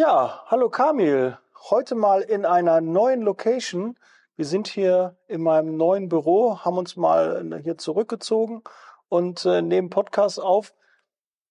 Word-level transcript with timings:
Ja, 0.00 0.44
hallo 0.46 0.70
Kamil. 0.70 1.36
Heute 1.68 1.94
mal 1.94 2.22
in 2.22 2.46
einer 2.46 2.80
neuen 2.80 3.20
Location. 3.20 3.98
Wir 4.34 4.46
sind 4.46 4.66
hier 4.66 5.18
in 5.26 5.42
meinem 5.42 5.76
neuen 5.76 6.08
Büro, 6.08 6.60
haben 6.60 6.78
uns 6.78 6.96
mal 6.96 7.60
hier 7.62 7.76
zurückgezogen 7.76 8.62
und 9.10 9.44
äh, 9.44 9.60
nehmen 9.60 9.90
Podcast 9.90 10.40
auf. 10.40 10.72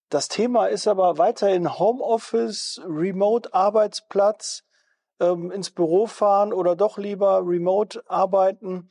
Das 0.09 0.29
Thema 0.29 0.65
ist 0.65 0.87
aber 0.87 1.19
weiterhin 1.19 1.77
Homeoffice, 1.77 2.81
Remote-Arbeitsplatz, 2.87 4.63
ähm, 5.19 5.51
ins 5.51 5.69
Büro 5.69 6.07
fahren 6.07 6.51
oder 6.51 6.75
doch 6.75 6.97
lieber 6.97 7.43
remote 7.45 8.01
arbeiten. 8.07 8.89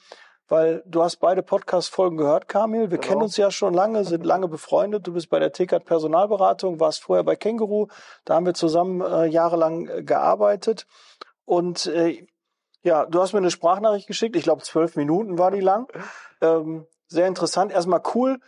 Weil 0.48 0.82
du 0.86 1.02
hast 1.02 1.16
beide 1.16 1.42
Podcast-Folgen 1.42 2.16
gehört, 2.16 2.48
Kamil. 2.48 2.90
Wir 2.90 2.96
genau. 2.96 3.00
kennen 3.02 3.22
uns 3.22 3.36
ja 3.36 3.50
schon 3.50 3.74
lange, 3.74 4.04
sind 4.04 4.24
lange 4.24 4.48
befreundet. 4.48 5.06
Du 5.06 5.12
bist 5.12 5.28
bei 5.28 5.38
der 5.38 5.52
TKAT 5.52 5.84
Personalberatung, 5.84 6.80
warst 6.80 7.02
vorher 7.02 7.22
bei 7.22 7.36
Känguru. 7.36 7.88
Da 8.24 8.34
haben 8.34 8.46
wir 8.46 8.54
zusammen 8.54 9.02
äh, 9.02 9.26
jahrelang 9.26 9.88
äh, 9.88 10.02
gearbeitet. 10.02 10.86
Und 11.44 11.86
äh, 11.86 12.26
ja, 12.82 13.04
du 13.04 13.20
hast 13.20 13.34
mir 13.34 13.40
eine 13.40 13.50
Sprachnachricht 13.50 14.06
geschickt. 14.06 14.36
Ich 14.36 14.44
glaube, 14.44 14.62
zwölf 14.62 14.96
Minuten 14.96 15.38
war 15.38 15.50
die 15.50 15.60
lang. 15.60 15.86
Ähm, 16.40 16.86
sehr 17.08 17.26
interessant. 17.26 17.70
Erstmal 17.70 18.02
cool, 18.14 18.38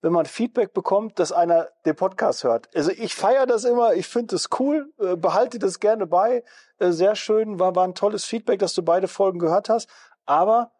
wenn 0.00 0.12
man 0.12 0.24
Feedback 0.24 0.72
bekommt, 0.72 1.18
dass 1.18 1.30
einer 1.30 1.68
den 1.84 1.96
Podcast 1.96 2.44
hört. 2.44 2.74
Also 2.74 2.90
ich 2.90 3.14
feiere 3.14 3.44
das 3.44 3.64
immer, 3.64 3.94
ich 3.94 4.06
finde 4.06 4.34
das 4.34 4.48
cool, 4.58 4.90
äh, 4.98 5.16
behalte 5.16 5.58
das 5.58 5.78
gerne 5.78 6.06
bei. 6.06 6.42
Äh, 6.78 6.92
sehr 6.92 7.16
schön, 7.16 7.58
war, 7.58 7.74
war 7.74 7.84
ein 7.84 7.94
tolles 7.94 8.24
Feedback, 8.24 8.60
dass 8.60 8.72
du 8.72 8.82
beide 8.82 9.08
Folgen 9.08 9.38
gehört 9.38 9.68
hast. 9.68 9.90
Aber 10.24 10.70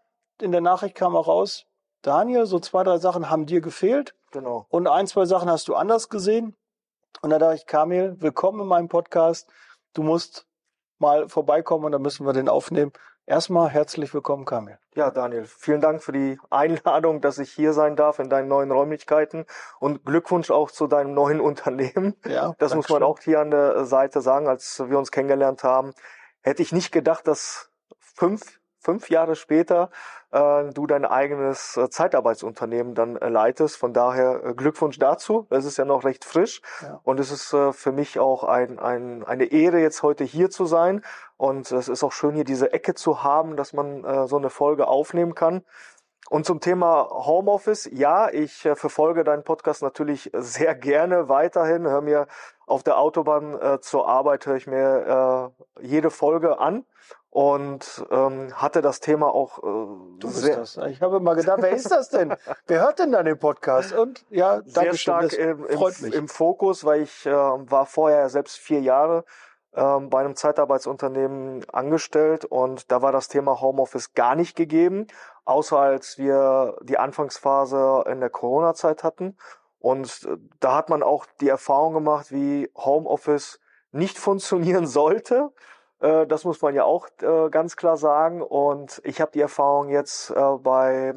in 0.42 0.52
der 0.52 0.60
Nachricht 0.60 0.94
kam 0.94 1.16
auch 1.16 1.28
raus, 1.28 1.66
Daniel, 2.02 2.46
so 2.46 2.58
zwei, 2.58 2.82
drei 2.82 2.98
Sachen 2.98 3.28
haben 3.28 3.46
dir 3.46 3.60
gefehlt. 3.60 4.14
Genau. 4.32 4.66
Und 4.68 4.86
ein, 4.86 5.06
zwei 5.06 5.26
Sachen 5.26 5.50
hast 5.50 5.68
du 5.68 5.74
anders 5.74 6.08
gesehen. 6.08 6.56
Und 7.20 7.30
da 7.30 7.38
dachte 7.38 7.56
ich, 7.56 7.66
Kamil, 7.66 8.16
willkommen 8.20 8.60
in 8.60 8.66
meinem 8.66 8.88
Podcast. 8.88 9.50
Du 9.92 10.02
musst 10.02 10.46
mal 10.98 11.28
vorbeikommen 11.28 11.84
und 11.84 11.92
dann 11.92 12.02
müssen 12.02 12.24
wir 12.24 12.32
den 12.32 12.48
aufnehmen. 12.48 12.92
Erstmal 13.26 13.68
herzlich 13.68 14.14
willkommen, 14.14 14.44
Kamil. 14.44 14.78
Ja, 14.94 15.10
Daniel, 15.10 15.44
vielen 15.44 15.80
Dank 15.80 16.02
für 16.02 16.12
die 16.12 16.38
Einladung, 16.48 17.20
dass 17.20 17.38
ich 17.38 17.52
hier 17.52 17.74
sein 17.74 17.94
darf 17.96 18.18
in 18.18 18.30
deinen 18.30 18.48
neuen 18.48 18.70
Räumlichkeiten 18.70 19.44
und 19.78 20.04
Glückwunsch 20.04 20.50
auch 20.50 20.70
zu 20.70 20.86
deinem 20.86 21.12
neuen 21.12 21.40
Unternehmen. 21.40 22.16
Ja, 22.24 22.54
das 22.58 22.74
muss 22.74 22.88
man 22.88 23.02
auch 23.02 23.20
hier 23.20 23.40
an 23.40 23.50
der 23.50 23.84
Seite 23.84 24.20
sagen, 24.20 24.48
als 24.48 24.82
wir 24.88 24.98
uns 24.98 25.10
kennengelernt 25.10 25.64
haben. 25.64 25.92
Hätte 26.40 26.62
ich 26.62 26.72
nicht 26.72 26.92
gedacht, 26.92 27.26
dass 27.26 27.70
fünf 27.98 28.60
fünf 28.80 29.10
Jahre 29.10 29.36
später 29.36 29.90
äh, 30.30 30.70
du 30.72 30.86
dein 30.86 31.04
eigenes 31.04 31.76
äh, 31.76 31.90
Zeitarbeitsunternehmen 31.90 32.94
dann 32.94 33.16
äh, 33.16 33.28
leitest. 33.28 33.76
Von 33.76 33.92
daher 33.92 34.44
äh, 34.44 34.54
Glückwunsch 34.54 34.98
dazu. 34.98 35.46
Es 35.50 35.64
ist 35.64 35.76
ja 35.76 35.84
noch 35.84 36.04
recht 36.04 36.24
frisch 36.24 36.62
ja. 36.82 37.00
und 37.02 37.20
es 37.20 37.30
ist 37.30 37.52
äh, 37.52 37.72
für 37.72 37.92
mich 37.92 38.18
auch 38.18 38.44
ein, 38.44 38.78
ein, 38.78 39.24
eine 39.24 39.44
Ehre, 39.44 39.80
jetzt 39.80 40.02
heute 40.02 40.24
hier 40.24 40.50
zu 40.50 40.66
sein. 40.66 41.02
Und 41.36 41.72
es 41.72 41.88
ist 41.88 42.04
auch 42.04 42.12
schön, 42.12 42.34
hier 42.34 42.44
diese 42.44 42.72
Ecke 42.72 42.94
zu 42.94 43.22
haben, 43.22 43.56
dass 43.56 43.72
man 43.72 44.04
äh, 44.04 44.26
so 44.26 44.36
eine 44.36 44.50
Folge 44.50 44.88
aufnehmen 44.88 45.34
kann. 45.34 45.62
Und 46.28 46.46
zum 46.46 46.60
Thema 46.60 47.08
Homeoffice, 47.10 47.88
ja, 47.90 48.30
ich 48.30 48.64
äh, 48.64 48.76
verfolge 48.76 49.24
deinen 49.24 49.42
Podcast 49.42 49.82
natürlich 49.82 50.30
sehr 50.34 50.76
gerne 50.76 51.28
weiterhin. 51.28 51.88
Hör 51.88 52.02
mir 52.02 52.28
auf 52.66 52.84
der 52.84 52.98
Autobahn 52.98 53.60
äh, 53.60 53.80
zur 53.80 54.06
Arbeit, 54.06 54.46
höre 54.46 54.56
ich 54.56 54.68
mir 54.68 55.52
äh, 55.80 55.84
jede 55.84 56.10
Folge 56.10 56.60
an 56.60 56.84
und 57.30 58.04
ähm, 58.10 58.52
hatte 58.60 58.82
das 58.82 59.00
Thema 59.00 59.32
auch. 59.32 59.58
Äh, 59.58 59.62
du 59.62 60.18
bist 60.20 60.38
sehr, 60.38 60.56
das. 60.56 60.76
Ich 60.88 61.00
habe 61.00 61.20
mal 61.20 61.36
gedacht, 61.36 61.62
wer 61.62 61.70
ist 61.70 61.90
das 61.90 62.10
denn? 62.10 62.34
wer 62.66 62.80
hört 62.80 62.98
denn 62.98 63.12
dann 63.12 63.24
den 63.24 63.38
Podcast? 63.38 63.92
Und 63.92 64.24
ja, 64.30 64.60
sehr 64.64 64.94
stark 64.94 65.32
im, 65.32 65.64
im, 65.66 66.12
im, 66.12 66.28
Fokus, 66.28 66.84
weil 66.84 67.02
ich 67.02 67.26
äh, 67.26 67.32
war 67.32 67.86
vorher 67.86 68.28
selbst 68.28 68.58
vier 68.58 68.80
Jahre 68.80 69.24
ähm, 69.74 70.10
bei 70.10 70.20
einem 70.20 70.34
Zeitarbeitsunternehmen 70.34 71.68
angestellt 71.70 72.44
und 72.44 72.90
da 72.90 73.00
war 73.02 73.12
das 73.12 73.28
Thema 73.28 73.60
Homeoffice 73.60 74.14
gar 74.14 74.34
nicht 74.34 74.56
gegeben, 74.56 75.06
außer 75.44 75.78
als 75.78 76.18
wir 76.18 76.76
die 76.82 76.98
Anfangsphase 76.98 78.04
in 78.10 78.18
der 78.18 78.30
Corona-Zeit 78.30 79.04
hatten. 79.04 79.36
Und 79.78 80.26
äh, 80.28 80.36
da 80.58 80.74
hat 80.74 80.88
man 80.88 81.04
auch 81.04 81.26
die 81.40 81.48
Erfahrung 81.48 81.94
gemacht, 81.94 82.32
wie 82.32 82.72
Homeoffice 82.76 83.60
nicht 83.92 84.18
funktionieren 84.18 84.88
sollte 84.88 85.52
das 86.00 86.44
muss 86.44 86.62
man 86.62 86.74
ja 86.74 86.84
auch 86.84 87.08
äh, 87.20 87.50
ganz 87.50 87.76
klar 87.76 87.96
sagen. 87.96 88.42
Und 88.42 89.00
ich 89.04 89.20
habe 89.20 89.32
die 89.32 89.40
Erfahrung 89.40 89.88
jetzt 89.88 90.30
äh, 90.30 90.56
bei 90.58 91.14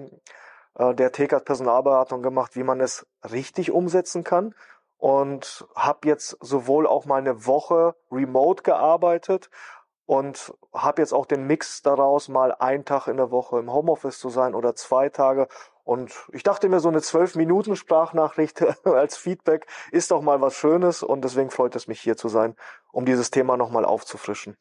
der 0.76 1.12
TKAT 1.12 1.46
Personalberatung 1.46 2.24
gemacht, 2.24 2.56
wie 2.56 2.64
man 2.64 2.82
es 2.82 3.06
richtig 3.32 3.72
umsetzen 3.72 4.24
kann. 4.24 4.56
Und 4.98 5.68
habe 5.76 6.08
jetzt 6.08 6.38
sowohl 6.42 6.88
auch 6.88 7.06
mal 7.06 7.18
eine 7.18 7.46
Woche 7.46 7.96
remote 8.12 8.64
gearbeitet 8.64 9.50
und 10.14 10.54
habe 10.72 11.02
jetzt 11.02 11.12
auch 11.12 11.26
den 11.26 11.48
Mix 11.48 11.82
daraus, 11.82 12.30
mal 12.30 12.52
einen 12.52 12.86
Tag 12.86 13.08
in 13.08 13.18
der 13.18 13.32
Woche 13.32 13.58
im 13.58 13.74
Homeoffice 13.74 14.20
zu 14.20 14.30
sein 14.30 14.54
oder 14.54 14.76
zwei 14.76 15.10
Tage. 15.10 15.48
Und 15.84 16.12
ich 16.32 16.44
dachte 16.44 16.70
mir, 16.70 16.80
so 16.80 16.90
eine 16.90 17.02
zwölf 17.02 17.34
Minuten 17.34 17.76
Sprachnachricht 17.76 18.62
als 18.86 19.18
Feedback 19.18 19.66
ist 19.92 20.12
doch 20.12 20.22
mal 20.22 20.40
was 20.40 20.54
Schönes 20.54 21.02
und 21.02 21.24
deswegen 21.24 21.50
freut 21.50 21.76
es 21.76 21.88
mich 21.88 22.00
hier 22.00 22.16
zu 22.16 22.30
sein, 22.30 22.56
um 22.92 23.06
dieses 23.08 23.32
Thema 23.32 23.58
nochmal 23.58 23.86
aufzufrischen. 23.86 24.56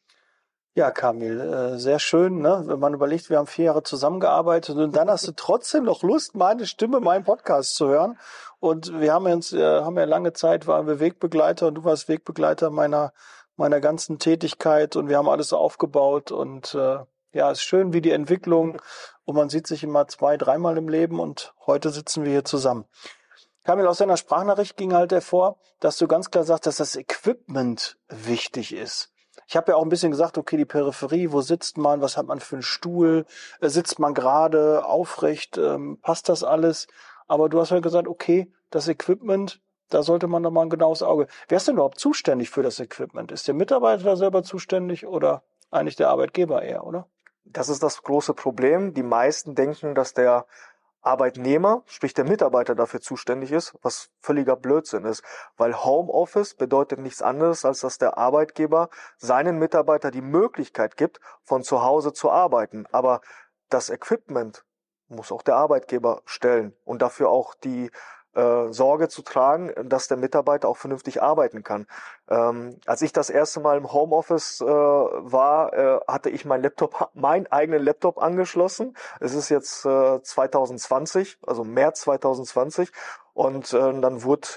Ja, 0.73 0.89
Kamil, 0.89 1.39
äh, 1.39 1.77
sehr 1.77 1.99
schön, 1.99 2.39
ne? 2.39 2.63
wenn 2.65 2.79
man 2.79 2.95
überlegt, 2.95 3.29
wir 3.29 3.37
haben 3.37 3.45
vier 3.45 3.65
Jahre 3.65 3.83
zusammengearbeitet 3.83 4.75
und 4.75 4.95
dann 4.95 5.07
hast 5.07 5.27
du 5.27 5.33
trotzdem 5.33 5.83
noch 5.83 6.01
Lust, 6.01 6.33
meine 6.33 6.65
Stimme, 6.65 6.99
meinen 6.99 7.25
Podcast 7.25 7.75
zu 7.75 7.89
hören. 7.89 8.17
Und 8.59 8.99
wir 8.99 9.13
haben 9.13 9.27
uns, 9.27 9.53
äh, 9.53 9.81
haben 9.81 9.99
ja 9.99 10.05
lange 10.05 10.33
Zeit, 10.33 10.65
waren 10.65 10.87
wir 10.87 10.99
Wegbegleiter 10.99 11.67
und 11.67 11.75
du 11.75 11.83
warst 11.83 12.09
Wegbegleiter 12.09 12.71
meiner, 12.71 13.13
meiner 13.55 13.79
ganzen 13.79 14.19
Tätigkeit 14.19 14.95
und 14.95 15.09
wir 15.09 15.17
haben 15.17 15.29
alles 15.29 15.53
aufgebaut 15.53 16.31
und 16.31 16.73
äh, 16.75 16.99
ja, 17.33 17.51
ist 17.51 17.61
schön 17.61 17.93
wie 17.93 18.01
die 18.01 18.11
Entwicklung 18.11 18.81
und 19.25 19.35
man 19.35 19.49
sieht 19.49 19.67
sich 19.67 19.83
immer 19.83 20.07
zwei, 20.07 20.37
dreimal 20.37 20.77
im 20.77 20.89
Leben 20.89 21.19
und 21.19 21.53
heute 21.65 21.89
sitzen 21.89 22.23
wir 22.23 22.31
hier 22.31 22.45
zusammen. 22.45 22.85
Kamil, 23.63 23.87
aus 23.87 23.99
deiner 23.99 24.17
Sprachnachricht 24.17 24.75
ging 24.75 24.93
halt 24.93 25.11
hervor, 25.11 25.57
dass 25.79 25.97
du 25.97 26.07
ganz 26.07 26.31
klar 26.31 26.43
sagst, 26.43 26.67
dass 26.67 26.77
das 26.77 26.95
Equipment 26.95 27.97
wichtig 28.09 28.73
ist. 28.73 29.13
Ich 29.47 29.55
habe 29.55 29.71
ja 29.71 29.77
auch 29.77 29.83
ein 29.83 29.89
bisschen 29.89 30.11
gesagt, 30.11 30.37
okay, 30.37 30.57
die 30.57 30.65
Peripherie, 30.65 31.31
wo 31.31 31.41
sitzt 31.41 31.77
man, 31.77 32.01
was 32.01 32.17
hat 32.17 32.27
man 32.27 32.39
für 32.39 32.57
einen 32.57 32.63
Stuhl, 32.63 33.25
äh, 33.61 33.69
sitzt 33.69 33.99
man 33.99 34.13
gerade, 34.13 34.85
aufrecht, 34.85 35.57
ähm, 35.57 35.99
passt 36.01 36.29
das 36.29 36.43
alles? 36.43 36.87
Aber 37.27 37.49
du 37.49 37.59
hast 37.59 37.71
ja 37.71 37.79
gesagt, 37.79 38.07
okay, 38.07 38.51
das 38.69 38.87
Equipment, 38.87 39.61
da 39.93 40.03
sollte 40.03 40.27
man 40.27 40.43
doch 40.43 40.51
mal 40.51 40.63
ein 40.63 40.69
genaues 40.69 41.03
Auge. 41.03 41.27
Wer 41.47 41.57
ist 41.57 41.67
denn 41.67 41.75
überhaupt 41.75 41.99
zuständig 41.99 42.49
für 42.49 42.63
das 42.63 42.79
Equipment? 42.79 43.31
Ist 43.31 43.47
der 43.47 43.53
Mitarbeiter 43.53 44.03
da 44.03 44.15
selber 44.15 44.43
zuständig 44.43 45.05
oder 45.05 45.43
eigentlich 45.71 45.95
der 45.95 46.09
Arbeitgeber 46.09 46.61
eher, 46.61 46.85
oder? 46.85 47.07
Das 47.45 47.69
ist 47.69 47.83
das 47.83 48.03
große 48.03 48.33
Problem. 48.33 48.93
Die 48.93 49.03
meisten 49.03 49.55
denken, 49.55 49.95
dass 49.95 50.13
der 50.13 50.45
Arbeitnehmer, 51.01 51.83
sprich 51.85 52.13
der 52.13 52.23
Mitarbeiter 52.23 52.75
dafür 52.75 53.01
zuständig 53.01 53.51
ist, 53.51 53.75
was 53.81 54.09
völliger 54.21 54.55
Blödsinn 54.55 55.03
ist, 55.03 55.21
weil 55.57 55.83
Homeoffice 55.83 56.53
bedeutet 56.53 56.99
nichts 56.99 57.21
anderes, 57.21 57.65
als 57.65 57.81
dass 57.81 57.97
der 57.97 58.17
Arbeitgeber 58.17 58.89
seinen 59.17 59.59
Mitarbeiter 59.59 60.11
die 60.11 60.21
Möglichkeit 60.21 60.95
gibt, 60.95 61.19
von 61.43 61.63
zu 61.63 61.83
Hause 61.83 62.13
zu 62.13 62.31
arbeiten. 62.31 62.85
Aber 62.91 63.19
das 63.69 63.89
Equipment 63.89 64.63
muss 65.09 65.31
auch 65.31 65.41
der 65.41 65.57
Arbeitgeber 65.57 66.21
stellen 66.25 66.73
und 66.85 67.01
dafür 67.01 67.29
auch 67.29 67.53
die 67.53 67.91
äh, 68.35 68.71
Sorge 68.71 69.09
zu 69.09 69.21
tragen, 69.21 69.71
dass 69.83 70.07
der 70.07 70.17
Mitarbeiter 70.17 70.67
auch 70.67 70.77
vernünftig 70.77 71.21
arbeiten 71.21 71.63
kann. 71.63 71.87
Ähm, 72.29 72.77
als 72.85 73.01
ich 73.01 73.13
das 73.13 73.29
erste 73.29 73.59
Mal 73.59 73.77
im 73.77 73.91
Homeoffice 73.91 74.61
äh, 74.61 74.65
war, 74.65 75.73
äh, 75.73 75.99
hatte 76.07 76.29
ich 76.29 76.45
mein 76.45 76.61
Laptop, 76.61 77.09
meinen 77.13 77.47
eigenen 77.47 77.83
Laptop 77.83 78.21
angeschlossen. 78.21 78.95
Es 79.19 79.33
ist 79.33 79.49
jetzt 79.49 79.85
äh, 79.85 80.21
2020, 80.21 81.37
also 81.45 81.63
März 81.63 82.01
2020, 82.01 82.91
und 83.33 83.73
äh, 83.73 83.99
dann 84.01 84.23
wurde, 84.23 84.47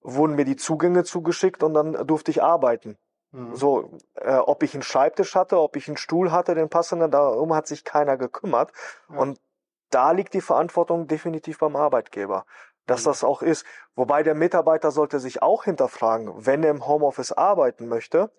wurden 0.00 0.34
mir 0.34 0.44
die 0.44 0.56
Zugänge 0.56 1.04
zugeschickt 1.04 1.62
und 1.62 1.74
dann 1.74 2.06
durfte 2.06 2.30
ich 2.30 2.42
arbeiten. 2.42 2.98
Mhm. 3.32 3.54
So, 3.54 3.98
äh, 4.14 4.36
ob 4.36 4.62
ich 4.62 4.74
einen 4.74 4.82
Schreibtisch 4.82 5.34
hatte, 5.34 5.60
ob 5.60 5.76
ich 5.76 5.88
einen 5.88 5.96
Stuhl 5.96 6.32
hatte, 6.32 6.54
den 6.54 6.68
passenden, 6.68 7.10
darum 7.10 7.54
hat 7.54 7.66
sich 7.66 7.84
keiner 7.84 8.16
gekümmert. 8.16 8.72
Ja. 9.08 9.18
Und 9.18 9.40
da 9.90 10.12
liegt 10.12 10.34
die 10.34 10.40
Verantwortung 10.40 11.06
definitiv 11.06 11.58
beim 11.58 11.76
Arbeitgeber 11.76 12.46
dass 12.86 13.04
das 13.04 13.24
auch 13.24 13.42
ist. 13.42 13.64
Wobei 13.94 14.22
der 14.22 14.34
Mitarbeiter 14.34 14.90
sollte 14.90 15.20
sich 15.20 15.42
auch 15.42 15.64
hinterfragen, 15.64 16.32
wenn 16.46 16.62
er 16.62 16.70
im 16.70 16.86
Homeoffice 16.86 17.32
arbeiten 17.32 17.88
möchte, 17.88 18.30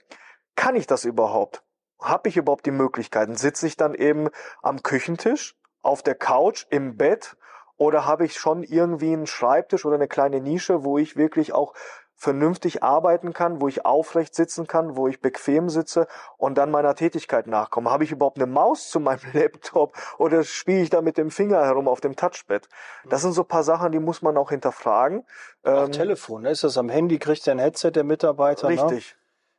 kann 0.55 0.75
ich 0.75 0.87
das 0.87 1.05
überhaupt? 1.05 1.63
Habe 1.99 2.29
ich 2.29 2.37
überhaupt 2.37 2.65
die 2.65 2.71
Möglichkeiten? 2.71 3.35
Sitze 3.35 3.67
ich 3.67 3.77
dann 3.77 3.93
eben 3.93 4.29
am 4.61 4.83
Küchentisch, 4.83 5.55
auf 5.81 6.03
der 6.03 6.15
Couch, 6.15 6.65
im 6.69 6.97
Bett 6.97 7.37
oder 7.77 8.05
habe 8.05 8.25
ich 8.25 8.35
schon 8.35 8.63
irgendwie 8.63 9.13
einen 9.13 9.27
Schreibtisch 9.27 9.85
oder 9.85 9.95
eine 9.95 10.07
kleine 10.07 10.39
Nische, 10.41 10.83
wo 10.83 10.97
ich 10.97 11.17
wirklich 11.17 11.53
auch 11.53 11.73
vernünftig 12.23 12.83
arbeiten 12.83 13.33
kann, 13.33 13.59
wo 13.59 13.67
ich 13.67 13.85
aufrecht 13.85 14.33
sitzen 14.33 14.65
kann, 14.65 14.95
wo 14.95 15.09
ich 15.09 15.19
bequem 15.19 15.69
sitze 15.69 16.07
und 16.37 16.57
dann 16.57 16.71
meiner 16.71 16.95
Tätigkeit 16.95 17.47
nachkomme. 17.47 17.91
Habe 17.91 18.05
ich 18.05 18.13
überhaupt 18.13 18.37
eine 18.37 18.47
Maus 18.47 18.89
zu 18.89 19.01
meinem 19.01 19.19
Laptop 19.33 19.97
oder 20.17 20.43
spiele 20.43 20.81
ich 20.81 20.89
da 20.89 21.01
mit 21.01 21.17
dem 21.17 21.31
Finger 21.31 21.63
herum 21.65 21.89
auf 21.89 21.99
dem 21.99 22.15
Touchpad? 22.15 22.69
Das 23.09 23.21
sind 23.21 23.33
so 23.33 23.43
paar 23.43 23.63
Sachen, 23.63 23.91
die 23.91 23.99
muss 23.99 24.21
man 24.21 24.37
auch 24.37 24.51
hinterfragen. 24.51 25.25
Ach, 25.63 25.85
ähm, 25.85 25.91
Telefon, 25.91 26.43
ne? 26.43 26.51
ist 26.51 26.63
das 26.63 26.77
am 26.77 26.87
Handy, 26.87 27.19
kriegt 27.19 27.45
der 27.45 27.55
ein 27.55 27.59
Headset 27.59 27.91
der 27.91 28.05
Mitarbeiter? 28.05 28.69
Ne? 28.69 28.75
Richtig. 28.75 29.17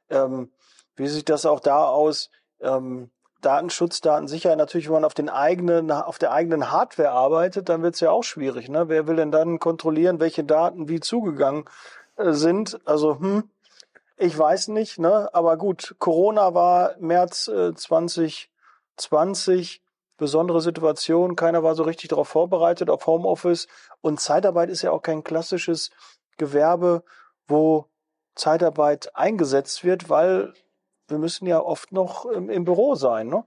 Ne? 0.09 0.17
Ähm, 0.17 0.53
Wie 0.97 1.07
sieht 1.07 1.29
das 1.29 1.45
auch 1.45 1.61
da 1.61 1.85
aus? 1.85 2.31
Ähm, 2.61 3.11
Datenschutz, 3.43 4.01
Datensicherheit, 4.01 4.57
natürlich, 4.57 4.87
wenn 4.87 4.95
man 4.95 5.05
auf 5.05 5.13
den 5.13 5.29
eigenen, 5.29 5.91
auf 5.91 6.19
der 6.19 6.33
eigenen 6.33 6.71
Hardware 6.71 7.11
arbeitet, 7.11 7.69
dann 7.69 7.83
wird 7.83 7.93
es 7.93 8.01
ja 8.01 8.11
auch 8.11 8.25
schwierig. 8.25 8.71
Ne? 8.71 8.89
Wer 8.89 9.07
will 9.07 9.17
denn 9.17 9.31
dann 9.31 9.59
kontrollieren, 9.59 10.19
welche 10.19 10.45
Daten 10.45 10.89
wie 10.89 11.01
zugegangen 11.01 11.67
sind? 12.17 12.81
Also, 12.87 13.19
hm, 13.19 13.51
ich 14.17 14.39
weiß 14.39 14.69
nicht, 14.69 14.99
ne? 14.99 15.29
Aber 15.33 15.57
gut, 15.57 15.97
Corona 15.99 16.55
war 16.55 16.97
März 16.99 17.49
äh, 17.49 17.75
2020, 17.75 19.83
besondere 20.17 20.61
Situation, 20.61 21.35
keiner 21.35 21.63
war 21.63 21.75
so 21.75 21.83
richtig 21.83 22.11
darauf 22.11 22.29
vorbereitet, 22.29 22.91
auf 22.91 23.07
Homeoffice. 23.07 23.67
Und 24.01 24.21
Zeitarbeit 24.21 24.71
ist 24.71 24.83
ja 24.83 24.93
auch 24.93 25.03
kein 25.03 25.25
klassisches 25.25 25.91
Gewerbe, 26.37 27.03
wo 27.47 27.87
Zeitarbeit 28.35 29.15
eingesetzt 29.17 29.85
wird, 29.85 30.11
weil 30.11 30.53
wir 31.09 31.19
müssen 31.19 31.47
ja 31.47 31.61
oft 31.61 31.93
noch 31.93 32.27
im, 32.27 32.51
im 32.51 32.65
Büro 32.65 32.95
sein, 32.95 33.29
ne? 33.29 33.45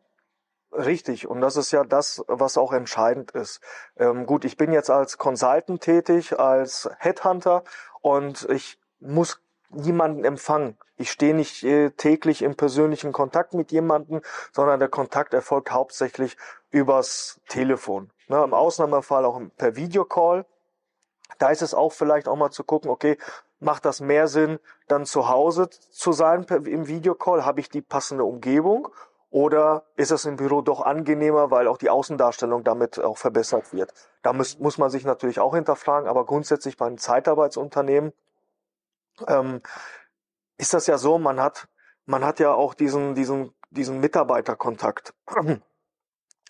Richtig, 0.71 1.27
und 1.27 1.41
das 1.41 1.55
ist 1.55 1.71
ja 1.71 1.83
das, 1.83 2.23
was 2.27 2.57
auch 2.57 2.73
entscheidend 2.73 3.31
ist. 3.31 3.61
Ähm, 3.97 4.25
gut, 4.25 4.43
ich 4.45 4.57
bin 4.57 4.71
jetzt 4.71 4.89
als 4.89 5.17
Consultant 5.17 5.81
tätig, 5.81 6.37
als 6.39 6.89
Headhunter 6.99 7.63
und 8.01 8.47
ich 8.49 8.77
muss 8.99 9.41
niemanden 9.69 10.25
empfangen. 10.25 10.77
Ich 10.97 11.11
stehe 11.11 11.33
nicht 11.33 11.63
äh, 11.63 11.91
täglich 11.91 12.41
im 12.41 12.55
persönlichen 12.55 13.11
Kontakt 13.11 13.53
mit 13.53 13.71
jemandem, 13.71 14.21
sondern 14.51 14.79
der 14.79 14.89
Kontakt 14.89 15.33
erfolgt 15.33 15.71
hauptsächlich 15.71 16.37
übers 16.69 17.39
Telefon. 17.47 18.11
Ne, 18.27 18.43
Im 18.43 18.53
Ausnahmefall 18.53 19.25
auch 19.25 19.39
per 19.57 19.75
Videocall. 19.75 20.45
Da 21.37 21.49
ist 21.49 21.61
es 21.61 21.73
auch 21.73 21.91
vielleicht 21.91 22.27
auch 22.27 22.35
mal 22.35 22.51
zu 22.51 22.63
gucken, 22.63 22.89
okay, 22.89 23.17
macht 23.59 23.85
das 23.85 24.01
mehr 24.01 24.27
Sinn, 24.27 24.59
dann 24.87 25.05
zu 25.05 25.29
Hause 25.29 25.69
zu 25.69 26.11
sein 26.11 26.43
im 26.43 26.87
Videocall? 26.87 27.45
Habe 27.45 27.59
ich 27.59 27.69
die 27.69 27.81
passende 27.81 28.23
Umgebung? 28.23 28.89
Oder 29.37 29.83
ist 29.95 30.09
es 30.09 30.25
im 30.25 30.35
Büro 30.35 30.61
doch 30.63 30.81
angenehmer, 30.81 31.51
weil 31.51 31.67
auch 31.67 31.77
die 31.77 31.91
Außendarstellung 31.91 32.63
damit 32.63 32.97
auch 32.97 33.19
verbessert 33.19 33.71
wird? 33.71 33.93
Da 34.23 34.33
muss, 34.33 34.57
muss 34.57 34.79
man 34.79 34.89
sich 34.89 35.05
natürlich 35.05 35.39
auch 35.39 35.53
hinterfragen, 35.53 36.09
aber 36.09 36.25
grundsätzlich 36.25 36.75
bei 36.75 36.87
einem 36.87 36.97
Zeitarbeitsunternehmen 36.97 38.13
ähm, 39.27 39.61
ist 40.57 40.73
das 40.73 40.87
ja 40.87 40.97
so, 40.97 41.19
man 41.19 41.39
hat, 41.39 41.67
man 42.07 42.25
hat 42.25 42.39
ja 42.39 42.51
auch 42.51 42.73
diesen, 42.73 43.13
diesen, 43.13 43.53
diesen 43.69 43.99
Mitarbeiterkontakt. 43.99 45.13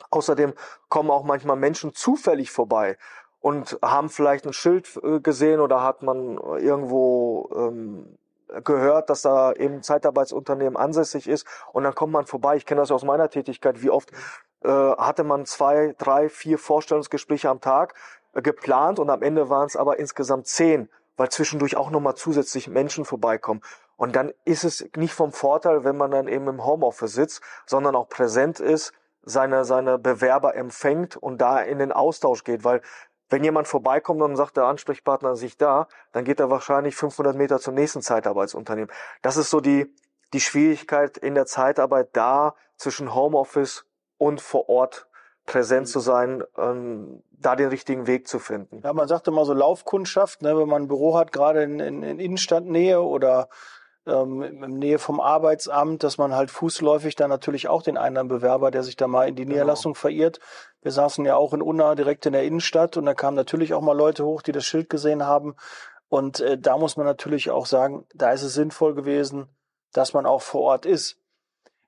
Außerdem 0.09 0.53
kommen 0.87 1.11
auch 1.11 1.25
manchmal 1.25 1.57
Menschen 1.57 1.93
zufällig 1.93 2.51
vorbei 2.51 2.97
und 3.41 3.77
haben 3.81 4.07
vielleicht 4.07 4.45
ein 4.45 4.53
Schild 4.53 4.97
äh, 5.03 5.19
gesehen 5.19 5.59
oder 5.59 5.83
hat 5.83 6.03
man 6.03 6.37
irgendwo 6.37 7.49
ähm, 7.53 8.17
gehört, 8.63 9.09
dass 9.09 9.21
da 9.21 9.53
eben 9.53 9.83
Zeitarbeitsunternehmen 9.83 10.77
ansässig 10.77 11.27
ist 11.27 11.45
und 11.73 11.83
dann 11.83 11.95
kommt 11.95 12.13
man 12.13 12.25
vorbei. 12.25 12.55
Ich 12.55 12.65
kenne 12.65 12.81
das 12.81 12.91
aus 12.91 13.03
meiner 13.03 13.29
Tätigkeit. 13.29 13.81
Wie 13.81 13.89
oft 13.89 14.11
äh, 14.63 14.69
hatte 14.69 15.23
man 15.23 15.45
zwei, 15.45 15.95
drei, 15.97 16.29
vier 16.29 16.57
Vorstellungsgespräche 16.57 17.49
am 17.49 17.61
Tag 17.61 17.95
äh, 18.33 18.41
geplant 18.41 18.99
und 18.99 19.09
am 19.09 19.21
Ende 19.21 19.49
waren 19.49 19.67
es 19.67 19.75
aber 19.75 19.99
insgesamt 19.99 20.47
zehn, 20.47 20.89
weil 21.17 21.29
zwischendurch 21.29 21.77
auch 21.77 21.89
nochmal 21.89 22.15
zusätzlich 22.15 22.67
Menschen 22.67 23.05
vorbeikommen. 23.05 23.61
Und 23.97 24.15
dann 24.15 24.31
ist 24.45 24.63
es 24.63 24.87
nicht 24.95 25.13
vom 25.13 25.31
Vorteil, 25.31 25.83
wenn 25.83 25.97
man 25.97 26.11
dann 26.11 26.27
eben 26.27 26.47
im 26.47 26.63
Homeoffice 26.63 27.13
sitzt, 27.13 27.41
sondern 27.65 27.95
auch 27.95 28.09
präsent 28.09 28.59
ist, 28.59 28.93
seine, 29.23 29.65
seine 29.65 29.97
Bewerber 29.97 30.55
empfängt 30.55 31.17
und 31.17 31.41
da 31.41 31.59
in 31.59 31.79
den 31.79 31.91
Austausch 31.91 32.43
geht, 32.43 32.63
weil 32.63 32.81
wenn 33.29 33.43
jemand 33.43 33.67
vorbeikommt 33.67 34.21
und 34.21 34.35
sagt 34.35 34.57
der 34.57 34.65
Ansprechpartner 34.65 35.35
sich 35.35 35.57
da, 35.57 35.87
dann 36.11 36.23
geht 36.23 36.39
er 36.39 36.49
wahrscheinlich 36.49 36.95
500 36.95 37.35
Meter 37.35 37.59
zum 37.59 37.75
nächsten 37.75 38.01
Zeitarbeitsunternehmen. 38.01 38.91
Das 39.21 39.37
ist 39.37 39.49
so 39.49 39.59
die, 39.59 39.93
die 40.33 40.39
Schwierigkeit 40.39 41.17
in 41.17 41.35
der 41.35 41.45
Zeitarbeit 41.45 42.09
da 42.13 42.55
zwischen 42.77 43.13
Homeoffice 43.13 43.85
und 44.17 44.41
vor 44.41 44.69
Ort 44.69 45.07
präsent 45.45 45.87
zu 45.87 45.99
sein, 45.99 46.43
ähm, 46.57 47.23
da 47.31 47.55
den 47.55 47.69
richtigen 47.69 48.07
Weg 48.07 48.27
zu 48.27 48.39
finden. 48.39 48.81
Ja, 48.83 48.93
man 48.93 49.07
sagt 49.07 49.27
immer 49.27 49.45
so 49.45 49.53
Laufkundschaft, 49.53 50.41
ne, 50.41 50.57
wenn 50.57 50.67
man 50.67 50.83
ein 50.83 50.87
Büro 50.87 51.17
hat, 51.17 51.31
gerade 51.31 51.63
in, 51.63 51.79
in, 51.79 52.03
in 52.03 52.19
Innenstadtnähe 52.19 53.01
oder 53.01 53.47
ähm, 54.07 54.41
in 54.41 54.79
Nähe 54.79 54.99
vom 54.99 55.19
Arbeitsamt, 55.19 56.03
dass 56.03 56.17
man 56.17 56.33
halt 56.33 56.49
fußläufig 56.49 57.15
dann 57.15 57.29
natürlich 57.29 57.67
auch 57.67 57.83
den 57.83 57.97
einen 57.97 58.27
Bewerber, 58.27 58.71
der 58.71 58.83
sich 58.83 58.95
da 58.95 59.07
mal 59.07 59.27
in 59.27 59.35
die 59.35 59.43
genau. 59.43 59.53
Niederlassung 59.53 59.95
verirrt. 59.95 60.39
Wir 60.81 60.91
saßen 60.91 61.25
ja 61.25 61.35
auch 61.35 61.53
in 61.53 61.61
Unna 61.61 61.95
direkt 61.95 62.25
in 62.25 62.33
der 62.33 62.43
Innenstadt 62.43 62.97
und 62.97 63.05
da 63.05 63.13
kamen 63.13 63.35
natürlich 63.35 63.73
auch 63.73 63.81
mal 63.81 63.95
Leute 63.95 64.25
hoch, 64.25 64.41
die 64.41 64.51
das 64.51 64.65
Schild 64.65 64.89
gesehen 64.89 65.25
haben. 65.25 65.55
Und 66.09 66.39
äh, 66.39 66.57
da 66.57 66.77
muss 66.77 66.97
man 66.97 67.05
natürlich 67.05 67.51
auch 67.51 67.65
sagen, 67.65 68.05
da 68.13 68.31
ist 68.31 68.43
es 68.43 68.53
sinnvoll 68.53 68.95
gewesen, 68.95 69.49
dass 69.91 70.13
man 70.13 70.25
auch 70.25 70.41
vor 70.41 70.61
Ort 70.61 70.85
ist. 70.85 71.17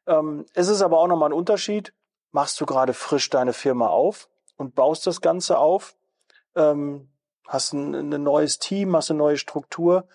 Ähm, 0.05 0.45
es 0.53 0.67
ist 0.67 0.81
aber 0.81 0.99
auch 0.99 1.07
nochmal 1.07 1.29
ein 1.29 1.37
Unterschied. 1.37 1.93
Machst 2.31 2.59
du 2.59 2.65
gerade 2.65 2.93
frisch 2.93 3.29
deine 3.29 3.53
Firma 3.53 3.87
auf 3.87 4.27
und 4.57 4.75
baust 4.75 5.07
das 5.07 5.21
Ganze 5.21 5.57
auf, 5.57 5.95
ähm, 6.55 7.09
hast 7.47 7.73
ein, 7.73 8.13
ein 8.13 8.23
neues 8.23 8.59
Team, 8.59 8.95
hast 8.95 9.09
eine 9.09 9.19
neue 9.19 9.37
Struktur, 9.37 10.07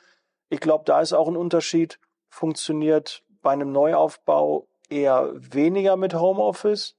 ich 0.55 0.61
glaube, 0.61 0.85
da 0.87 1.01
ist 1.01 1.12
auch 1.12 1.27
ein 1.27 1.37
Unterschied. 1.37 1.99
Funktioniert 2.29 3.25
bei 3.43 3.51
einem 3.51 3.73
Neuaufbau 3.73 4.69
eher 4.89 5.33
weniger 5.35 5.97
mit 5.97 6.15
Homeoffice. 6.15 6.95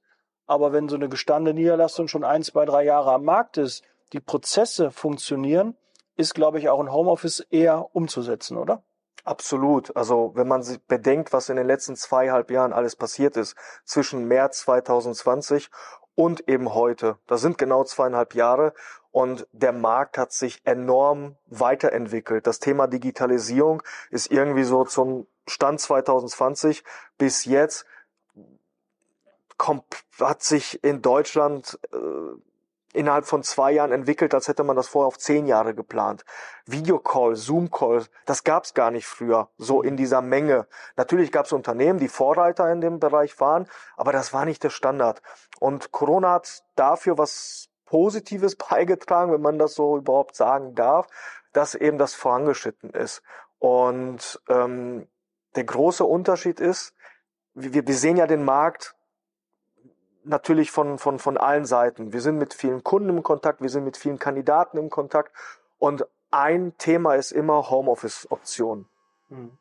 Aber 0.46 0.74
wenn 0.74 0.90
so 0.90 0.96
eine 0.96 1.08
gestandene 1.08 1.58
Niederlassung 1.58 2.06
schon 2.06 2.22
ein, 2.22 2.42
zwei, 2.42 2.66
drei 2.66 2.84
Jahre 2.84 3.12
am 3.14 3.24
Markt 3.24 3.56
ist, 3.56 3.82
die 4.12 4.20
Prozesse 4.20 4.90
funktionieren, 4.90 5.74
ist, 6.16 6.34
glaube 6.34 6.58
ich, 6.58 6.68
auch 6.68 6.80
ein 6.80 6.92
Homeoffice 6.92 7.40
eher 7.50 7.94
umzusetzen, 7.96 8.58
oder? 8.58 8.82
Absolut. 9.24 9.96
Also 9.96 10.32
wenn 10.34 10.48
man 10.48 10.62
bedenkt, 10.86 11.32
was 11.32 11.48
in 11.48 11.56
den 11.56 11.66
letzten 11.66 11.96
zweieinhalb 11.96 12.50
Jahren 12.50 12.74
alles 12.74 12.94
passiert 12.94 13.38
ist, 13.38 13.56
zwischen 13.86 14.28
März 14.28 14.60
2020 14.60 15.70
und 16.14 16.46
eben 16.46 16.74
heute. 16.74 17.16
Das 17.26 17.40
sind 17.40 17.56
genau 17.56 17.84
zweieinhalb 17.84 18.34
Jahre 18.34 18.74
und 19.16 19.48
der 19.52 19.72
Markt 19.72 20.18
hat 20.18 20.30
sich 20.30 20.60
enorm 20.66 21.36
weiterentwickelt. 21.46 22.46
Das 22.46 22.58
Thema 22.58 22.86
Digitalisierung 22.86 23.82
ist 24.10 24.30
irgendwie 24.30 24.64
so 24.64 24.84
zum 24.84 25.26
Stand 25.48 25.80
2020 25.80 26.84
bis 27.16 27.46
jetzt 27.46 27.86
hat 30.20 30.42
sich 30.42 30.84
in 30.84 31.00
Deutschland 31.00 31.78
äh, 31.94 31.96
innerhalb 32.92 33.24
von 33.24 33.42
zwei 33.42 33.72
Jahren 33.72 33.90
entwickelt, 33.90 34.34
als 34.34 34.48
hätte 34.48 34.64
man 34.64 34.76
das 34.76 34.86
vorher 34.86 35.08
auf 35.08 35.16
zehn 35.16 35.46
Jahre 35.46 35.74
geplant. 35.74 36.26
Videocall, 36.66 37.36
Zoom-Call, 37.36 38.04
das 38.26 38.44
gab's 38.44 38.74
gar 38.74 38.90
nicht 38.90 39.06
früher, 39.06 39.48
so 39.56 39.80
in 39.80 39.96
dieser 39.96 40.20
Menge. 40.20 40.66
Natürlich 40.94 41.32
gab's 41.32 41.52
Unternehmen, 41.52 41.98
die 41.98 42.08
Vorreiter 42.08 42.70
in 42.70 42.82
dem 42.82 43.00
Bereich 43.00 43.40
waren, 43.40 43.66
aber 43.96 44.12
das 44.12 44.34
war 44.34 44.44
nicht 44.44 44.62
der 44.62 44.68
Standard. 44.68 45.22
Und 45.58 45.90
Corona 45.90 46.32
hat 46.32 46.64
dafür 46.74 47.16
was 47.16 47.70
Positives 47.86 48.56
beigetragen, 48.56 49.32
wenn 49.32 49.40
man 49.40 49.58
das 49.58 49.74
so 49.74 49.96
überhaupt 49.96 50.36
sagen 50.36 50.74
darf, 50.74 51.06
dass 51.52 51.74
eben 51.74 51.98
das 51.98 52.14
vorangeschritten 52.14 52.90
ist. 52.90 53.22
Und 53.58 54.40
ähm, 54.48 55.08
der 55.54 55.64
große 55.64 56.04
Unterschied 56.04 56.60
ist, 56.60 56.94
wir, 57.54 57.86
wir 57.86 57.94
sehen 57.94 58.18
ja 58.18 58.26
den 58.26 58.44
Markt 58.44 58.94
natürlich 60.24 60.70
von, 60.70 60.98
von, 60.98 61.18
von 61.18 61.36
allen 61.38 61.64
Seiten. 61.64 62.12
Wir 62.12 62.20
sind 62.20 62.36
mit 62.38 62.52
vielen 62.52 62.84
Kunden 62.84 63.08
im 63.08 63.22
Kontakt, 63.22 63.62
wir 63.62 63.70
sind 63.70 63.84
mit 63.84 63.96
vielen 63.96 64.18
Kandidaten 64.18 64.76
im 64.76 64.90
Kontakt 64.90 65.32
und 65.78 66.06
ein 66.30 66.76
Thema 66.76 67.14
ist 67.14 67.30
immer 67.30 67.70
Homeoffice-Option. 67.70 68.86
Mhm. 69.28 69.52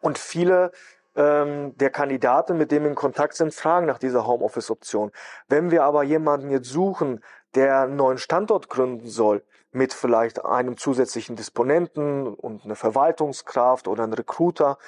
Und 0.00 0.18
viele 0.18 0.72
ähm, 1.14 1.76
der 1.78 1.90
Kandidaten, 1.90 2.58
mit 2.58 2.70
denen 2.70 2.84
wir 2.84 2.90
in 2.90 2.96
Kontakt 2.96 3.34
sind, 3.34 3.54
fragen 3.54 3.86
nach 3.86 3.98
dieser 3.98 4.26
Homeoffice-Option. 4.26 5.12
Wenn 5.48 5.70
wir 5.70 5.84
aber 5.84 6.02
jemanden 6.02 6.50
jetzt 6.50 6.68
suchen, 6.68 7.22
der 7.56 7.80
einen 7.80 7.96
neuen 7.96 8.18
Standort 8.18 8.68
gründen 8.68 9.08
soll, 9.08 9.42
mit 9.72 9.92
vielleicht 9.92 10.44
einem 10.44 10.76
zusätzlichen 10.76 11.36
Disponenten 11.36 12.26
und 12.28 12.64
eine 12.64 12.76
Verwaltungskraft 12.76 13.88
oder 13.88 14.04
einen 14.04 14.12
Recruiter, 14.12 14.78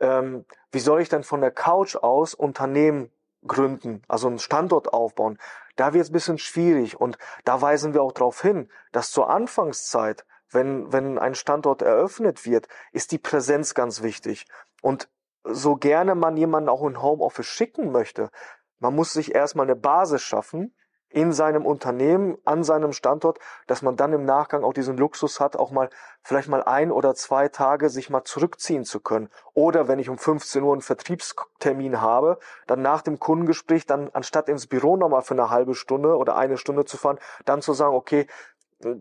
ähm, 0.00 0.44
wie 0.72 0.80
soll 0.80 1.00
ich 1.00 1.08
denn 1.08 1.22
von 1.22 1.40
der 1.40 1.50
Couch 1.50 1.96
aus 1.96 2.34
Unternehmen 2.34 3.10
gründen, 3.46 4.02
also 4.08 4.26
einen 4.26 4.38
Standort 4.38 4.92
aufbauen, 4.92 5.38
da 5.76 5.92
wird 5.92 6.04
es 6.04 6.10
ein 6.10 6.14
bisschen 6.14 6.38
schwierig 6.38 7.00
und 7.00 7.18
da 7.44 7.60
weisen 7.60 7.94
wir 7.94 8.02
auch 8.02 8.12
darauf 8.12 8.40
hin, 8.40 8.70
dass 8.92 9.10
zur 9.10 9.28
Anfangszeit, 9.30 10.24
wenn, 10.50 10.92
wenn 10.92 11.18
ein 11.18 11.34
Standort 11.34 11.82
eröffnet 11.82 12.46
wird, 12.46 12.68
ist 12.92 13.12
die 13.12 13.18
Präsenz 13.18 13.74
ganz 13.74 14.02
wichtig. 14.02 14.46
Und 14.82 15.08
so 15.42 15.76
gerne 15.76 16.14
man 16.14 16.36
jemanden 16.36 16.68
auch 16.68 16.86
in 16.86 17.02
Homeoffice 17.02 17.46
schicken 17.46 17.92
möchte, 17.92 18.30
man 18.78 18.94
muss 18.94 19.12
sich 19.12 19.34
erstmal 19.34 19.66
eine 19.66 19.76
Basis 19.76 20.22
schaffen, 20.22 20.74
in 21.14 21.32
seinem 21.32 21.64
Unternehmen, 21.64 22.36
an 22.44 22.64
seinem 22.64 22.92
Standort, 22.92 23.38
dass 23.68 23.82
man 23.82 23.96
dann 23.96 24.12
im 24.12 24.24
Nachgang 24.24 24.64
auch 24.64 24.72
diesen 24.72 24.96
Luxus 24.96 25.38
hat, 25.38 25.56
auch 25.56 25.70
mal 25.70 25.88
vielleicht 26.22 26.48
mal 26.48 26.62
ein 26.64 26.90
oder 26.90 27.14
zwei 27.14 27.46
Tage 27.48 27.88
sich 27.88 28.10
mal 28.10 28.24
zurückziehen 28.24 28.84
zu 28.84 28.98
können. 28.98 29.28
Oder 29.52 29.86
wenn 29.86 30.00
ich 30.00 30.10
um 30.10 30.18
15 30.18 30.62
Uhr 30.64 30.72
einen 30.72 30.82
Vertriebstermin 30.82 32.00
habe, 32.00 32.38
dann 32.66 32.82
nach 32.82 33.00
dem 33.02 33.20
Kundengespräch 33.20 33.86
dann 33.86 34.10
anstatt 34.12 34.48
ins 34.48 34.66
Büro 34.66 34.96
nochmal 34.96 35.22
für 35.22 35.34
eine 35.34 35.50
halbe 35.50 35.76
Stunde 35.76 36.16
oder 36.16 36.34
eine 36.34 36.56
Stunde 36.56 36.84
zu 36.84 36.96
fahren, 36.96 37.20
dann 37.44 37.62
zu 37.62 37.74
sagen, 37.74 37.94
okay, 37.94 38.26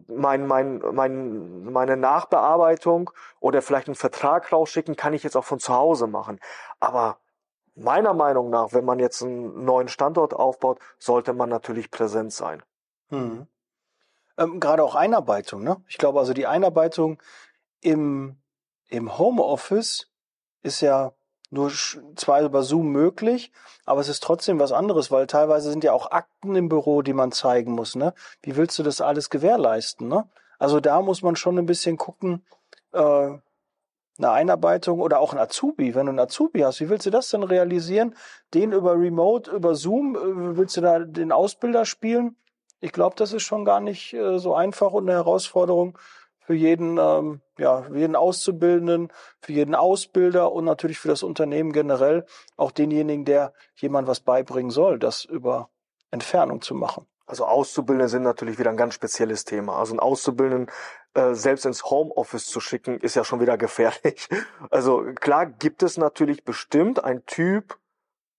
mein, 0.08 0.46
mein, 0.46 0.82
mein, 0.92 1.64
meine 1.64 1.98
Nachbearbeitung 1.98 3.10
oder 3.40 3.64
vielleicht 3.64 3.88
einen 3.88 3.96
Vertrag 3.96 4.52
rausschicken, 4.52 4.96
kann 4.96 5.14
ich 5.14 5.24
jetzt 5.24 5.36
auch 5.36 5.46
von 5.46 5.60
zu 5.60 5.74
Hause 5.74 6.06
machen. 6.06 6.40
Aber 6.80 7.18
meiner 7.76 8.14
Meinung 8.14 8.50
nach, 8.50 8.74
wenn 8.74 8.86
man 8.86 9.00
jetzt 9.00 9.24
einen 9.24 9.66
neuen 9.66 9.88
Standort 9.88 10.34
aufbaut, 10.34 10.80
sollte 11.00 11.34
man 11.34 11.50
natürlich 11.50 11.92
präsent 11.92 12.34
sein. 12.34 12.62
Hm. 13.10 13.48
Ähm, 14.38 14.60
gerade 14.60 14.84
auch 14.84 14.96
Einarbeitung, 14.96 15.64
ne? 15.64 15.84
Ich 15.88 15.98
glaube 15.98 16.20
also 16.20 16.34
die 16.34 16.48
Einarbeitung 16.48 17.22
im, 17.82 18.38
im 18.90 19.18
Homeoffice 19.18 20.08
ist 20.62 20.82
ja 20.82 21.14
nur 21.54 21.72
zwar 22.16 22.42
über 22.42 22.64
Zoom 22.64 22.88
möglich, 22.92 23.52
aber 23.86 24.02
es 24.02 24.10
ist 24.10 24.24
trotzdem 24.24 24.60
was 24.60 24.72
anderes, 24.72 25.12
weil 25.12 25.28
teilweise 25.28 25.70
sind 25.70 25.84
ja 25.84 25.94
auch 25.94 26.10
Akten 26.12 26.56
im 26.56 26.68
Büro, 26.68 27.04
die 27.04 27.14
man 27.14 27.32
zeigen 27.32 27.74
muss. 27.74 27.96
Ne? 27.96 28.14
Wie 28.42 28.56
willst 28.56 28.80
du 28.80 28.84
das 28.84 29.02
alles 29.02 29.30
gewährleisten? 29.30 30.08
Ne? 30.08 30.28
Also 30.58 30.80
da 30.80 31.02
muss 31.02 31.22
man 31.22 31.36
schon 31.36 31.60
ein 31.60 31.68
bisschen 31.68 31.98
gucken, 31.98 32.44
äh, 32.92 33.38
eine 34.24 34.34
Einarbeitung 34.34 35.00
oder 35.00 35.20
auch 35.20 35.34
ein 35.34 35.40
Azubi. 35.40 35.96
Wenn 35.96 36.06
du 36.06 36.12
einen 36.12 36.20
Azubi 36.20 36.62
hast, 36.62 36.80
wie 36.80 36.90
willst 36.90 37.06
du 37.06 37.10
das 37.10 37.30
denn 37.30 37.44
realisieren? 37.44 38.16
Den 38.54 38.72
über 38.72 38.94
Remote, 38.94 39.52
über 39.52 39.76
Zoom, 39.76 40.16
äh, 40.16 40.58
willst 40.58 40.78
du 40.78 40.82
da 40.82 41.00
den 41.00 41.32
Ausbilder 41.32 41.86
spielen? 41.86 42.38
Ich 42.80 42.92
glaube, 42.92 43.16
das 43.16 43.34
ist 43.34 43.44
schon 43.44 43.66
gar 43.66 43.80
nicht 43.80 44.14
äh, 44.14 44.40
so 44.40 44.56
einfach 44.56 44.92
und 44.92 45.10
eine 45.10 45.18
Herausforderung 45.18 45.98
für 46.40 46.54
jeden, 46.54 46.98
ähm, 46.98 47.42
ja, 47.58 47.84
für 47.84 47.98
jeden 47.98 48.16
Auszubildenden, 48.16 49.10
für 49.40 49.54
jeden 49.54 49.76
Ausbilder 49.76 50.52
und 50.52 50.66
natürlich 50.66 51.00
für 51.00 51.08
das 51.08 51.24
Unternehmen 51.24 51.72
generell, 51.72 52.26
auch 52.58 52.72
denjenigen, 52.72 53.26
der 53.26 53.54
jemand 53.76 54.08
was 54.08 54.20
beibringen 54.20 54.72
soll, 54.72 55.00
das 55.00 55.24
über 55.24 55.70
Entfernung 56.12 56.62
zu 56.62 56.76
machen. 56.76 57.08
Also 57.34 57.48
Auszubildende 57.48 58.10
sind 58.10 58.22
natürlich 58.22 58.60
wieder 58.60 58.70
ein 58.70 58.78
ganz 58.78 58.94
spezielles 58.94 59.44
Thema. 59.44 59.80
Also 59.80 59.96
ein 59.96 60.00
Auszubildenden 60.00 60.72
äh, 61.16 61.34
selbst 61.34 61.66
ins 61.66 61.84
Homeoffice 61.86 62.46
zu 62.46 62.60
schicken, 62.60 63.00
ist 63.00 63.16
ja 63.16 63.24
schon 63.24 63.40
wieder 63.40 63.58
gefährlich. 63.66 64.30
Also 64.70 65.04
klar 65.16 65.48
gibt 65.48 65.82
es 65.82 65.98
natürlich 65.98 66.44
bestimmt 66.44 67.04
ein 67.04 67.26
Typ 67.26 67.80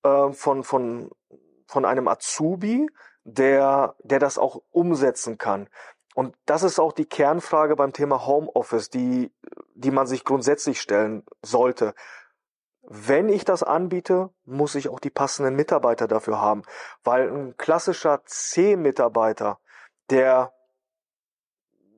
äh, 0.04 0.30
von, 0.30 0.62
von, 0.62 1.10
von 1.66 1.84
einem 1.84 2.06
Azubi, 2.06 2.88
der, 3.24 3.96
der 4.04 4.20
das 4.20 4.38
auch 4.38 4.62
umsetzen 4.70 5.38
kann. 5.38 5.68
Und 6.14 6.36
das 6.46 6.62
ist 6.62 6.78
auch 6.78 6.92
die 6.92 7.06
Kernfrage 7.06 7.74
beim 7.74 7.92
Thema 7.92 8.24
Homeoffice, 8.28 8.90
die, 8.90 9.32
die 9.74 9.90
man 9.90 10.06
sich 10.06 10.22
grundsätzlich 10.22 10.80
stellen 10.80 11.24
sollte. 11.42 11.96
Wenn 12.86 13.30
ich 13.30 13.44
das 13.44 13.62
anbiete, 13.62 14.30
muss 14.44 14.74
ich 14.74 14.90
auch 14.90 15.00
die 15.00 15.10
passenden 15.10 15.56
Mitarbeiter 15.56 16.06
dafür 16.06 16.40
haben, 16.40 16.62
weil 17.02 17.30
ein 17.30 17.56
klassischer 17.56 18.22
C-Mitarbeiter, 18.26 19.58
der, 20.10 20.52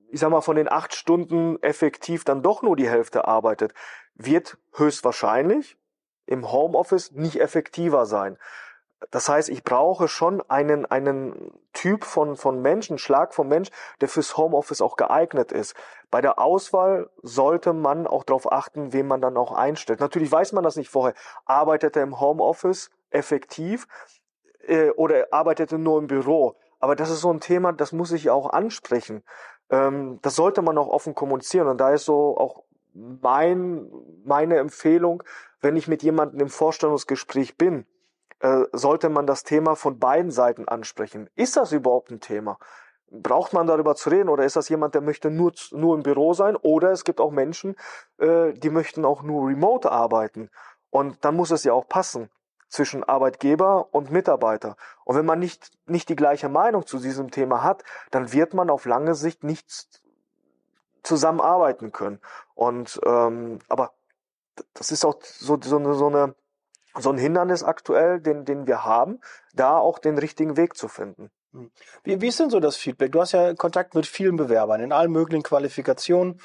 ich 0.09 0.21
sag 0.21 0.31
mal, 0.31 0.43
von 0.43 0.57
den 0.57 0.71
acht 0.71 0.95
Stunden 0.95 1.61
effektiv 1.61 2.25
dann 2.25 2.43
doch 2.43 2.62
nur 2.62 2.76
die 2.76 2.88
Hälfte 2.88 3.26
arbeitet, 3.26 3.75
wird 4.14 4.59
höchstwahrscheinlich 4.75 5.76
im 6.25 6.52
Homeoffice 6.52 7.11
nicht 7.12 7.40
effektiver 7.40 8.07
sein. 8.07 8.38
Das 9.11 9.29
heißt, 9.29 9.50
ich 9.50 9.62
brauche 9.62 10.09
schon 10.09 10.43
einen, 10.49 10.87
einen 10.87 11.53
Typ 11.73 12.05
von, 12.05 12.37
von 12.37 12.62
Menschen, 12.62 12.99
Schlag 12.99 13.35
von 13.35 13.47
Mensch, 13.47 13.69
der 14.00 14.09
fürs 14.09 14.37
Homeoffice 14.37 14.81
auch 14.81 14.97
geeignet 14.97 15.53
ist. 15.53 15.75
Bei 16.11 16.21
der 16.21 16.38
Auswahl 16.38 17.11
sollte 17.23 17.73
man 17.73 18.07
auch 18.07 18.25
darauf 18.25 18.50
achten, 18.50 18.93
wen 18.93 19.07
man 19.07 19.21
dann 19.21 19.37
auch 19.37 19.53
einstellt. 19.53 20.00
Natürlich 20.00 20.33
weiß 20.33 20.53
man 20.53 20.65
das 20.65 20.76
nicht 20.76 20.88
vorher. 20.88 21.15
Arbeitet 21.45 21.97
er 21.97 22.05
im 22.05 22.21
Homeoffice 22.21 22.91
effektiv 23.11 23.87
äh, 24.67 24.91
oder 24.91 25.26
arbeitet 25.31 25.73
er 25.73 25.79
nur 25.79 25.99
im 25.99 26.07
Büro? 26.07 26.57
Aber 26.81 26.97
das 26.97 27.11
ist 27.11 27.21
so 27.21 27.33
ein 27.33 27.41
Thema, 27.41 27.73
das 27.73 27.93
muss 27.93 28.12
ich 28.12 28.31
auch 28.31 28.50
ansprechen. 28.50 29.23
Ähm, 29.71 30.21
das 30.23 30.37
sollte 30.37 30.62
man 30.62 30.79
auch 30.79 30.88
offen 30.88 31.15
kommunizieren. 31.15 31.69
Und 31.69 31.81
da 31.81 31.93
ist 31.93 32.07
so 32.07 32.37
auch 32.38 32.65
mein, 32.95 33.91
meine 34.25 34.57
Empfehlung, 34.57 35.23
wenn 35.61 35.76
ich 35.76 35.87
mit 35.87 36.03
jemandem 36.03 36.41
im 36.41 36.49
Vorstellungsgespräch 36.49 37.59
bin, 37.59 37.87
äh, 38.40 38.64
sollte 38.73 39.09
man 39.09 39.26
das 39.26 39.45
Thema 39.45 39.76
von 39.76 39.99
beiden 39.99 40.31
Seiten 40.31 40.69
ansprechen. 40.69 41.31
Ist 41.35 41.57
das 41.57 41.73
überhaupt 41.73 42.11
ein 42.11 42.21
Thema? 42.21 42.59
Braucht 43.11 43.52
man 43.52 43.66
darüber 43.66 43.95
zu 43.95 44.11
reden 44.11 44.28
oder 44.28 44.45
ist 44.45 44.57
das 44.57 44.69
jemand, 44.69 44.95
der 44.95 45.00
möchte 45.00 45.31
nur, 45.31 45.52
nur 45.71 45.95
im 45.95 46.02
Büro 46.02 46.35
sein? 46.35 46.57
Oder 46.57 46.90
es 46.90 47.05
gibt 47.05 47.21
auch 47.21 47.31
Menschen, 47.31 47.76
äh, 48.19 48.52
die 48.52 48.71
möchten 48.71 49.05
auch 49.05 49.23
nur 49.23 49.49
remote 49.49 49.90
arbeiten. 49.90 50.50
Und 50.90 51.25
dann 51.25 51.37
muss 51.37 51.50
es 51.50 51.64
ja 51.64 51.73
auch 51.73 51.88
passen 51.88 52.31
zwischen 52.69 53.05
Arbeitgeber 53.05 53.95
und 53.95 54.11
Mitarbeiter. 54.11 54.76
Und 55.05 55.16
wenn 55.16 55.26
man 55.26 55.38
nicht, 55.38 55.71
nicht 55.87 56.09
die 56.09 56.16
gleiche 56.16 56.49
Meinung 56.49 56.85
zu 56.87 56.99
diesem 56.99 57.31
Thema 57.31 57.62
hat, 57.62 57.85
dann 58.11 58.33
wird 58.33 58.55
man 58.55 58.71
auf 58.71 58.87
lange 58.87 59.14
Sicht 59.14 59.45
nicht 59.45 60.02
zusammenarbeiten 61.02 61.93
können. 61.93 62.21
Und 62.55 63.00
ähm, 63.07 63.61
aber 63.69 63.93
das 64.75 64.90
ist 64.90 65.05
auch 65.05 65.16
so, 65.23 65.59
so, 65.62 65.95
so 65.95 66.07
eine 66.07 66.35
so 66.99 67.11
ein 67.11 67.19
Hindernis 67.19 67.62
aktuell, 67.62 68.21
den, 68.21 68.45
den 68.45 68.67
wir 68.67 68.85
haben, 68.85 69.21
da 69.55 69.76
auch 69.76 69.99
den 69.99 70.19
richtigen 70.19 70.57
Weg 70.57 70.76
zu 70.76 70.88
finden. 70.88 71.31
Hm. 71.53 71.71
Wie, 72.05 72.21
wie 72.21 72.29
ist 72.29 72.41
denn 72.41 72.50
so 72.50 72.61
das 72.61 72.76
Feedback? 72.76 73.12
Du 73.12 73.21
hast 73.21 73.33
ja 73.33 73.55
Kontakt 73.55 73.95
mit 73.95 74.07
vielen 74.07 74.37
Bewerbern 74.37 74.81
in 74.81 74.93
allen 74.93 75.12
möglichen 75.12 75.43
Qualifikationen. 75.43 76.41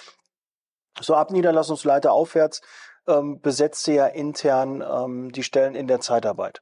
So 1.00 1.15
ab 1.15 1.31
Niederlassungsleiter 1.31 2.12
aufwärts 2.12 2.62
ähm, 3.08 3.39
besetzt 3.41 3.88
ihr 3.88 3.93
ja 3.93 4.08
intern 4.08 4.81
ähm, 4.81 5.31
die 5.31 5.43
Stellen 5.43 5.75
in 5.75 5.88
der 5.88 6.01
Zeitarbeit. 6.01 6.62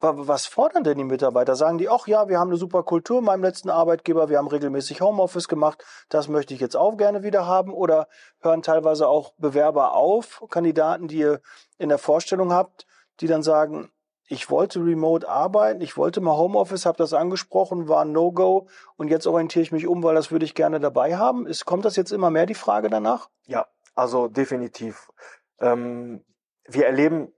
Was 0.00 0.46
fordern 0.46 0.84
denn 0.84 0.96
die 0.96 1.04
Mitarbeiter? 1.04 1.56
Sagen 1.56 1.78
die, 1.78 1.88
ach 1.88 2.06
ja, 2.06 2.28
wir 2.28 2.38
haben 2.38 2.50
eine 2.50 2.56
super 2.56 2.84
Kultur 2.84 3.18
in 3.18 3.24
meinem 3.24 3.42
letzten 3.42 3.68
Arbeitgeber, 3.68 4.28
wir 4.28 4.38
haben 4.38 4.46
regelmäßig 4.46 5.00
Homeoffice 5.00 5.48
gemacht, 5.48 5.84
das 6.08 6.28
möchte 6.28 6.54
ich 6.54 6.60
jetzt 6.60 6.76
auch 6.76 6.96
gerne 6.96 7.24
wieder 7.24 7.46
haben? 7.46 7.72
Oder 7.72 8.06
hören 8.40 8.62
teilweise 8.62 9.08
auch 9.08 9.32
Bewerber 9.38 9.94
auf, 9.94 10.44
Kandidaten, 10.50 11.08
die 11.08 11.18
ihr 11.18 11.40
in 11.78 11.88
der 11.88 11.98
Vorstellung 11.98 12.52
habt, 12.52 12.86
die 13.18 13.26
dann 13.26 13.42
sagen, 13.42 13.90
ich 14.28 14.50
wollte 14.50 14.78
remote 14.84 15.28
arbeiten, 15.28 15.80
ich 15.80 15.96
wollte 15.96 16.20
mal 16.20 16.36
Homeoffice, 16.36 16.86
habe 16.86 16.98
das 16.98 17.12
angesprochen, 17.12 17.88
war 17.88 18.02
ein 18.02 18.12
No-Go 18.12 18.68
und 18.96 19.08
jetzt 19.08 19.26
orientiere 19.26 19.62
ich 19.62 19.72
mich 19.72 19.88
um, 19.88 20.02
weil 20.04 20.14
das 20.14 20.30
würde 20.30 20.44
ich 20.44 20.54
gerne 20.54 20.78
dabei 20.78 21.16
haben. 21.16 21.46
Ist, 21.46 21.64
kommt 21.64 21.84
das 21.84 21.96
jetzt 21.96 22.12
immer 22.12 22.30
mehr 22.30 22.46
die 22.46 22.54
Frage 22.54 22.88
danach? 22.88 23.30
Ja, 23.46 23.66
also 23.96 24.28
definitiv. 24.28 25.10
Ähm, 25.58 26.24
wir 26.68 26.86
erleben 26.86 27.32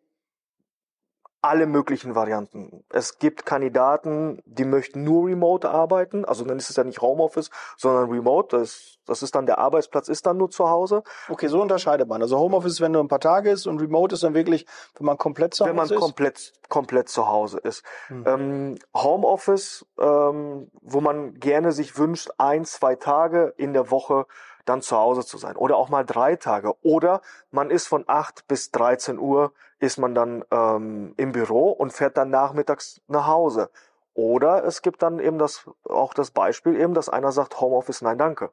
alle 1.43 1.67
möglichen 1.67 2.15
Varianten. 2.15 2.85
Es 2.91 3.19
gibt 3.19 3.47
Kandidaten, 3.47 4.43
die 4.45 4.65
möchten 4.65 5.05
nur 5.05 5.29
remote 5.29 5.71
arbeiten, 5.71 6.25
also 6.25 6.45
dann 6.45 6.59
ist 6.59 6.71
es 6.71 6.77
ja 6.77 6.85
nicht 6.85 7.01
Homeoffice, 7.01 7.51
sondern 7.77 8.11
remote, 8.11 8.59
das, 8.59 8.99
das 9.11 9.23
ist 9.23 9.35
dann 9.35 9.47
der 9.47 9.59
Arbeitsplatz 9.59 10.09
ist 10.09 10.25
dann 10.25 10.37
nur 10.37 10.51
zu 10.51 10.71
Hause. 10.71 11.03
Okay, 11.29 11.49
so 11.49 11.61
unterscheidet 11.61 12.09
man. 12.09 12.23
Also 12.23 12.39
Homeoffice 12.39 12.75
ist, 12.75 12.81
wenn 12.81 12.93
nur 12.93 13.03
ein 13.03 13.09
paar 13.09 13.21
Tage 13.21 13.51
ist 13.51 13.67
und 13.67 13.81
remote 13.81 14.15
ist 14.15 14.23
dann 14.23 14.35
wirklich, 14.35 14.67
wenn 14.97 15.07
man 15.07 15.19
komplett 15.19 15.53
zu 15.53 15.65
Hause 15.65 15.71
ist? 15.71 15.79
Wenn 15.79 15.89
man 15.89 15.97
ist? 15.97 16.01
komplett, 16.01 16.53
komplett 16.69 17.09
zu 17.09 17.27
Hause 17.27 17.59
ist. 17.59 17.85
Hm. 18.07 18.25
Ähm, 18.27 18.79
Homeoffice, 18.97 19.85
ähm, 19.99 20.71
wo 20.81 21.01
man 21.01 21.35
gerne 21.35 21.73
sich 21.73 21.99
wünscht, 21.99 22.31
ein, 22.39 22.65
zwei 22.65 22.95
Tage 22.95 23.53
in 23.57 23.73
der 23.73 23.91
Woche 23.91 24.27
dann 24.65 24.81
zu 24.81 24.97
Hause 24.97 25.27
zu 25.27 25.39
sein. 25.39 25.57
Oder 25.57 25.77
auch 25.77 25.89
mal 25.89 26.05
drei 26.05 26.37
Tage. 26.37 26.75
Oder 26.83 27.21
man 27.51 27.71
ist 27.71 27.89
von 27.89 28.05
acht 28.07 28.47
bis 28.47 28.71
13 28.71 29.19
Uhr 29.19 29.53
ist 29.81 29.99
man 29.99 30.15
dann 30.15 30.45
ähm, 30.51 31.15
im 31.17 31.33
Büro 31.33 31.71
und 31.71 31.93
fährt 31.93 32.17
dann 32.17 32.31
nachmittags 32.31 33.01
nach 33.09 33.27
Hause. 33.27 33.71
Oder 34.15 34.65
es 34.65 34.83
gibt 34.83 35.03
dann 35.03 35.19
eben 35.19 35.39
das, 35.39 35.69
auch 35.89 36.15
das 36.15 36.31
Beispiel 36.31 36.77
eben, 36.77 36.95
dass 36.95 37.09
einer 37.09 37.33
sagt, 37.33 37.61
Homeoffice, 37.61 38.03
nein, 38.03 38.19
danke. 38.19 38.51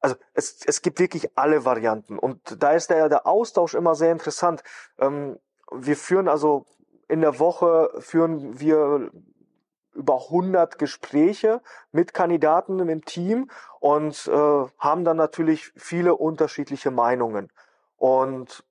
Also 0.00 0.16
es, 0.34 0.60
es 0.64 0.82
gibt 0.82 1.00
wirklich 1.00 1.36
alle 1.36 1.64
Varianten. 1.64 2.18
Und 2.18 2.62
da 2.62 2.72
ist 2.72 2.90
der, 2.90 3.08
der 3.08 3.26
Austausch 3.26 3.74
immer 3.74 3.94
sehr 3.94 4.12
interessant. 4.12 4.62
Ähm, 4.98 5.38
wir 5.72 5.96
führen 5.96 6.28
also 6.28 6.66
in 7.08 7.20
der 7.22 7.38
Woche 7.38 7.90
führen 8.00 8.60
wir 8.60 9.10
über 9.94 10.22
100 10.26 10.78
Gespräche 10.78 11.60
mit 11.90 12.14
Kandidaten 12.14 12.78
im 12.88 13.04
Team 13.04 13.50
und 13.80 14.28
äh, 14.28 14.66
haben 14.78 15.04
dann 15.04 15.16
natürlich 15.16 15.72
viele 15.76 16.14
unterschiedliche 16.14 16.90
Meinungen. 16.90 17.50
Und 17.96 18.64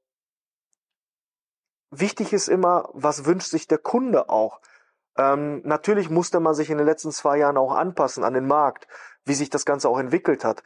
wichtig 1.89 2.31
ist 2.31 2.47
immer, 2.47 2.89
was 2.93 3.25
wünscht 3.25 3.49
sich 3.49 3.67
der 3.67 3.79
Kunde 3.79 4.29
auch. 4.29 4.61
Ähm, 5.17 5.61
natürlich 5.65 6.09
musste 6.09 6.39
man 6.39 6.53
sich 6.53 6.69
in 6.69 6.77
den 6.77 6.87
letzten 6.87 7.11
zwei 7.11 7.37
Jahren 7.37 7.57
auch 7.57 7.73
anpassen 7.73 8.23
an 8.23 8.33
den 8.33 8.47
Markt, 8.47 8.87
wie 9.25 9.33
sich 9.33 9.49
das 9.49 9.65
Ganze 9.65 9.89
auch 9.89 9.99
entwickelt 9.99 10.45
hat. 10.45 10.63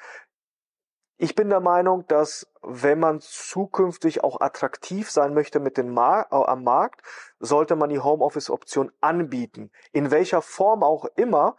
Ich 1.23 1.35
bin 1.35 1.49
der 1.49 1.59
Meinung, 1.59 2.07
dass 2.07 2.47
wenn 2.63 2.99
man 2.99 3.19
zukünftig 3.21 4.23
auch 4.23 4.41
attraktiv 4.41 5.11
sein 5.11 5.35
möchte 5.35 5.59
mit 5.59 5.77
dem 5.77 5.93
Mar 5.93 6.25
äh, 6.31 6.35
am 6.35 6.63
Markt, 6.63 7.03
sollte 7.39 7.75
man 7.75 7.91
die 7.91 7.99
Homeoffice-Option 7.99 8.91
anbieten. 9.01 9.69
In 9.91 10.09
welcher 10.09 10.41
Form 10.41 10.81
auch 10.81 11.05
immer, 11.17 11.57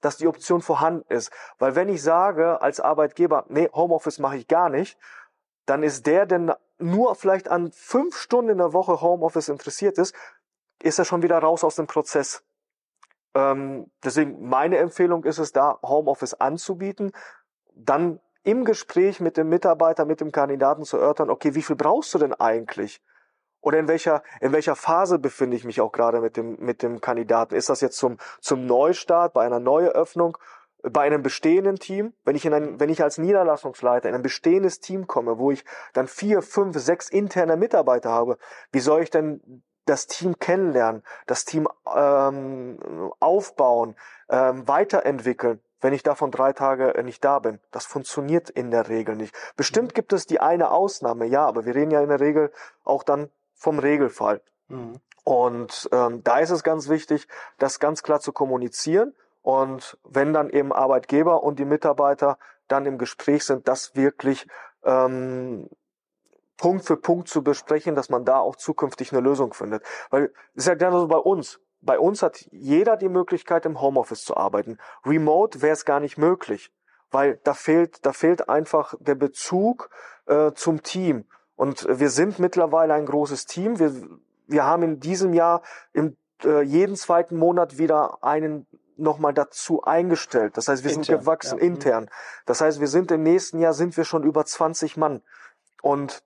dass 0.00 0.16
die 0.16 0.26
Option 0.26 0.62
vorhanden 0.62 1.04
ist. 1.12 1.30
Weil 1.60 1.76
wenn 1.76 1.88
ich 1.88 2.02
sage 2.02 2.60
als 2.60 2.80
Arbeitgeber, 2.80 3.44
nee, 3.50 3.68
Homeoffice 3.72 4.18
mache 4.18 4.36
ich 4.36 4.48
gar 4.48 4.68
nicht, 4.68 4.98
dann 5.64 5.84
ist 5.84 6.06
der, 6.06 6.26
der 6.26 6.58
nur 6.78 7.14
vielleicht 7.14 7.48
an 7.48 7.70
fünf 7.70 8.16
Stunden 8.16 8.50
in 8.50 8.58
der 8.58 8.72
Woche 8.72 9.00
Homeoffice 9.00 9.48
interessiert 9.48 9.96
ist, 9.96 10.12
ist 10.82 10.98
er 10.98 11.04
schon 11.04 11.22
wieder 11.22 11.38
raus 11.38 11.62
aus 11.62 11.76
dem 11.76 11.86
Prozess. 11.86 12.42
Ähm, 13.32 13.92
deswegen 14.02 14.48
meine 14.48 14.78
Empfehlung 14.78 15.22
ist 15.22 15.38
es 15.38 15.52
da, 15.52 15.78
Homeoffice 15.82 16.34
anzubieten, 16.34 17.12
dann 17.76 18.18
im 18.44 18.64
Gespräch 18.64 19.20
mit 19.20 19.36
dem 19.36 19.48
Mitarbeiter, 19.48 20.04
mit 20.04 20.20
dem 20.20 20.30
Kandidaten 20.30 20.84
zu 20.84 20.98
erörtern, 20.98 21.30
okay, 21.30 21.54
wie 21.54 21.62
viel 21.62 21.76
brauchst 21.76 22.14
du 22.14 22.18
denn 22.18 22.34
eigentlich? 22.34 23.02
Oder 23.60 23.78
in 23.78 23.88
welcher, 23.88 24.22
in 24.42 24.52
welcher 24.52 24.76
Phase 24.76 25.18
befinde 25.18 25.56
ich 25.56 25.64
mich 25.64 25.80
auch 25.80 25.90
gerade 25.90 26.20
mit 26.20 26.36
dem, 26.36 26.56
mit 26.60 26.82
dem 26.82 27.00
Kandidaten? 27.00 27.54
Ist 27.54 27.70
das 27.70 27.80
jetzt 27.80 27.96
zum, 27.96 28.18
zum 28.40 28.66
Neustart, 28.66 29.32
bei 29.32 29.44
einer 29.44 29.58
Neueröffnung, 29.58 30.36
bei 30.82 31.00
einem 31.00 31.22
bestehenden 31.22 31.76
Team? 31.76 32.12
Wenn 32.24 32.36
ich 32.36 32.44
in 32.44 32.52
ein, 32.52 32.78
wenn 32.78 32.90
ich 32.90 33.02
als 33.02 33.16
Niederlassungsleiter 33.16 34.10
in 34.10 34.14
ein 34.14 34.22
bestehendes 34.22 34.80
Team 34.80 35.06
komme, 35.06 35.38
wo 35.38 35.50
ich 35.50 35.64
dann 35.94 36.06
vier, 36.06 36.42
fünf, 36.42 36.78
sechs 36.78 37.08
interne 37.08 37.56
Mitarbeiter 37.56 38.10
habe, 38.10 38.36
wie 38.70 38.80
soll 38.80 39.02
ich 39.02 39.10
denn 39.10 39.62
das 39.86 40.06
Team 40.06 40.38
kennenlernen, 40.38 41.02
das 41.26 41.46
Team 41.46 41.66
ähm, 41.96 42.78
aufbauen, 43.18 43.96
ähm, 44.28 44.68
weiterentwickeln? 44.68 45.62
Wenn 45.84 45.92
ich 45.92 46.02
davon 46.02 46.30
drei 46.30 46.54
Tage 46.54 46.98
nicht 47.04 47.22
da 47.26 47.40
bin. 47.40 47.60
Das 47.70 47.84
funktioniert 47.84 48.48
in 48.48 48.70
der 48.70 48.88
Regel 48.88 49.16
nicht. 49.16 49.36
Bestimmt 49.54 49.94
gibt 49.94 50.14
es 50.14 50.24
die 50.24 50.40
eine 50.40 50.70
Ausnahme, 50.70 51.26
ja, 51.26 51.44
aber 51.44 51.66
wir 51.66 51.74
reden 51.74 51.90
ja 51.90 52.00
in 52.00 52.08
der 52.08 52.20
Regel 52.20 52.50
auch 52.84 53.02
dann 53.02 53.28
vom 53.52 53.78
Regelfall. 53.78 54.40
Mhm. 54.68 54.98
Und 55.24 55.90
ähm, 55.92 56.24
da 56.24 56.38
ist 56.38 56.48
es 56.48 56.62
ganz 56.62 56.88
wichtig, 56.88 57.28
das 57.58 57.80
ganz 57.80 58.02
klar 58.02 58.20
zu 58.20 58.32
kommunizieren. 58.32 59.14
Und 59.42 59.98
wenn 60.04 60.32
dann 60.32 60.48
eben 60.48 60.72
Arbeitgeber 60.72 61.42
und 61.42 61.58
die 61.58 61.66
Mitarbeiter 61.66 62.38
dann 62.66 62.86
im 62.86 62.96
Gespräch 62.96 63.44
sind, 63.44 63.68
das 63.68 63.94
wirklich 63.94 64.46
ähm, 64.84 65.68
Punkt 66.56 66.86
für 66.86 66.96
Punkt 66.96 67.28
zu 67.28 67.42
besprechen, 67.42 67.94
dass 67.94 68.08
man 68.08 68.24
da 68.24 68.38
auch 68.38 68.56
zukünftig 68.56 69.12
eine 69.12 69.20
Lösung 69.20 69.52
findet. 69.52 69.82
Weil 70.08 70.32
es 70.54 70.62
ist 70.62 70.68
ja 70.68 70.76
genauso 70.76 71.08
bei 71.08 71.18
uns. 71.18 71.60
Bei 71.84 71.98
uns 71.98 72.22
hat 72.22 72.46
jeder 72.50 72.96
die 72.96 73.08
Möglichkeit, 73.08 73.66
im 73.66 73.80
Homeoffice 73.80 74.24
zu 74.24 74.36
arbeiten. 74.36 74.78
Remote 75.04 75.62
wäre 75.62 75.72
es 75.72 75.84
gar 75.84 76.00
nicht 76.00 76.18
möglich, 76.18 76.72
weil 77.10 77.40
da 77.44 77.54
fehlt, 77.54 78.04
da 78.06 78.12
fehlt 78.12 78.48
einfach 78.48 78.94
der 79.00 79.14
Bezug 79.14 79.90
äh, 80.26 80.52
zum 80.52 80.82
Team. 80.82 81.26
Und 81.56 81.86
wir 81.88 82.10
sind 82.10 82.38
mittlerweile 82.38 82.94
ein 82.94 83.06
großes 83.06 83.46
Team. 83.46 83.78
Wir, 83.78 83.92
wir 84.46 84.64
haben 84.64 84.82
in 84.82 85.00
diesem 85.00 85.34
Jahr 85.34 85.62
im, 85.92 86.16
äh, 86.42 86.62
jeden 86.62 86.96
zweiten 86.96 87.36
Monat 87.36 87.78
wieder 87.78 88.24
einen 88.24 88.66
nochmal 88.96 89.34
dazu 89.34 89.82
eingestellt. 89.82 90.56
Das 90.56 90.68
heißt, 90.68 90.84
wir 90.84 90.90
intern, 90.90 91.04
sind 91.04 91.20
gewachsen 91.20 91.58
ja. 91.58 91.64
intern. 91.64 92.10
Das 92.46 92.60
heißt, 92.60 92.80
wir 92.80 92.88
sind 92.88 93.10
im 93.10 93.22
nächsten 93.22 93.58
Jahr 93.58 93.72
sind 93.72 93.96
wir 93.96 94.04
schon 94.04 94.22
über 94.22 94.44
20 94.44 94.96
Mann. 94.96 95.22
Und 95.82 96.22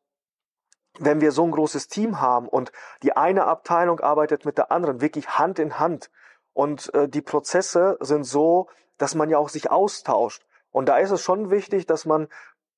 wenn 0.99 1.21
wir 1.21 1.33
so 1.33 1.45
ein 1.45 1.51
großes 1.51 1.89
Team 1.89 2.21
haben 2.21 2.49
und 2.49 2.73
die 3.03 3.17
eine 3.17 3.45
Abteilung 3.45 4.01
arbeitet 4.01 4.45
mit 4.45 4.59
der 4.59 4.73
anderen 4.73 5.01
wirklich 5.01 5.39
Hand 5.39 5.59
in 5.59 5.79
Hand 5.79 6.11
und 6.53 6.93
äh, 6.95 7.09
die 7.09 7.23
Prozesse 7.23 7.97
sind 8.01 8.25
so, 8.25 8.69
dass 8.97 9.15
man 9.15 9.31
ja 9.31 9.39
auch 9.39 9.49
sich 9.49 9.71
austauscht. 9.71 10.45
Und 10.71 10.89
da 10.89 10.99
ist 10.99 11.11
es 11.11 11.23
schon 11.23 11.51
wichtig, 11.51 11.87
dass 11.87 12.05
man 12.05 12.29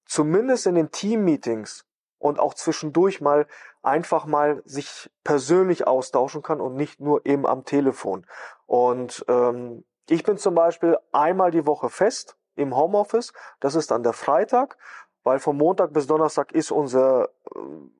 zumindest 0.04 0.66
in 0.66 0.74
den 0.74 0.90
Team-Meetings 0.90 1.86
und 2.18 2.38
auch 2.38 2.54
zwischendurch 2.54 3.20
mal 3.20 3.46
einfach 3.82 4.26
mal 4.26 4.62
sich 4.64 5.10
persönlich 5.24 5.86
austauschen 5.86 6.42
kann 6.42 6.60
und 6.60 6.74
nicht 6.74 7.00
nur 7.00 7.24
eben 7.24 7.46
am 7.46 7.64
Telefon. 7.64 8.26
Und 8.66 9.24
ähm, 9.28 9.84
ich 10.08 10.24
bin 10.24 10.36
zum 10.36 10.54
Beispiel 10.54 10.98
einmal 11.12 11.50
die 11.50 11.66
Woche 11.66 11.88
fest 11.88 12.36
im 12.56 12.76
Homeoffice. 12.76 13.32
Das 13.60 13.74
ist 13.74 13.90
dann 13.90 14.02
der 14.02 14.12
Freitag, 14.12 14.76
weil 15.22 15.38
von 15.38 15.56
Montag 15.56 15.92
bis 15.92 16.06
Donnerstag 16.06 16.52
ist 16.52 16.70
unser 16.70 17.28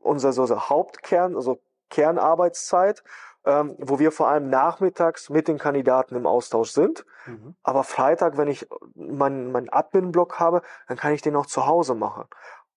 unser 0.01 0.33
so 0.33 0.49
Hauptkern, 0.49 1.37
also 1.37 1.61
Kernarbeitszeit, 1.91 3.03
ähm, 3.45 3.75
wo 3.79 3.99
wir 3.99 4.13
vor 4.13 4.29
allem 4.29 4.49
nachmittags 4.49 5.29
mit 5.29 5.49
den 5.49 5.59
Kandidaten 5.59 6.15
im 6.15 6.27
Austausch 6.27 6.71
sind. 6.71 7.05
Mhm. 7.27 7.55
Aber 7.63 7.85
Freitag, 7.85 8.37
wenn 8.37 8.49
ich 8.49 8.69
meinen 8.95 9.51
mein 9.51 9.73
Admin-Block 9.73 10.39
habe, 10.39 10.63
dann 10.89 10.97
kann 10.97 11.13
ich 11.13 11.23
den 11.23 11.37
auch 11.37 11.47
zu 11.47 11.67
Hause 11.67 11.95
machen 11.95 12.27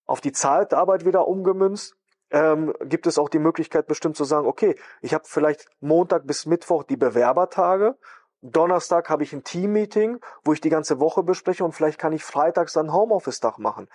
auf 0.05 0.21
die 0.21 0.31
Zeitarbeit 0.31 1.05
wieder 1.05 1.27
umgemünzt, 1.27 1.95
ähm, 2.31 2.73
gibt 2.81 3.07
es 3.07 3.17
auch 3.17 3.29
die 3.29 3.39
Möglichkeit 3.39 3.87
bestimmt 3.87 4.17
zu 4.17 4.23
sagen, 4.23 4.47
okay, 4.47 4.75
ich 5.01 5.13
habe 5.13 5.23
vielleicht 5.27 5.67
Montag 5.79 6.25
bis 6.25 6.45
Mittwoch 6.45 6.83
die 6.83 6.97
Bewerbertage, 6.97 7.97
Donnerstag 8.41 9.09
habe 9.09 9.23
ich 9.23 9.31
ein 9.31 9.43
Teammeeting, 9.43 10.19
wo 10.43 10.51
ich 10.51 10.59
die 10.59 10.69
ganze 10.69 10.99
Woche 10.99 11.23
bespreche 11.23 11.63
und 11.63 11.71
vielleicht 11.73 11.99
kann 11.99 12.11
ich 12.11 12.23
freitags 12.23 12.73
dann 12.73 12.91
Homeoffice-Tag 12.91 13.57
machen. 13.57 13.87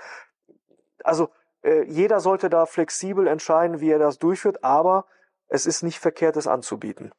Also 1.09 1.31
äh, 1.62 1.85
jeder 1.85 2.21
sollte 2.21 2.51
da 2.51 2.66
flexibel 2.66 3.27
entscheiden, 3.27 3.81
wie 3.81 3.90
er 3.90 3.99
das 3.99 4.18
durchführt, 4.18 4.62
aber 4.62 5.07
es 5.49 5.64
ist 5.64 5.83
nicht 5.83 5.99
verkehrt, 5.99 6.37
es 6.37 6.47
anzubieten. 6.47 7.12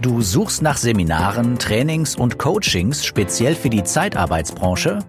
Du 0.00 0.22
suchst 0.22 0.62
nach 0.62 0.76
Seminaren, 0.76 1.58
Trainings 1.58 2.14
und 2.14 2.38
Coachings 2.38 3.04
speziell 3.04 3.56
für 3.56 3.68
die 3.68 3.82
Zeitarbeitsbranche? 3.82 5.00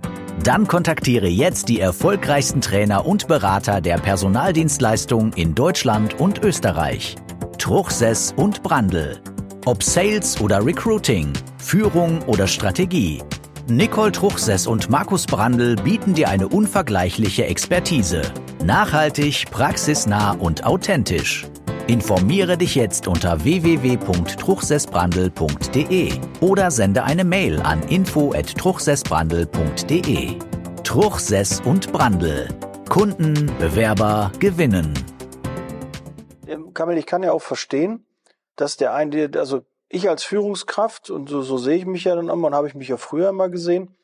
Dann 0.44 0.68
kontaktiere 0.68 1.28
jetzt 1.28 1.70
die 1.70 1.80
erfolgreichsten 1.80 2.60
Trainer 2.60 3.06
und 3.06 3.28
Berater 3.28 3.82
der 3.82 3.98
Personaldienstleistung 3.98 5.34
in 5.34 5.54
Deutschland 5.54 6.20
und 6.20 6.44
Österreich. 6.44 7.16
Truchsess 7.60 8.34
und 8.36 8.64
Brandl. 8.64 9.22
Ob 9.66 9.84
Sales 9.84 10.42
oder 10.42 10.66
Recruiting, 10.66 11.34
Führung 11.60 12.24
oder 12.24 12.48
Strategie. 12.48 13.22
Nicole 13.68 14.12
Truchsess 14.12 14.68
und 14.68 14.92
Markus 14.92 15.26
Brandl 15.26 15.76
bieten 15.76 16.14
dir 16.14 16.30
eine 16.30 16.48
unvergleichliche 16.48 17.46
Expertise. 17.46 18.22
Nachhaltig, 18.64 19.50
praxisnah 19.50 20.34
und 20.34 20.66
authentisch. 20.66 21.48
Informiere 21.88 22.60
dich 22.60 22.76
jetzt 22.76 23.08
unter 23.08 23.44
www.truchsessbrandel.de 23.44 26.14
oder 26.42 26.70
sende 26.70 27.04
eine 27.04 27.24
Mail 27.24 27.60
an 27.60 27.82
info@truchsessbrandel.de. 27.82 30.38
Truchsess 30.84 31.60
und 31.62 31.92
Brandel. 31.92 32.50
Kunden, 32.88 33.52
Bewerber 33.58 34.32
gewinnen. 34.38 34.94
Kamil, 36.76 37.00
ich 37.00 37.08
kann 37.08 37.24
ja 37.24 37.32
auch 37.32 37.42
verstehen, 37.42 38.06
dass 38.56 38.78
der 38.78 38.94
eine, 38.94 39.32
also 39.36 39.66
ich 39.96 40.10
als 40.10 40.24
Führungskraft, 40.24 41.10
und 41.10 41.30
so, 41.30 41.42
so 41.42 41.58
sehe 41.58 41.78
ich 41.78 41.86
mich 41.86 42.04
ja 42.04 42.16
dann 42.16 42.30
immer, 42.30 42.48
und 42.48 42.56
habe 42.56 42.68
ich 42.68 42.76
mich 42.76 42.88
ja 42.88 42.98
früher 42.98 43.30
immer 43.30 43.50
gesehen, 43.50 43.96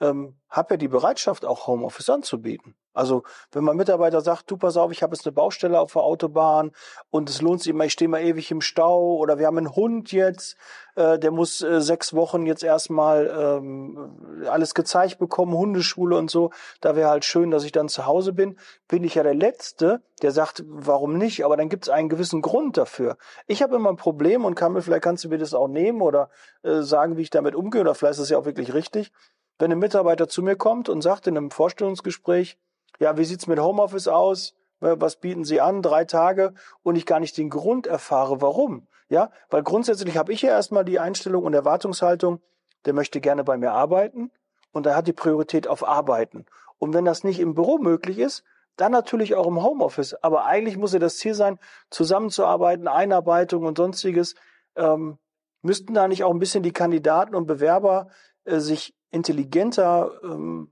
ähm, 0.00 0.36
habe 0.48 0.74
ja 0.74 0.76
die 0.78 0.88
Bereitschaft, 0.88 1.44
auch 1.44 1.66
Homeoffice 1.66 2.10
anzubieten. 2.10 2.74
Also 2.92 3.22
wenn 3.52 3.64
mein 3.64 3.76
Mitarbeiter 3.76 4.20
sagt, 4.20 4.50
du 4.50 4.56
pass 4.56 4.76
auf, 4.76 4.90
ich 4.90 5.02
habe 5.02 5.14
jetzt 5.14 5.26
eine 5.26 5.32
Baustelle 5.32 5.78
auf 5.78 5.92
der 5.92 6.02
Autobahn 6.02 6.72
und 7.10 7.30
es 7.30 7.40
lohnt 7.40 7.62
sich 7.62 7.70
immer, 7.70 7.84
ich 7.84 7.92
stehe 7.92 8.08
mal 8.08 8.20
ewig 8.20 8.50
im 8.50 8.60
Stau 8.60 9.16
oder 9.16 9.38
wir 9.38 9.46
haben 9.46 9.58
einen 9.58 9.76
Hund 9.76 10.10
jetzt, 10.12 10.56
äh, 10.96 11.18
der 11.18 11.30
muss 11.30 11.62
äh, 11.62 11.80
sechs 11.80 12.14
Wochen 12.14 12.46
jetzt 12.46 12.64
erstmal 12.64 13.26
ähm, 13.26 14.46
alles 14.48 14.74
gezeigt 14.74 15.18
bekommen, 15.18 15.54
Hundeschule 15.54 16.16
und 16.16 16.30
so, 16.30 16.50
da 16.80 16.96
wäre 16.96 17.10
halt 17.10 17.24
schön, 17.24 17.50
dass 17.50 17.64
ich 17.64 17.72
dann 17.72 17.88
zu 17.88 18.06
Hause 18.06 18.32
bin, 18.32 18.58
bin 18.88 19.04
ich 19.04 19.14
ja 19.14 19.22
der 19.22 19.34
Letzte, 19.34 20.02
der 20.22 20.32
sagt, 20.32 20.64
warum 20.66 21.16
nicht, 21.16 21.44
aber 21.44 21.56
dann 21.56 21.68
gibt 21.68 21.84
es 21.84 21.90
einen 21.90 22.08
gewissen 22.08 22.42
Grund 22.42 22.76
dafür. 22.76 23.16
Ich 23.46 23.62
habe 23.62 23.76
immer 23.76 23.90
ein 23.90 23.96
Problem 23.96 24.44
und 24.44 24.56
kann 24.56 24.80
vielleicht 24.82 25.02
kannst 25.02 25.24
du 25.24 25.28
mir 25.28 25.38
das 25.38 25.54
auch 25.54 25.68
nehmen 25.68 26.02
oder 26.02 26.28
äh, 26.62 26.82
sagen, 26.82 27.16
wie 27.16 27.22
ich 27.22 27.30
damit 27.30 27.54
umgehe 27.54 27.80
oder 27.82 27.94
vielleicht 27.94 28.14
ist 28.14 28.24
es 28.24 28.30
ja 28.30 28.38
auch 28.38 28.46
wirklich 28.46 28.74
richtig. 28.74 29.12
Wenn 29.58 29.70
ein 29.70 29.78
Mitarbeiter 29.78 30.26
zu 30.26 30.42
mir 30.42 30.56
kommt 30.56 30.88
und 30.88 31.02
sagt 31.02 31.26
in 31.26 31.36
einem 31.36 31.50
Vorstellungsgespräch, 31.50 32.58
ja, 33.00 33.16
wie 33.16 33.24
sieht's 33.24 33.46
mit 33.46 33.58
Homeoffice 33.58 34.08
aus? 34.08 34.54
Was 34.78 35.16
bieten 35.16 35.44
Sie 35.44 35.60
an? 35.60 35.82
Drei 35.82 36.04
Tage 36.04 36.54
und 36.82 36.96
ich 36.96 37.04
gar 37.04 37.20
nicht 37.20 37.36
den 37.36 37.50
Grund 37.50 37.86
erfahre, 37.86 38.40
warum. 38.40 38.86
Ja, 39.08 39.30
weil 39.50 39.62
grundsätzlich 39.62 40.16
habe 40.16 40.32
ich 40.32 40.42
ja 40.42 40.50
erstmal 40.50 40.84
die 40.84 41.00
Einstellung 41.00 41.44
und 41.44 41.52
Erwartungshaltung, 41.52 42.40
der 42.84 42.94
möchte 42.94 43.20
gerne 43.20 43.42
bei 43.42 43.58
mir 43.58 43.72
arbeiten 43.72 44.30
und 44.72 44.86
er 44.86 44.94
hat 44.94 45.06
die 45.06 45.12
Priorität 45.12 45.66
auf 45.66 45.86
Arbeiten. 45.86 46.46
Und 46.78 46.94
wenn 46.94 47.04
das 47.04 47.24
nicht 47.24 47.40
im 47.40 47.54
Büro 47.54 47.78
möglich 47.78 48.18
ist, 48.18 48.44
dann 48.76 48.92
natürlich 48.92 49.34
auch 49.34 49.46
im 49.46 49.62
Homeoffice. 49.62 50.14
Aber 50.22 50.46
eigentlich 50.46 50.76
muss 50.76 50.92
ja 50.92 50.98
das 50.98 51.18
Ziel 51.18 51.34
sein, 51.34 51.58
zusammenzuarbeiten, 51.90 52.88
Einarbeitung 52.88 53.64
und 53.64 53.76
sonstiges. 53.76 54.34
Ähm, 54.76 55.18
müssten 55.62 55.92
da 55.92 56.08
nicht 56.08 56.24
auch 56.24 56.30
ein 56.30 56.38
bisschen 56.38 56.62
die 56.62 56.72
Kandidaten 56.72 57.34
und 57.34 57.46
Bewerber 57.46 58.08
äh, 58.44 58.60
sich 58.60 58.94
intelligenter 59.10 60.12
ähm, 60.22 60.70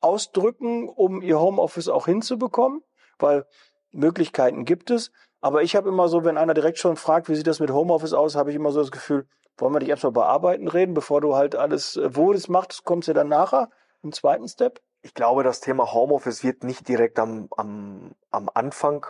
ausdrücken, 0.00 0.88
um 0.88 1.22
ihr 1.22 1.38
Homeoffice 1.38 1.88
auch 1.88 2.06
hinzubekommen, 2.06 2.82
weil 3.18 3.46
Möglichkeiten 3.90 4.64
gibt 4.64 4.90
es. 4.90 5.10
Aber 5.40 5.62
ich 5.62 5.76
habe 5.76 5.88
immer 5.88 6.08
so, 6.08 6.24
wenn 6.24 6.38
einer 6.38 6.54
direkt 6.54 6.78
schon 6.78 6.96
fragt, 6.96 7.28
wie 7.28 7.34
sieht 7.34 7.46
das 7.46 7.60
mit 7.60 7.70
Homeoffice 7.70 8.12
aus, 8.12 8.36
habe 8.36 8.50
ich 8.50 8.56
immer 8.56 8.72
so 8.72 8.80
das 8.80 8.90
Gefühl, 8.90 9.26
wollen 9.58 9.72
wir 9.72 9.80
dich 9.80 9.88
erstmal 9.88 10.12
bei 10.12 10.24
Arbeiten 10.24 10.68
reden, 10.68 10.94
bevor 10.94 11.20
du 11.20 11.34
halt 11.34 11.54
alles, 11.54 11.96
äh, 11.96 12.14
wo 12.14 12.32
das 12.32 12.48
machst, 12.48 12.84
kommst 12.84 13.08
du 13.08 13.14
dann 13.14 13.28
nachher 13.28 13.70
im 14.02 14.12
zweiten 14.12 14.48
Step? 14.48 14.80
Ich 15.02 15.14
glaube, 15.14 15.44
das 15.44 15.60
Thema 15.60 15.92
Homeoffice 15.92 16.42
wird 16.42 16.64
nicht 16.64 16.88
direkt 16.88 17.18
am, 17.18 17.48
am, 17.56 18.14
am 18.30 18.50
Anfang 18.52 19.06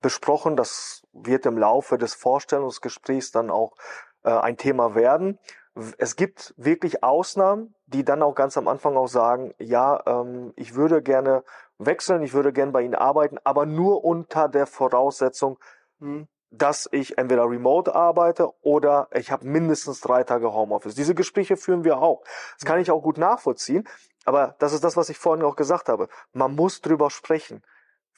besprochen. 0.00 0.56
Das 0.56 1.02
wird 1.12 1.44
im 1.44 1.58
Laufe 1.58 1.98
des 1.98 2.14
Vorstellungsgesprächs 2.14 3.32
dann 3.32 3.50
auch 3.50 3.74
äh, 4.22 4.30
ein 4.30 4.56
Thema 4.56 4.94
werden 4.94 5.38
es 5.98 6.16
gibt 6.16 6.54
wirklich 6.56 7.02
Ausnahmen, 7.02 7.74
die 7.86 8.04
dann 8.04 8.22
auch 8.22 8.34
ganz 8.34 8.56
am 8.56 8.68
Anfang 8.68 8.96
auch 8.96 9.08
sagen, 9.08 9.54
ja, 9.58 10.02
ähm, 10.06 10.52
ich 10.56 10.74
würde 10.74 11.02
gerne 11.02 11.44
wechseln, 11.78 12.22
ich 12.22 12.32
würde 12.32 12.52
gerne 12.52 12.72
bei 12.72 12.82
Ihnen 12.82 12.94
arbeiten, 12.94 13.38
aber 13.44 13.66
nur 13.66 14.04
unter 14.04 14.48
der 14.48 14.66
Voraussetzung, 14.66 15.58
hm, 16.00 16.28
dass 16.50 16.88
ich 16.90 17.16
entweder 17.16 17.48
remote 17.48 17.94
arbeite 17.94 18.50
oder 18.62 19.08
ich 19.12 19.30
habe 19.30 19.46
mindestens 19.46 20.00
drei 20.00 20.24
Tage 20.24 20.52
Homeoffice. 20.52 20.94
Diese 20.94 21.14
Gespräche 21.14 21.56
führen 21.56 21.84
wir 21.84 21.98
auch. 21.98 22.22
Das 22.58 22.66
kann 22.66 22.80
ich 22.80 22.90
auch 22.90 23.02
gut 23.02 23.18
nachvollziehen, 23.18 23.86
aber 24.24 24.56
das 24.58 24.72
ist 24.72 24.82
das, 24.82 24.96
was 24.96 25.08
ich 25.08 25.18
vorhin 25.18 25.44
auch 25.44 25.56
gesagt 25.56 25.88
habe. 25.88 26.08
Man 26.32 26.54
muss 26.54 26.80
drüber 26.80 27.10
sprechen. 27.10 27.62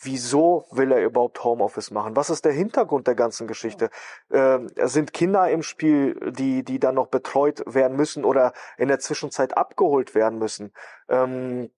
Wieso 0.03 0.67
will 0.71 0.93
er 0.93 1.05
überhaupt 1.05 1.43
Homeoffice 1.45 1.91
machen? 1.91 2.17
Was 2.17 2.31
ist 2.31 2.45
der 2.45 2.53
Hintergrund 2.53 3.07
der 3.07 3.15
ganzen 3.15 3.47
Geschichte? 3.47 3.91
Äh, 4.31 4.59
sind 4.85 5.13
Kinder 5.13 5.49
im 5.51 5.63
Spiel, 5.63 6.33
die, 6.33 6.65
die 6.65 6.79
dann 6.79 6.97
noch 6.97 7.07
betreut 7.07 7.63
werden 7.67 7.97
müssen 7.97 8.25
oder 8.25 8.53
in 8.77 8.89
der 8.89 8.99
Zwischenzeit 8.99 9.57
abgeholt 9.57 10.15
werden 10.15 10.39
müssen? 10.39 10.73
Ähm, 11.09 11.71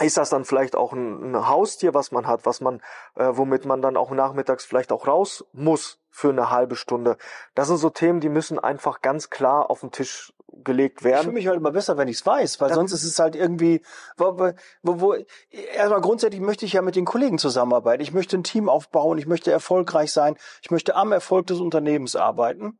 ist 0.00 0.16
das 0.16 0.30
dann 0.30 0.44
vielleicht 0.44 0.76
auch 0.76 0.92
ein, 0.92 1.34
ein, 1.34 1.48
Haustier, 1.48 1.92
was 1.92 2.12
man 2.12 2.26
hat, 2.26 2.46
was 2.46 2.60
man, 2.60 2.80
äh, 3.16 3.30
womit 3.32 3.64
man 3.64 3.82
dann 3.82 3.96
auch 3.96 4.12
nachmittags 4.12 4.64
vielleicht 4.64 4.92
auch 4.92 5.08
raus 5.08 5.44
muss 5.52 6.00
für 6.08 6.30
eine 6.30 6.50
halbe 6.50 6.76
Stunde? 6.76 7.16
Das 7.56 7.66
sind 7.66 7.78
so 7.78 7.90
Themen, 7.90 8.20
die 8.20 8.28
müssen 8.28 8.60
einfach 8.60 9.00
ganz 9.00 9.28
klar 9.28 9.70
auf 9.70 9.80
den 9.80 9.90
Tisch 9.90 10.32
gelegt 10.64 11.04
werden. 11.04 11.18
Ich 11.18 11.24
fühle 11.24 11.34
mich 11.34 11.46
halt 11.46 11.56
immer 11.56 11.72
besser, 11.72 11.96
wenn 11.96 12.08
ich 12.08 12.18
es 12.18 12.26
weiß, 12.26 12.60
weil 12.60 12.70
ja. 12.70 12.74
sonst 12.74 12.92
ist 12.92 13.04
es 13.04 13.18
halt 13.18 13.36
irgendwie, 13.36 13.82
wo, 14.16 14.38
wo, 14.82 15.00
wo, 15.00 15.16
erstmal 15.50 16.00
grundsätzlich 16.00 16.40
möchte 16.40 16.64
ich 16.64 16.72
ja 16.72 16.82
mit 16.82 16.96
den 16.96 17.04
Kollegen 17.04 17.38
zusammenarbeiten. 17.38 18.02
Ich 18.02 18.12
möchte 18.12 18.36
ein 18.36 18.44
Team 18.44 18.68
aufbauen, 18.68 19.18
ich 19.18 19.26
möchte 19.26 19.50
erfolgreich 19.50 20.12
sein, 20.12 20.36
ich 20.62 20.70
möchte 20.70 20.96
am 20.96 21.12
Erfolg 21.12 21.46
des 21.46 21.60
Unternehmens 21.60 22.16
arbeiten. 22.16 22.78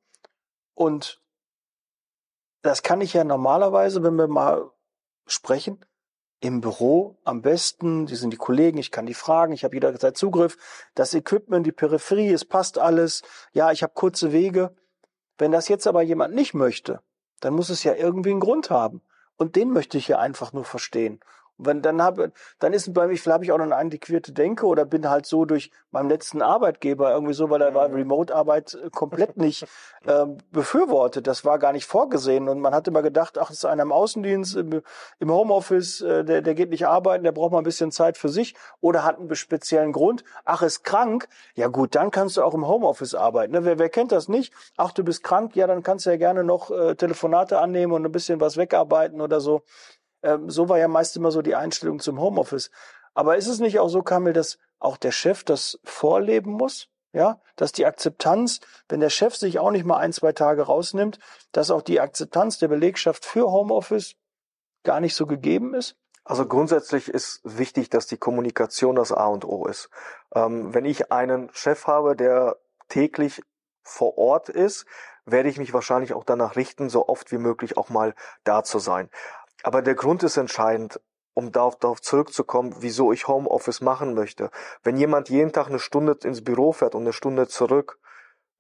Und 0.74 1.22
das 2.62 2.82
kann 2.82 3.00
ich 3.00 3.14
ja 3.14 3.24
normalerweise, 3.24 4.02
wenn 4.02 4.16
wir 4.16 4.28
mal 4.28 4.70
sprechen, 5.26 5.84
im 6.40 6.60
Büro 6.60 7.18
am 7.24 7.42
besten, 7.42 8.06
die 8.06 8.14
sind 8.14 8.32
die 8.32 8.36
Kollegen, 8.36 8.78
ich 8.78 8.92
kann 8.92 9.06
die 9.06 9.14
fragen, 9.14 9.52
ich 9.52 9.64
habe 9.64 9.74
jederzeit 9.74 10.16
Zugriff, 10.16 10.56
das 10.94 11.14
Equipment, 11.14 11.66
die 11.66 11.72
Peripherie, 11.72 12.32
es 12.32 12.44
passt 12.44 12.78
alles, 12.78 13.22
ja, 13.52 13.72
ich 13.72 13.82
habe 13.82 13.92
kurze 13.94 14.32
Wege. 14.32 14.76
Wenn 15.36 15.52
das 15.52 15.68
jetzt 15.68 15.86
aber 15.86 16.02
jemand 16.02 16.34
nicht 16.34 16.54
möchte, 16.54 17.00
dann 17.40 17.54
muss 17.54 17.70
es 17.70 17.84
ja 17.84 17.94
irgendwie 17.94 18.30
einen 18.30 18.40
Grund 18.40 18.70
haben. 18.70 19.00
Und 19.36 19.56
den 19.56 19.70
möchte 19.70 19.98
ich 19.98 20.08
ja 20.08 20.18
einfach 20.18 20.52
nur 20.52 20.64
verstehen. 20.64 21.20
Wenn 21.58 21.82
dann 21.82 22.00
habe, 22.00 22.32
dann 22.60 22.72
ist 22.72 22.94
bei 22.94 23.06
mir, 23.06 23.16
vielleicht 23.16 23.34
habe 23.34 23.44
ich 23.44 23.52
auch 23.52 23.58
noch 23.58 23.64
eine 23.64 23.76
antiquierte 23.76 24.32
Denke 24.32 24.66
oder 24.66 24.84
bin 24.84 25.10
halt 25.10 25.26
so 25.26 25.44
durch 25.44 25.70
meinen 25.90 26.08
letzten 26.08 26.40
Arbeitgeber 26.40 27.12
irgendwie 27.12 27.34
so, 27.34 27.50
weil 27.50 27.58
da 27.58 27.74
war 27.74 27.88
mhm. 27.88 27.94
Remote-Arbeit 27.94 28.74
äh, 28.74 28.90
komplett 28.90 29.36
nicht 29.36 29.66
äh, 30.06 30.26
befürwortet. 30.52 31.26
Das 31.26 31.44
war 31.44 31.58
gar 31.58 31.72
nicht 31.72 31.86
vorgesehen. 31.86 32.48
Und 32.48 32.60
man 32.60 32.74
hat 32.74 32.86
immer 32.86 33.02
gedacht, 33.02 33.38
ach, 33.38 33.48
das 33.48 33.58
ist 33.58 33.64
einer 33.64 33.82
im 33.82 33.92
Außendienst, 33.92 34.56
im, 34.56 34.82
im 35.18 35.30
Homeoffice, 35.32 36.00
äh, 36.00 36.24
der, 36.24 36.42
der 36.42 36.54
geht 36.54 36.70
nicht 36.70 36.86
arbeiten, 36.86 37.24
der 37.24 37.32
braucht 37.32 37.52
mal 37.52 37.58
ein 37.58 37.64
bisschen 37.64 37.90
Zeit 37.90 38.16
für 38.16 38.28
sich 38.28 38.54
oder 38.80 39.04
hat 39.04 39.18
einen 39.18 39.34
speziellen 39.34 39.92
Grund. 39.92 40.24
Ach, 40.44 40.62
ist 40.62 40.84
krank. 40.84 41.28
Ja 41.54 41.66
gut, 41.66 41.94
dann 41.94 42.10
kannst 42.10 42.36
du 42.36 42.42
auch 42.42 42.54
im 42.54 42.66
Homeoffice 42.66 43.14
arbeiten. 43.14 43.52
Ne? 43.52 43.64
Wer, 43.64 43.78
wer 43.78 43.88
kennt 43.88 44.12
das 44.12 44.28
nicht? 44.28 44.52
Ach, 44.76 44.92
du 44.92 45.02
bist 45.02 45.24
krank, 45.24 45.56
ja, 45.56 45.66
dann 45.66 45.82
kannst 45.82 46.06
du 46.06 46.10
ja 46.10 46.16
gerne 46.16 46.44
noch 46.44 46.70
äh, 46.70 46.94
Telefonate 46.94 47.58
annehmen 47.58 47.92
und 47.92 48.04
ein 48.04 48.12
bisschen 48.12 48.40
was 48.40 48.56
wegarbeiten 48.56 49.20
oder 49.20 49.40
so. 49.40 49.62
Ähm, 50.22 50.50
so 50.50 50.68
war 50.68 50.78
ja 50.78 50.88
meist 50.88 51.16
immer 51.16 51.30
so 51.30 51.42
die 51.42 51.54
Einstellung 51.54 52.00
zum 52.00 52.20
Homeoffice. 52.20 52.70
Aber 53.14 53.36
ist 53.36 53.48
es 53.48 53.60
nicht 53.60 53.78
auch 53.78 53.88
so, 53.88 54.02
Kamil, 54.02 54.32
dass 54.32 54.58
auch 54.78 54.96
der 54.96 55.12
Chef 55.12 55.44
das 55.44 55.78
vorleben 55.84 56.52
muss? 56.52 56.88
Ja, 57.12 57.40
dass 57.56 57.72
die 57.72 57.86
Akzeptanz, 57.86 58.60
wenn 58.88 59.00
der 59.00 59.08
Chef 59.08 59.34
sich 59.34 59.58
auch 59.58 59.70
nicht 59.70 59.86
mal 59.86 59.96
ein, 59.96 60.12
zwei 60.12 60.32
Tage 60.32 60.62
rausnimmt, 60.62 61.18
dass 61.52 61.70
auch 61.70 61.80
die 61.80 62.00
Akzeptanz 62.00 62.58
der 62.58 62.68
Belegschaft 62.68 63.24
für 63.24 63.50
Homeoffice 63.50 64.14
gar 64.84 65.00
nicht 65.00 65.14
so 65.14 65.26
gegeben 65.26 65.74
ist? 65.74 65.96
Also 66.24 66.46
grundsätzlich 66.46 67.08
ist 67.08 67.40
wichtig, 67.44 67.88
dass 67.88 68.06
die 68.06 68.18
Kommunikation 68.18 68.96
das 68.96 69.12
A 69.12 69.26
und 69.26 69.46
O 69.46 69.66
ist. 69.66 69.88
Ähm, 70.34 70.74
wenn 70.74 70.84
ich 70.84 71.10
einen 71.10 71.48
Chef 71.54 71.86
habe, 71.86 72.14
der 72.14 72.58
täglich 72.90 73.42
vor 73.82 74.18
Ort 74.18 74.50
ist, 74.50 74.84
werde 75.24 75.48
ich 75.48 75.58
mich 75.58 75.72
wahrscheinlich 75.72 76.12
auch 76.12 76.24
danach 76.24 76.56
richten, 76.56 76.90
so 76.90 77.08
oft 77.08 77.32
wie 77.32 77.38
möglich 77.38 77.78
auch 77.78 77.88
mal 77.88 78.14
da 78.44 78.62
zu 78.62 78.78
sein. 78.78 79.08
Aber 79.62 79.82
der 79.82 79.94
Grund 79.94 80.22
ist 80.22 80.36
entscheidend, 80.36 81.00
um 81.34 81.52
darauf, 81.52 81.76
darauf 81.76 82.00
zurückzukommen, 82.00 82.76
wieso 82.80 83.12
ich 83.12 83.28
Homeoffice 83.28 83.80
machen 83.80 84.14
möchte. 84.14 84.50
Wenn 84.82 84.96
jemand 84.96 85.28
jeden 85.28 85.52
Tag 85.52 85.68
eine 85.68 85.78
Stunde 85.78 86.18
ins 86.24 86.42
Büro 86.42 86.72
fährt 86.72 86.94
und 86.94 87.02
eine 87.02 87.12
Stunde 87.12 87.48
zurück 87.48 88.00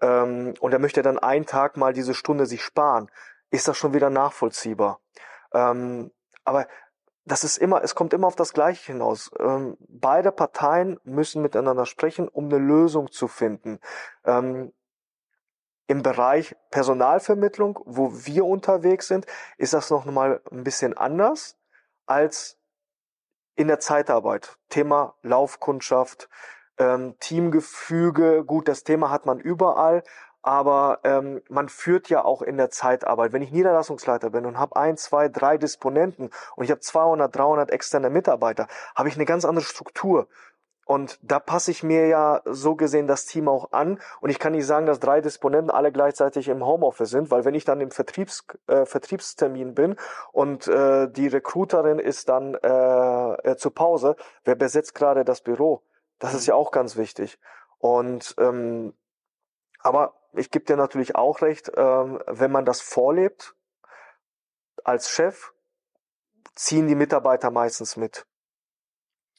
ähm, 0.00 0.54
und 0.60 0.72
er 0.72 0.78
möchte 0.78 1.02
dann 1.02 1.18
einen 1.18 1.46
Tag 1.46 1.76
mal 1.76 1.92
diese 1.92 2.14
Stunde 2.14 2.46
sich 2.46 2.62
sparen, 2.62 3.10
ist 3.50 3.68
das 3.68 3.76
schon 3.76 3.94
wieder 3.94 4.10
nachvollziehbar. 4.10 5.00
Ähm, 5.52 6.10
aber 6.44 6.68
das 7.24 7.44
ist 7.44 7.58
immer, 7.58 7.82
es 7.82 7.94
kommt 7.94 8.14
immer 8.14 8.26
auf 8.26 8.36
das 8.36 8.52
Gleiche 8.52 8.92
hinaus. 8.92 9.30
Ähm, 9.38 9.76
beide 9.80 10.32
Parteien 10.32 10.98
müssen 11.04 11.42
miteinander 11.42 11.84
sprechen, 11.84 12.28
um 12.28 12.46
eine 12.46 12.58
Lösung 12.58 13.10
zu 13.10 13.28
finden. 13.28 13.80
Ähm, 14.24 14.72
im 15.88 16.02
Bereich 16.02 16.54
Personalvermittlung, 16.70 17.80
wo 17.84 18.12
wir 18.12 18.44
unterwegs 18.44 19.08
sind, 19.08 19.26
ist 19.56 19.72
das 19.72 19.90
noch 19.90 20.04
mal 20.04 20.40
ein 20.52 20.62
bisschen 20.62 20.96
anders 20.96 21.56
als 22.06 22.58
in 23.56 23.68
der 23.68 23.80
Zeitarbeit. 23.80 24.58
Thema 24.68 25.14
Laufkundschaft, 25.22 26.28
ähm, 26.78 27.16
Teamgefüge, 27.18 28.44
gut, 28.44 28.68
das 28.68 28.84
Thema 28.84 29.10
hat 29.10 29.26
man 29.26 29.40
überall, 29.40 30.04
aber 30.42 31.00
ähm, 31.04 31.42
man 31.48 31.70
führt 31.70 32.10
ja 32.10 32.24
auch 32.24 32.42
in 32.42 32.58
der 32.58 32.70
Zeitarbeit. 32.70 33.32
Wenn 33.32 33.42
ich 33.42 33.50
Niederlassungsleiter 33.50 34.30
bin 34.30 34.44
und 34.46 34.58
habe 34.58 34.76
ein, 34.76 34.96
zwei, 34.98 35.28
drei 35.28 35.56
Disponenten 35.56 36.30
und 36.54 36.64
ich 36.64 36.70
habe 36.70 36.80
200, 36.80 37.34
300 37.34 37.70
externe 37.70 38.10
Mitarbeiter, 38.10 38.68
habe 38.94 39.08
ich 39.08 39.16
eine 39.16 39.24
ganz 39.24 39.44
andere 39.46 39.64
Struktur. 39.64 40.28
Und 40.88 41.18
da 41.20 41.38
passe 41.38 41.70
ich 41.70 41.82
mir 41.82 42.06
ja 42.06 42.40
so 42.46 42.74
gesehen 42.74 43.06
das 43.06 43.26
Team 43.26 43.46
auch 43.46 43.72
an. 43.72 44.00
Und 44.22 44.30
ich 44.30 44.38
kann 44.38 44.52
nicht 44.52 44.64
sagen, 44.64 44.86
dass 44.86 44.98
drei 44.98 45.20
Disponenten 45.20 45.70
alle 45.70 45.92
gleichzeitig 45.92 46.48
im 46.48 46.64
Homeoffice 46.64 47.10
sind, 47.10 47.30
weil 47.30 47.44
wenn 47.44 47.54
ich 47.54 47.66
dann 47.66 47.82
im 47.82 47.90
Vertriebs, 47.90 48.46
äh, 48.68 48.86
Vertriebstermin 48.86 49.74
bin 49.74 49.96
und 50.32 50.66
äh, 50.66 51.06
die 51.10 51.26
Recruiterin 51.26 51.98
ist 51.98 52.30
dann 52.30 52.54
äh, 52.54 53.50
äh, 53.50 53.56
zur 53.58 53.74
Pause, 53.74 54.16
wer 54.44 54.54
besetzt 54.54 54.94
gerade 54.94 55.26
das 55.26 55.42
Büro? 55.42 55.82
Das 56.18 56.32
ist 56.32 56.46
ja 56.46 56.54
auch 56.54 56.70
ganz 56.70 56.96
wichtig. 56.96 57.38
Und 57.76 58.34
ähm, 58.38 58.94
aber 59.80 60.14
ich 60.32 60.50
gebe 60.50 60.64
dir 60.64 60.76
natürlich 60.76 61.16
auch 61.16 61.42
recht, 61.42 61.70
ähm, 61.76 62.18
wenn 62.26 62.50
man 62.50 62.64
das 62.64 62.80
vorlebt 62.80 63.54
als 64.84 65.10
Chef, 65.10 65.52
ziehen 66.54 66.88
die 66.88 66.94
Mitarbeiter 66.94 67.50
meistens 67.50 67.98
mit. 67.98 68.24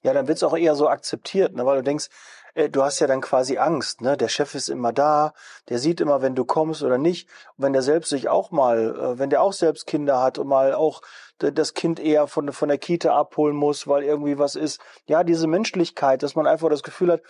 Ja, 0.02 0.14
dann 0.14 0.28
wird's 0.28 0.44
auch 0.44 0.58
eher 0.58 0.76
so 0.76 0.88
akzeptiert, 0.88 1.56
ne? 1.56 1.66
weil 1.66 1.78
du 1.78 1.84
denkst, 1.84 2.10
äh, 2.54 2.70
du 2.70 2.84
hast 2.84 3.00
ja 3.00 3.08
dann 3.08 3.22
quasi 3.22 3.58
Angst, 3.58 4.02
ne? 4.02 4.18
Der 4.18 4.28
Chef 4.28 4.56
ist 4.56 4.70
immer 4.70 4.94
da, 4.94 5.34
der 5.70 5.80
sieht 5.80 6.02
immer, 6.02 6.22
wenn 6.22 6.36
du 6.36 6.46
kommst 6.46 6.84
oder 6.84 6.98
nicht. 6.98 7.30
Und 7.58 7.66
wenn 7.66 7.74
der 7.74 7.82
selbst 7.82 8.10
sich 8.10 8.30
auch 8.30 8.52
mal, 8.52 8.96
äh, 8.96 9.20
wenn 9.20 9.30
der 9.30 9.42
auch 9.42 9.54
selbst 9.54 9.88
Kinder 9.88 10.22
hat 10.22 10.38
und 10.38 10.48
mal 10.48 10.74
auch 10.74 11.02
das 11.40 11.74
Kind 11.74 12.02
eher 12.02 12.28
von, 12.28 12.52
von 12.52 12.68
der 12.68 12.78
Kita 12.78 13.18
abholen 13.18 13.56
muss, 13.56 13.88
weil 13.88 14.04
irgendwie 14.04 14.38
was 14.38 14.56
ist. 14.56 14.82
Ja, 15.06 15.24
diese 15.24 15.48
Menschlichkeit, 15.48 16.22
dass 16.22 16.36
man 16.36 16.48
einfach 16.48 16.70
das 16.70 16.84
Gefühl 16.84 17.14
hat, 17.14 17.22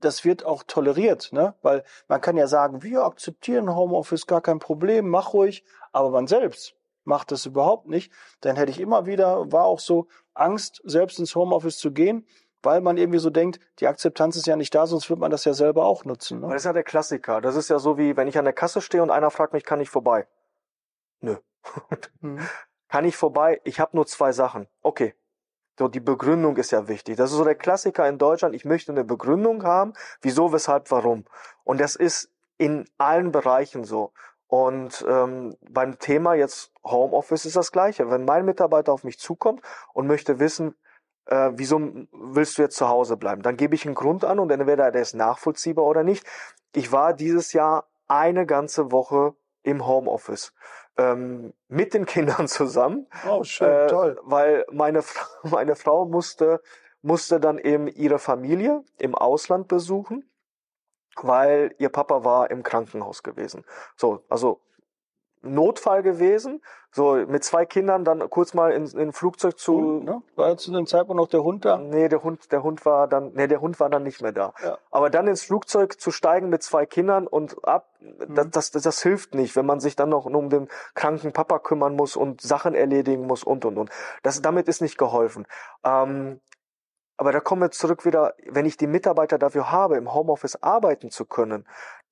das 0.00 0.24
wird 0.24 0.44
auch 0.44 0.62
toleriert, 0.62 1.30
ne? 1.32 1.54
Weil 1.62 1.84
man 2.08 2.20
kann 2.20 2.36
ja 2.36 2.46
sagen, 2.46 2.82
wir 2.82 3.02
akzeptieren 3.02 3.74
Homeoffice, 3.74 4.26
gar 4.26 4.40
kein 4.40 4.60
Problem, 4.60 5.08
mach 5.08 5.32
ruhig, 5.34 5.64
aber 5.92 6.10
man 6.10 6.26
selbst 6.26 6.74
macht 7.04 7.32
das 7.32 7.46
überhaupt 7.46 7.88
nicht. 7.88 8.12
Dann 8.40 8.56
hätte 8.56 8.70
ich 8.70 8.80
immer 8.80 9.06
wieder, 9.06 9.50
war 9.52 9.64
auch 9.64 9.80
so, 9.80 10.06
Angst, 10.40 10.80
selbst 10.84 11.18
ins 11.18 11.34
Homeoffice 11.34 11.78
zu 11.78 11.92
gehen, 11.92 12.26
weil 12.62 12.80
man 12.80 12.96
irgendwie 12.96 13.18
so 13.18 13.30
denkt, 13.30 13.60
die 13.78 13.86
Akzeptanz 13.86 14.36
ist 14.36 14.46
ja 14.46 14.56
nicht 14.56 14.74
da, 14.74 14.86
sonst 14.86 15.08
wird 15.08 15.18
man 15.18 15.30
das 15.30 15.44
ja 15.44 15.54
selber 15.54 15.84
auch 15.86 16.04
nutzen. 16.04 16.40
Ne? 16.40 16.48
Das 16.48 16.56
ist 16.56 16.64
ja 16.64 16.72
der 16.72 16.82
Klassiker. 16.82 17.40
Das 17.40 17.56
ist 17.56 17.70
ja 17.70 17.78
so 17.78 17.96
wie, 17.96 18.16
wenn 18.16 18.28
ich 18.28 18.38
an 18.38 18.44
der 18.44 18.52
Kasse 18.52 18.80
stehe 18.80 19.02
und 19.02 19.10
einer 19.10 19.30
fragt 19.30 19.52
mich, 19.52 19.64
kann 19.64 19.80
ich 19.80 19.88
vorbei? 19.88 20.26
Nö. 21.20 21.36
mhm. 22.20 22.40
Kann 22.88 23.04
ich 23.04 23.16
vorbei? 23.16 23.60
Ich 23.64 23.80
habe 23.80 23.96
nur 23.96 24.06
zwei 24.06 24.32
Sachen. 24.32 24.66
Okay. 24.82 25.14
So, 25.78 25.88
die 25.88 26.00
Begründung 26.00 26.56
ist 26.56 26.72
ja 26.72 26.88
wichtig. 26.88 27.16
Das 27.16 27.30
ist 27.30 27.38
so 27.38 27.44
der 27.44 27.54
Klassiker 27.54 28.06
in 28.06 28.18
Deutschland. 28.18 28.54
Ich 28.54 28.64
möchte 28.64 28.92
eine 28.92 29.04
Begründung 29.04 29.62
haben. 29.62 29.94
Wieso, 30.20 30.52
weshalb, 30.52 30.90
warum? 30.90 31.24
Und 31.64 31.80
das 31.80 31.96
ist 31.96 32.30
in 32.58 32.84
allen 32.98 33.32
Bereichen 33.32 33.84
so. 33.84 34.12
Und 34.50 35.06
ähm, 35.08 35.56
beim 35.60 36.00
Thema 36.00 36.34
jetzt 36.34 36.72
Homeoffice 36.84 37.46
ist 37.46 37.54
das 37.54 37.70
Gleiche. 37.70 38.10
Wenn 38.10 38.24
mein 38.24 38.44
Mitarbeiter 38.44 38.92
auf 38.92 39.04
mich 39.04 39.20
zukommt 39.20 39.62
und 39.94 40.08
möchte 40.08 40.40
wissen, 40.40 40.74
äh, 41.26 41.52
wieso 41.54 41.80
willst 42.10 42.58
du 42.58 42.62
jetzt 42.62 42.76
zu 42.76 42.88
Hause 42.88 43.16
bleiben, 43.16 43.42
dann 43.42 43.56
gebe 43.56 43.76
ich 43.76 43.86
einen 43.86 43.94
Grund 43.94 44.24
an 44.24 44.40
und 44.40 44.50
entweder 44.50 44.90
der 44.90 45.02
ist 45.02 45.14
nachvollziehbar 45.14 45.84
oder 45.84 46.02
nicht. 46.02 46.26
Ich 46.74 46.90
war 46.90 47.14
dieses 47.14 47.52
Jahr 47.52 47.88
eine 48.08 48.44
ganze 48.44 48.90
Woche 48.90 49.34
im 49.62 49.86
Homeoffice 49.86 50.52
ähm, 50.96 51.52
mit 51.68 51.94
den 51.94 52.04
Kindern 52.06 52.48
zusammen. 52.48 53.06
Oh, 53.28 53.44
schön, 53.44 53.68
äh, 53.68 53.86
toll. 53.86 54.18
Weil 54.24 54.66
meine, 54.72 55.04
meine 55.44 55.76
Frau 55.76 56.06
musste, 56.06 56.60
musste 57.02 57.38
dann 57.38 57.58
eben 57.58 57.86
ihre 57.86 58.18
Familie 58.18 58.82
im 58.98 59.14
Ausland 59.14 59.68
besuchen 59.68 60.29
weil 61.16 61.74
ihr 61.78 61.88
Papa 61.88 62.24
war 62.24 62.50
im 62.50 62.62
Krankenhaus 62.62 63.22
gewesen. 63.22 63.64
So, 63.96 64.22
also 64.28 64.60
Notfall 65.42 66.02
gewesen, 66.02 66.60
so 66.92 67.14
mit 67.14 67.44
zwei 67.44 67.64
Kindern 67.64 68.04
dann 68.04 68.28
kurz 68.28 68.52
mal 68.52 68.72
in, 68.72 68.84
in 68.86 68.98
ein 68.98 69.12
Flugzeug 69.12 69.58
zu. 69.58 69.74
Hund, 69.74 70.04
ne? 70.04 70.22
War 70.36 70.56
zu 70.56 70.72
dem 70.72 70.86
Zeitpunkt 70.86 71.16
noch 71.16 71.28
der 71.28 71.42
Hund 71.42 71.64
da? 71.64 71.78
Nee, 71.78 72.08
der 72.08 72.22
Hund, 72.22 72.52
der 72.52 72.62
Hund 72.62 72.84
war 72.84 73.08
dann, 73.08 73.32
nee, 73.34 73.46
der 73.46 73.60
Hund 73.60 73.80
war 73.80 73.88
dann 73.88 74.02
nicht 74.02 74.20
mehr 74.20 74.32
da. 74.32 74.52
Ja. 74.62 74.76
Aber 74.90 75.08
dann 75.08 75.28
ins 75.28 75.42
Flugzeug 75.42 75.98
zu 76.00 76.10
steigen 76.10 76.50
mit 76.50 76.62
zwei 76.62 76.84
Kindern 76.84 77.26
und 77.26 77.66
ab, 77.66 77.88
mhm. 78.00 78.34
das, 78.34 78.50
das, 78.50 78.70
das, 78.72 78.82
das 78.82 79.02
hilft 79.02 79.34
nicht, 79.34 79.56
wenn 79.56 79.66
man 79.66 79.80
sich 79.80 79.96
dann 79.96 80.10
noch 80.10 80.26
um 80.26 80.50
den 80.50 80.68
kranken 80.94 81.32
Papa 81.32 81.58
kümmern 81.58 81.96
muss 81.96 82.16
und 82.16 82.40
Sachen 82.42 82.74
erledigen 82.74 83.26
muss 83.26 83.44
und 83.44 83.64
und 83.64 83.78
und. 83.78 83.90
Das, 84.22 84.42
damit 84.42 84.68
ist 84.68 84.82
nicht 84.82 84.98
geholfen. 84.98 85.46
Ähm, 85.84 86.40
Aber 87.20 87.32
da 87.32 87.40
kommen 87.40 87.60
wir 87.60 87.70
zurück 87.70 88.06
wieder, 88.06 88.34
wenn 88.46 88.64
ich 88.64 88.78
die 88.78 88.86
Mitarbeiter 88.86 89.36
dafür 89.36 89.70
habe, 89.70 89.98
im 89.98 90.14
Homeoffice 90.14 90.62
arbeiten 90.62 91.10
zu 91.10 91.26
können, 91.26 91.68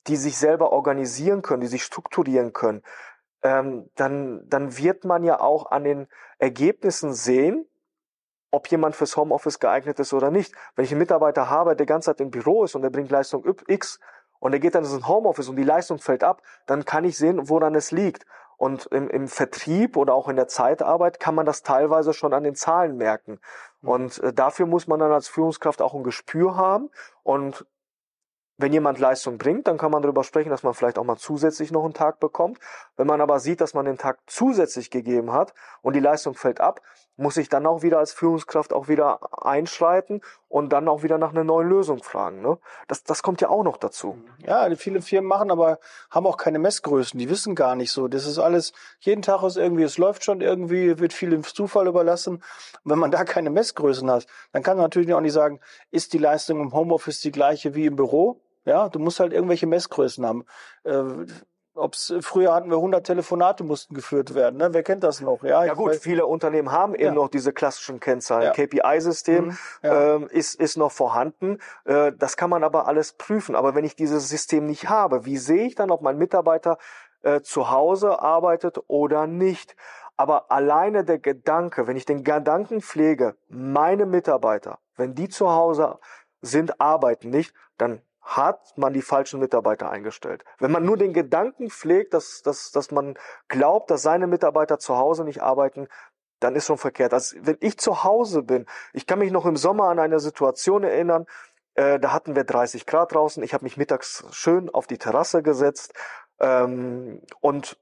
die 0.06 0.16
sich 0.16 0.36
selber 0.36 0.70
organisieren 0.70 1.40
können, 1.40 1.62
die 1.62 1.66
sich 1.66 1.82
strukturieren 1.82 2.52
können, 2.52 2.82
ähm, 3.42 3.88
dann, 3.94 4.46
dann 4.50 4.76
wird 4.76 5.06
man 5.06 5.24
ja 5.24 5.40
auch 5.40 5.70
an 5.70 5.84
den 5.84 6.08
Ergebnissen 6.36 7.14
sehen, 7.14 7.66
ob 8.50 8.68
jemand 8.70 8.96
fürs 8.96 9.16
Homeoffice 9.16 9.60
geeignet 9.60 9.98
ist 9.98 10.12
oder 10.12 10.30
nicht. 10.30 10.54
Wenn 10.76 10.84
ich 10.84 10.90
einen 10.90 11.00
Mitarbeiter 11.00 11.48
habe, 11.48 11.74
der 11.74 11.86
ganze 11.86 12.10
Zeit 12.10 12.20
im 12.20 12.30
Büro 12.30 12.64
ist 12.64 12.74
und 12.74 12.82
der 12.82 12.90
bringt 12.90 13.10
Leistung 13.10 13.46
X 13.66 14.00
und 14.40 14.52
er 14.52 14.58
geht 14.58 14.74
dann 14.74 14.84
ins 14.84 15.08
Homeoffice 15.08 15.48
und 15.48 15.56
die 15.56 15.64
Leistung 15.64 16.00
fällt 16.00 16.22
ab, 16.22 16.42
dann 16.66 16.84
kann 16.84 17.04
ich 17.04 17.16
sehen, 17.16 17.48
woran 17.48 17.74
es 17.74 17.92
liegt. 17.92 18.26
Und 18.58 18.86
im, 18.86 19.08
im 19.08 19.28
Vertrieb 19.28 19.96
oder 19.96 20.14
auch 20.14 20.28
in 20.28 20.36
der 20.36 20.48
Zeitarbeit 20.48 21.20
kann 21.20 21.36
man 21.36 21.46
das 21.46 21.62
teilweise 21.62 22.12
schon 22.12 22.34
an 22.34 22.42
den 22.42 22.56
Zahlen 22.56 22.96
merken. 22.96 23.40
Mhm. 23.80 23.88
Und 23.88 24.18
äh, 24.18 24.32
dafür 24.32 24.66
muss 24.66 24.88
man 24.88 24.98
dann 24.98 25.12
als 25.12 25.28
Führungskraft 25.28 25.80
auch 25.80 25.94
ein 25.94 26.02
Gespür 26.02 26.56
haben. 26.56 26.90
Und 27.22 27.64
wenn 28.56 28.72
jemand 28.72 28.98
Leistung 28.98 29.38
bringt, 29.38 29.68
dann 29.68 29.78
kann 29.78 29.92
man 29.92 30.02
darüber 30.02 30.24
sprechen, 30.24 30.50
dass 30.50 30.64
man 30.64 30.74
vielleicht 30.74 30.98
auch 30.98 31.04
mal 31.04 31.16
zusätzlich 31.16 31.70
noch 31.70 31.84
einen 31.84 31.94
Tag 31.94 32.18
bekommt. 32.18 32.58
Wenn 32.96 33.06
man 33.06 33.20
aber 33.20 33.38
sieht, 33.38 33.60
dass 33.60 33.72
man 33.72 33.84
den 33.84 33.96
Tag 33.96 34.18
zusätzlich 34.26 34.90
gegeben 34.90 35.32
hat 35.32 35.54
und 35.80 35.94
die 35.94 36.00
Leistung 36.00 36.34
fällt 36.34 36.60
ab, 36.60 36.82
muss 37.18 37.36
ich 37.36 37.48
dann 37.48 37.66
auch 37.66 37.82
wieder 37.82 37.98
als 37.98 38.12
Führungskraft 38.12 38.72
auch 38.72 38.86
wieder 38.86 39.44
einschreiten 39.44 40.22
und 40.48 40.72
dann 40.72 40.88
auch 40.88 41.02
wieder 41.02 41.18
nach 41.18 41.30
einer 41.30 41.42
neuen 41.42 41.68
Lösung 41.68 42.02
fragen. 42.02 42.40
Ne? 42.40 42.58
Das, 42.86 43.02
das 43.02 43.22
kommt 43.22 43.40
ja 43.40 43.48
auch 43.48 43.64
noch 43.64 43.76
dazu. 43.76 44.16
Ja, 44.46 44.68
viele 44.76 45.02
Firmen 45.02 45.28
machen 45.28 45.50
aber, 45.50 45.80
haben 46.10 46.26
auch 46.26 46.36
keine 46.36 46.60
Messgrößen, 46.60 47.18
die 47.18 47.28
wissen 47.28 47.56
gar 47.56 47.74
nicht 47.74 47.90
so. 47.90 48.06
Das 48.06 48.24
ist 48.24 48.38
alles, 48.38 48.72
jeden 49.00 49.22
Tag 49.22 49.42
ist 49.42 49.56
irgendwie, 49.56 49.82
es 49.82 49.98
läuft 49.98 50.24
schon 50.24 50.40
irgendwie, 50.40 51.00
wird 51.00 51.12
viel 51.12 51.32
im 51.32 51.42
Zufall 51.42 51.88
überlassen. 51.88 52.36
Und 52.36 52.90
wenn 52.90 52.98
man 53.00 53.10
da 53.10 53.24
keine 53.24 53.50
Messgrößen 53.50 54.08
hat, 54.08 54.26
dann 54.52 54.62
kann 54.62 54.76
man 54.76 54.84
natürlich 54.84 55.12
auch 55.12 55.20
nicht 55.20 55.32
sagen, 55.32 55.58
ist 55.90 56.12
die 56.12 56.18
Leistung 56.18 56.60
im 56.60 56.72
Homeoffice 56.72 57.20
die 57.20 57.32
gleiche 57.32 57.74
wie 57.74 57.86
im 57.86 57.96
Büro? 57.96 58.40
Ja, 58.64 58.88
du 58.88 59.00
musst 59.00 59.18
halt 59.18 59.32
irgendwelche 59.32 59.66
Messgrößen 59.66 60.24
haben. 60.24 60.44
Äh, 61.78 61.80
ob's, 61.80 62.12
früher 62.20 62.54
hatten 62.54 62.70
wir 62.70 62.76
100 62.76 63.06
Telefonate 63.06 63.64
mussten 63.64 63.94
geführt 63.94 64.34
werden. 64.34 64.56
Ne? 64.58 64.72
Wer 64.72 64.82
kennt 64.82 65.04
das 65.04 65.20
noch? 65.20 65.42
Ja, 65.42 65.64
ja 65.64 65.74
gut, 65.74 65.90
weiß. 65.90 65.98
viele 66.00 66.26
Unternehmen 66.26 66.72
haben 66.72 66.94
eben 66.94 67.04
ja. 67.04 67.12
noch 67.12 67.28
diese 67.28 67.52
klassischen 67.52 68.00
Kennzahlen. 68.00 68.44
Ja. 68.44 68.52
KPI-System 68.52 69.46
mhm. 69.46 69.58
ja. 69.82 70.14
ähm, 70.14 70.28
ist, 70.28 70.54
ist 70.54 70.76
noch 70.76 70.92
vorhanden. 70.92 71.58
Äh, 71.84 72.12
das 72.16 72.36
kann 72.36 72.50
man 72.50 72.64
aber 72.64 72.86
alles 72.86 73.12
prüfen. 73.12 73.54
Aber 73.54 73.74
wenn 73.74 73.84
ich 73.84 73.96
dieses 73.96 74.28
System 74.28 74.66
nicht 74.66 74.88
habe, 74.88 75.24
wie 75.24 75.38
sehe 75.38 75.66
ich 75.66 75.74
dann, 75.74 75.90
ob 75.90 76.02
mein 76.02 76.18
Mitarbeiter 76.18 76.78
äh, 77.22 77.40
zu 77.40 77.70
Hause 77.70 78.20
arbeitet 78.20 78.78
oder 78.88 79.26
nicht? 79.26 79.76
Aber 80.16 80.50
alleine 80.50 81.04
der 81.04 81.18
Gedanke, 81.18 81.86
wenn 81.86 81.96
ich 81.96 82.04
den 82.04 82.24
Gedanken 82.24 82.80
pflege, 82.80 83.36
meine 83.48 84.04
Mitarbeiter, 84.04 84.78
wenn 84.96 85.14
die 85.14 85.28
zu 85.28 85.50
Hause 85.50 85.98
sind, 86.40 86.80
arbeiten 86.80 87.30
nicht, 87.30 87.54
dann 87.76 88.02
hat 88.28 88.76
man 88.76 88.92
die 88.92 89.00
falschen 89.00 89.40
Mitarbeiter 89.40 89.90
eingestellt. 89.90 90.44
Wenn 90.58 90.70
man 90.70 90.84
nur 90.84 90.98
den 90.98 91.14
Gedanken 91.14 91.70
pflegt, 91.70 92.12
dass, 92.12 92.42
dass, 92.42 92.70
dass 92.72 92.90
man 92.90 93.18
glaubt, 93.48 93.90
dass 93.90 94.02
seine 94.02 94.26
Mitarbeiter 94.26 94.78
zu 94.78 94.98
Hause 94.98 95.24
nicht 95.24 95.42
arbeiten, 95.42 95.88
dann 96.38 96.54
ist 96.54 96.66
schon 96.66 96.76
verkehrt. 96.76 97.14
Also 97.14 97.36
wenn 97.40 97.56
ich 97.60 97.78
zu 97.78 98.04
Hause 98.04 98.42
bin, 98.42 98.66
ich 98.92 99.06
kann 99.06 99.18
mich 99.18 99.32
noch 99.32 99.46
im 99.46 99.56
Sommer 99.56 99.88
an 99.88 99.98
eine 99.98 100.20
Situation 100.20 100.84
erinnern, 100.84 101.24
äh, 101.74 101.98
da 101.98 102.12
hatten 102.12 102.36
wir 102.36 102.44
30 102.44 102.84
Grad 102.84 103.14
draußen, 103.14 103.42
ich 103.42 103.54
habe 103.54 103.64
mich 103.64 103.78
mittags 103.78 104.24
schön 104.30 104.68
auf 104.68 104.86
die 104.86 104.98
Terrasse 104.98 105.42
gesetzt 105.42 105.94
ähm, 106.38 107.22
und 107.40 107.78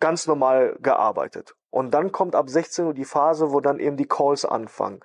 ganz 0.00 0.26
normal 0.26 0.76
gearbeitet. 0.80 1.56
Und 1.70 1.92
dann 1.92 2.12
kommt 2.12 2.34
ab 2.34 2.50
16 2.50 2.84
Uhr 2.84 2.94
die 2.94 3.06
Phase, 3.06 3.52
wo 3.52 3.60
dann 3.60 3.80
eben 3.80 3.96
die 3.96 4.06
Calls 4.06 4.44
anfangen. 4.44 5.00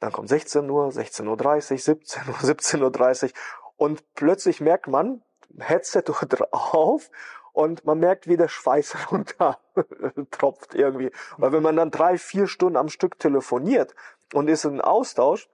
Dann 0.00 0.10
kommt 0.10 0.28
16 0.28 0.68
Uhr, 0.68 0.88
16.30 0.88 1.72
Uhr, 1.72 1.78
17 1.78 2.28
Uhr, 2.28 2.34
17.30 2.40 3.24
Uhr 3.24 3.30
und 3.76 4.14
plötzlich 4.14 4.60
merkt 4.60 4.86
man, 4.88 5.22
Headset 5.58 6.02
drauf 6.50 7.10
und 7.52 7.84
man 7.84 7.98
merkt, 7.98 8.28
wie 8.28 8.36
der 8.36 8.48
Schweiß 8.48 8.96
runter 9.10 9.58
tropft 10.30 10.74
irgendwie. 10.74 11.10
Weil 11.38 11.52
wenn 11.52 11.62
man 11.62 11.76
dann 11.76 11.90
drei, 11.90 12.18
vier 12.18 12.46
Stunden 12.46 12.76
am 12.76 12.88
Stück 12.88 13.18
telefoniert 13.18 13.94
und 14.34 14.48
ist 14.48 14.64
in 14.64 14.80
Austausch, 14.80 15.48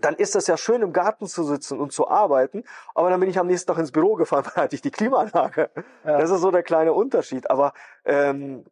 dann 0.00 0.14
ist 0.14 0.34
das 0.34 0.46
ja 0.46 0.56
schön 0.56 0.82
im 0.82 0.92
Garten 0.92 1.26
zu 1.26 1.42
sitzen 1.42 1.80
und 1.80 1.92
zu 1.92 2.08
arbeiten, 2.08 2.64
aber 2.94 3.10
dann 3.10 3.18
bin 3.18 3.28
ich 3.28 3.38
am 3.38 3.48
nächsten 3.48 3.68
Tag 3.68 3.78
ins 3.78 3.92
Büro 3.92 4.14
gefahren, 4.14 4.44
weil 4.54 4.64
hatte 4.64 4.74
ich 4.74 4.82
die 4.82 4.90
Klimaanlage. 4.90 5.70
Ja. 6.04 6.18
Das 6.18 6.30
ist 6.30 6.40
so 6.40 6.50
der 6.50 6.62
kleine 6.62 6.92
Unterschied. 6.92 7.50
Aber 7.50 7.72
ähm, 8.04 8.64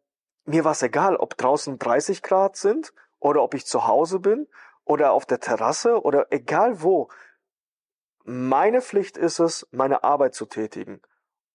mir 0.45 0.63
war 0.63 0.71
es 0.71 0.81
egal, 0.81 1.15
ob 1.15 1.37
draußen 1.37 1.77
30 1.77 2.23
Grad 2.23 2.55
sind 2.55 2.93
oder 3.19 3.43
ob 3.43 3.53
ich 3.53 3.65
zu 3.65 3.87
Hause 3.87 4.19
bin 4.19 4.47
oder 4.85 5.11
auf 5.11 5.25
der 5.25 5.39
Terrasse 5.39 6.01
oder 6.01 6.27
egal 6.31 6.81
wo. 6.81 7.09
Meine 8.31 8.83
Pflicht 8.83 9.17
ist 9.17 9.39
es, 9.39 9.67
meine 9.71 10.03
Arbeit 10.03 10.35
zu 10.35 10.45
tätigen. 10.45 11.01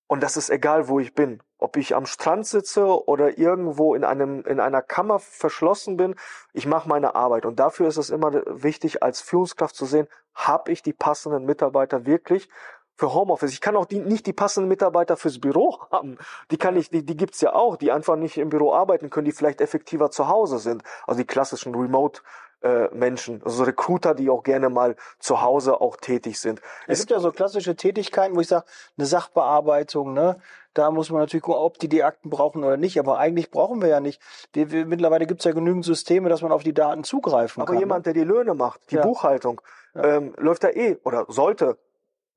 Und 0.09 0.25
das 0.25 0.37
ist 0.37 0.51
egal, 0.51 0.89
wo 0.89 0.99
ich 0.99 1.15
bin. 1.15 1.41
Ob 1.57 1.77
ich 1.77 1.95
am 1.95 2.05
Strand 2.05 2.49
sitze 2.49 2.85
oder 3.07 3.39
irgendwo 3.39 3.95
in 3.95 4.03
einem, 4.03 4.43
in 4.45 4.59
einer 4.59 4.83
Kammer 4.83 5.21
verschlossen 5.21 5.97
bin. 5.97 6.17
Ich 6.53 6.67
mache 6.67 6.89
meine 6.89 7.15
Arbeit. 7.15 7.47
Und 7.47 7.61
dafür 7.61 7.87
ist 7.87 7.97
es 7.97 8.11
immer 8.11 8.43
wichtig, 8.47 9.05
als 9.05 9.21
Führungskraft 9.21 9.77
zu 9.77 9.87
sehen, 9.87 10.09
habe 10.35 10.73
ich 10.73 10.83
die 10.83 10.93
passenden 10.93 11.45
Mitarbeiter 11.45 12.07
wirklich 12.07 12.49
für 12.97 13.15
Homeoffice. 13.15 13.53
Ich 13.53 13.61
kann 13.61 13.77
auch 13.77 13.87
die, 13.87 14.01
nicht 14.01 14.27
die 14.27 14.33
passenden 14.33 14.69
Mitarbeiter 14.69 15.17
fürs 15.17 15.39
Büro 15.39 15.79
haben. 15.93 16.19
Die 16.51 16.59
kann 16.59 16.77
ich, 16.77 16.91
die, 16.91 17.07
die 17.07 17.17
gibt's 17.17 17.41
ja 17.41 17.53
auch, 17.53 17.77
die 17.77 17.93
einfach 17.93 18.17
nicht 18.17 18.37
im 18.37 18.49
Büro 18.49 18.73
arbeiten 18.73 19.11
können, 19.11 19.27
die 19.27 19.33
vielleicht 19.33 19.61
effektiver 19.61 20.11
zu 20.11 20.27
Hause 20.27 20.59
sind. 20.59 20.83
Also 21.07 21.21
die 21.21 21.27
klassischen 21.27 21.73
Remote 21.77 22.21
äh, 22.65 22.89
Menschen, 22.95 23.43
also 23.45 23.65
Recruiter, 23.65 24.15
die 24.15 24.31
auch 24.31 24.43
gerne 24.43 24.71
mal 24.71 24.97
zu 25.19 25.43
Hause 25.43 25.81
auch 25.81 25.97
tätig 25.97 26.41
sind. 26.41 26.61
Es, 26.87 26.99
es 26.99 27.01
gibt 27.01 27.11
ja 27.11 27.21
so 27.21 27.31
klassische 27.31 27.77
Tätigkeiten, 27.77 28.35
wo 28.35 28.41
ich 28.41 28.49
sage, 28.49 28.65
eine 28.97 29.07
Sachbearbeitung, 29.07 30.15
ne? 30.15 30.41
Da 30.73 30.91
muss 30.91 31.11
man 31.11 31.21
natürlich 31.21 31.45
gucken, 31.45 31.63
ob 31.63 31.79
die 31.79 31.89
die 31.89 32.03
Akten 32.03 32.31
brauchen 32.31 32.65
oder 32.65 32.77
nicht. 32.77 32.99
Aber 32.99 33.19
eigentlich 33.19 33.53
brauchen 33.53 33.81
wir 33.81 33.89
ja 33.89 34.01
nicht. 34.01 34.21
Wir, 34.53 34.73
wir, 34.73 34.87
mittlerweile 34.87 35.27
gibt 35.27 35.41
es 35.41 35.45
ja 35.45 35.53
genügend 35.53 35.85
Systeme, 35.85 36.29
dass 36.29 36.43
man 36.43 36.51
auf 36.51 36.65
die 36.65 36.75
Daten 36.75 37.05
zugreifen 37.05 37.61
Aber 37.61 37.67
kann. 37.67 37.77
Aber 37.77 37.81
jemand, 37.81 38.07
ne? 38.07 38.13
der 38.13 38.23
die 38.23 38.29
Löhne 38.29 38.55
macht, 38.55 38.91
die 38.91 38.97
ja. 38.97 39.03
Buchhaltung, 39.03 39.61
ja. 39.95 40.17
Ähm, 40.17 40.35
läuft 40.37 40.65
da 40.65 40.71
eh 40.71 40.97
oder 41.05 41.27
sollte 41.29 41.79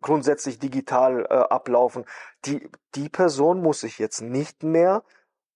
grundsätzlich 0.01 0.59
digital 0.59 1.25
äh, 1.27 1.33
ablaufen. 1.33 2.05
Die, 2.45 2.69
die 2.93 3.09
Person 3.09 3.63
muss 3.63 3.79
sich 3.79 3.97
jetzt 3.97 4.21
nicht 4.21 4.61
mehr 4.61 5.01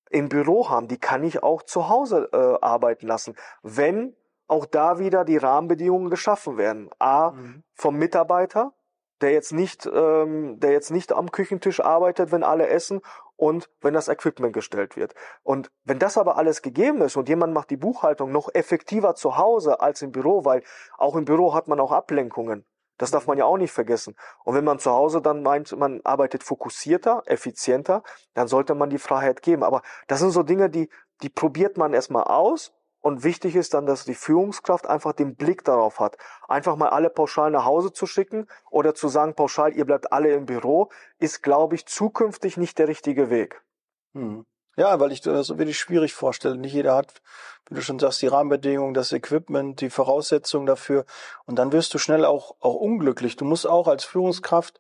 im 0.09 0.29
Büro 0.29 0.69
haben. 0.69 0.87
Die 0.87 0.97
kann 0.97 1.23
ich 1.23 1.43
auch 1.43 1.61
zu 1.61 1.89
Hause 1.89 2.29
äh, 2.33 2.65
arbeiten 2.65 3.05
lassen, 3.05 3.35
wenn 3.61 4.15
auch 4.51 4.65
da 4.65 4.99
wieder 4.99 5.23
die 5.23 5.37
Rahmenbedingungen 5.37 6.09
geschaffen 6.09 6.57
werden. 6.57 6.89
A, 6.99 7.31
mhm. 7.31 7.63
vom 7.73 7.95
Mitarbeiter, 7.95 8.73
der 9.21 9.31
jetzt 9.31 9.53
nicht, 9.53 9.85
ähm, 9.85 10.59
der 10.59 10.71
jetzt 10.71 10.91
nicht 10.91 11.13
am 11.13 11.31
Küchentisch 11.31 11.79
arbeitet, 11.79 12.33
wenn 12.33 12.43
alle 12.43 12.67
essen 12.67 13.01
und 13.37 13.69
wenn 13.79 13.93
das 13.93 14.09
Equipment 14.09 14.51
gestellt 14.51 14.97
wird. 14.97 15.15
Und 15.41 15.71
wenn 15.85 15.99
das 15.99 16.17
aber 16.17 16.35
alles 16.35 16.61
gegeben 16.61 17.01
ist 17.01 17.15
und 17.15 17.29
jemand 17.29 17.53
macht 17.53 17.69
die 17.69 17.77
Buchhaltung 17.77 18.31
noch 18.33 18.53
effektiver 18.53 19.15
zu 19.15 19.37
Hause 19.37 19.79
als 19.79 20.01
im 20.01 20.11
Büro, 20.11 20.43
weil 20.43 20.63
auch 20.97 21.15
im 21.15 21.23
Büro 21.23 21.53
hat 21.53 21.69
man 21.69 21.79
auch 21.79 21.93
Ablenkungen. 21.93 22.65
Das 22.97 23.09
darf 23.09 23.27
man 23.27 23.37
ja 23.37 23.45
auch 23.45 23.57
nicht 23.57 23.71
vergessen. 23.71 24.15
Und 24.43 24.53
wenn 24.53 24.65
man 24.65 24.79
zu 24.79 24.91
Hause 24.91 25.21
dann 25.21 25.43
meint, 25.43 25.75
man 25.77 26.01
arbeitet 26.03 26.43
fokussierter, 26.43 27.23
effizienter, 27.25 28.03
dann 28.33 28.49
sollte 28.49 28.75
man 28.75 28.89
die 28.89 28.99
Freiheit 28.99 29.41
geben. 29.41 29.63
Aber 29.63 29.81
das 30.07 30.19
sind 30.19 30.31
so 30.31 30.43
Dinge, 30.43 30.69
die, 30.69 30.89
die 31.23 31.29
probiert 31.29 31.77
man 31.77 31.93
erstmal 31.93 32.25
aus 32.25 32.73
und 33.01 33.23
wichtig 33.23 33.55
ist 33.55 33.73
dann, 33.73 33.85
dass 33.85 34.05
die 34.05 34.13
Führungskraft 34.13 34.87
einfach 34.87 35.13
den 35.13 35.35
Blick 35.35 35.63
darauf 35.63 35.99
hat. 35.99 36.17
Einfach 36.47 36.75
mal 36.75 36.89
alle 36.89 37.09
pauschal 37.09 37.49
nach 37.49 37.65
Hause 37.65 37.91
zu 37.91 38.05
schicken 38.05 38.47
oder 38.69 38.93
zu 38.93 39.07
sagen, 39.09 39.33
pauschal, 39.33 39.73
ihr 39.73 39.85
bleibt 39.85 40.13
alle 40.13 40.31
im 40.33 40.45
Büro, 40.45 40.89
ist, 41.17 41.41
glaube 41.41 41.75
ich, 41.75 41.87
zukünftig 41.87 42.57
nicht 42.57 42.77
der 42.77 42.87
richtige 42.87 43.29
Weg. 43.29 43.63
Hm. 44.13 44.45
Ja, 44.77 44.99
weil 44.99 45.11
ich 45.11 45.21
das 45.21 45.49
wirklich 45.49 45.79
schwierig 45.79 46.13
vorstelle. 46.13 46.57
Nicht 46.57 46.73
jeder 46.73 46.95
hat, 46.95 47.21
wie 47.67 47.75
du 47.75 47.81
schon 47.81 47.99
sagst, 47.99 48.21
die 48.21 48.27
Rahmenbedingungen, 48.27 48.93
das 48.93 49.11
Equipment, 49.11 49.81
die 49.81 49.89
Voraussetzungen 49.89 50.65
dafür. 50.65 51.05
Und 51.45 51.57
dann 51.57 51.71
wirst 51.71 51.93
du 51.93 51.97
schnell 51.97 52.23
auch, 52.23 52.55
auch 52.59 52.75
unglücklich. 52.75 53.35
Du 53.35 53.45
musst 53.45 53.67
auch 53.67 53.87
als 53.87 54.05
Führungskraft, 54.05 54.79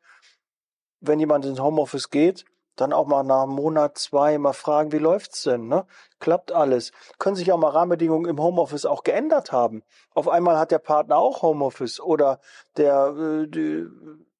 wenn 1.01 1.19
jemand 1.19 1.45
ins 1.45 1.59
Homeoffice 1.59 2.09
geht, 2.09 2.45
dann 2.75 2.93
auch 2.93 3.05
mal 3.05 3.23
nach 3.23 3.43
einem 3.43 3.53
Monat, 3.53 3.97
zwei 3.97 4.37
mal 4.37 4.53
fragen, 4.53 4.91
wie 4.91 4.97
läuft's 4.97 5.43
denn? 5.43 5.67
Ne? 5.67 5.85
Klappt 6.19 6.51
alles? 6.51 6.91
Können 7.19 7.35
sich 7.35 7.51
auch 7.51 7.57
mal 7.57 7.69
Rahmenbedingungen 7.69 8.29
im 8.29 8.41
Homeoffice 8.41 8.85
auch 8.85 9.03
geändert 9.03 9.51
haben? 9.51 9.83
Auf 10.13 10.27
einmal 10.27 10.57
hat 10.57 10.71
der 10.71 10.79
Partner 10.79 11.17
auch 11.17 11.41
Homeoffice 11.41 11.99
oder 11.99 12.39
der 12.77 13.15
äh, 13.17 13.47
die, 13.47 13.85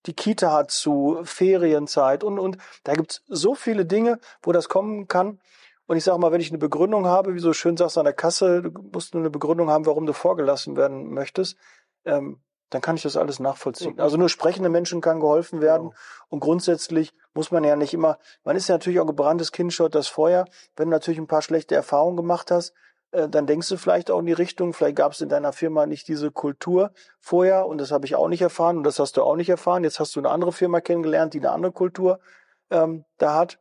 die 0.05 0.13
Kita 0.13 0.51
hat 0.51 0.71
zu 0.71 1.19
Ferienzeit 1.23 2.23
und 2.23 2.39
und 2.39 2.57
da 2.83 2.93
gibt's 2.93 3.23
so 3.27 3.53
viele 3.55 3.85
Dinge, 3.85 4.19
wo 4.41 4.51
das 4.51 4.69
kommen 4.69 5.07
kann. 5.07 5.39
Und 5.87 5.97
ich 5.97 6.03
sage 6.05 6.19
mal, 6.19 6.31
wenn 6.31 6.41
ich 6.41 6.49
eine 6.49 6.57
Begründung 6.57 7.05
habe, 7.05 7.35
wie 7.35 7.39
so 7.39 7.53
schön 7.53 7.75
sagst 7.75 7.97
an 7.97 8.05
der 8.05 8.13
Kasse, 8.13 8.61
du 8.61 8.71
musst 8.93 9.13
nur 9.13 9.21
eine 9.21 9.29
Begründung 9.29 9.69
haben, 9.69 9.85
warum 9.85 10.05
du 10.05 10.13
vorgelassen 10.13 10.77
werden 10.77 11.13
möchtest, 11.13 11.57
ähm, 12.05 12.39
dann 12.71 12.81
kann 12.81 12.95
ich 12.95 13.03
das 13.03 13.17
alles 13.17 13.39
nachvollziehen. 13.39 13.99
Also 13.99 14.17
nur 14.17 14.29
sprechende 14.29 14.69
Menschen 14.69 15.01
kann 15.01 15.19
geholfen 15.19 15.61
werden. 15.61 15.89
Genau. 15.89 15.99
Und 16.29 16.39
grundsätzlich 16.39 17.13
muss 17.33 17.51
man 17.51 17.63
ja 17.63 17.75
nicht 17.75 17.93
immer, 17.93 18.17
man 18.43 18.55
ist 18.55 18.69
ja 18.69 18.75
natürlich 18.75 18.99
auch 18.99 19.05
gebranntes 19.05 19.51
Kind, 19.51 19.73
schaut 19.73 19.93
das 19.93 20.07
Feuer. 20.07 20.45
Wenn 20.75 20.87
du 20.87 20.91
natürlich 20.91 21.19
ein 21.19 21.27
paar 21.27 21.41
schlechte 21.41 21.75
Erfahrungen 21.75 22.17
gemacht 22.17 22.49
hast, 22.49 22.73
äh, 23.11 23.27
dann 23.27 23.45
denkst 23.45 23.67
du 23.67 23.77
vielleicht 23.77 24.09
auch 24.09 24.19
in 24.19 24.25
die 24.25 24.33
Richtung, 24.33 24.73
vielleicht 24.73 24.95
gab 24.95 25.11
es 25.11 25.21
in 25.21 25.27
deiner 25.29 25.51
Firma 25.51 25.85
nicht 25.85 26.07
diese 26.07 26.31
Kultur 26.31 26.91
vorher 27.19 27.67
und 27.67 27.77
das 27.77 27.91
habe 27.91 28.05
ich 28.05 28.15
auch 28.15 28.29
nicht 28.29 28.41
erfahren 28.41 28.77
und 28.77 28.83
das 28.83 28.99
hast 28.99 29.17
du 29.17 29.23
auch 29.23 29.35
nicht 29.35 29.49
erfahren. 29.49 29.83
Jetzt 29.83 29.99
hast 29.99 30.15
du 30.15 30.21
eine 30.21 30.29
andere 30.29 30.53
Firma 30.53 30.79
kennengelernt, 30.79 31.33
die 31.33 31.39
eine 31.39 31.51
andere 31.51 31.73
Kultur 31.73 32.19
ähm, 32.69 33.03
da 33.17 33.35
hat. 33.35 33.59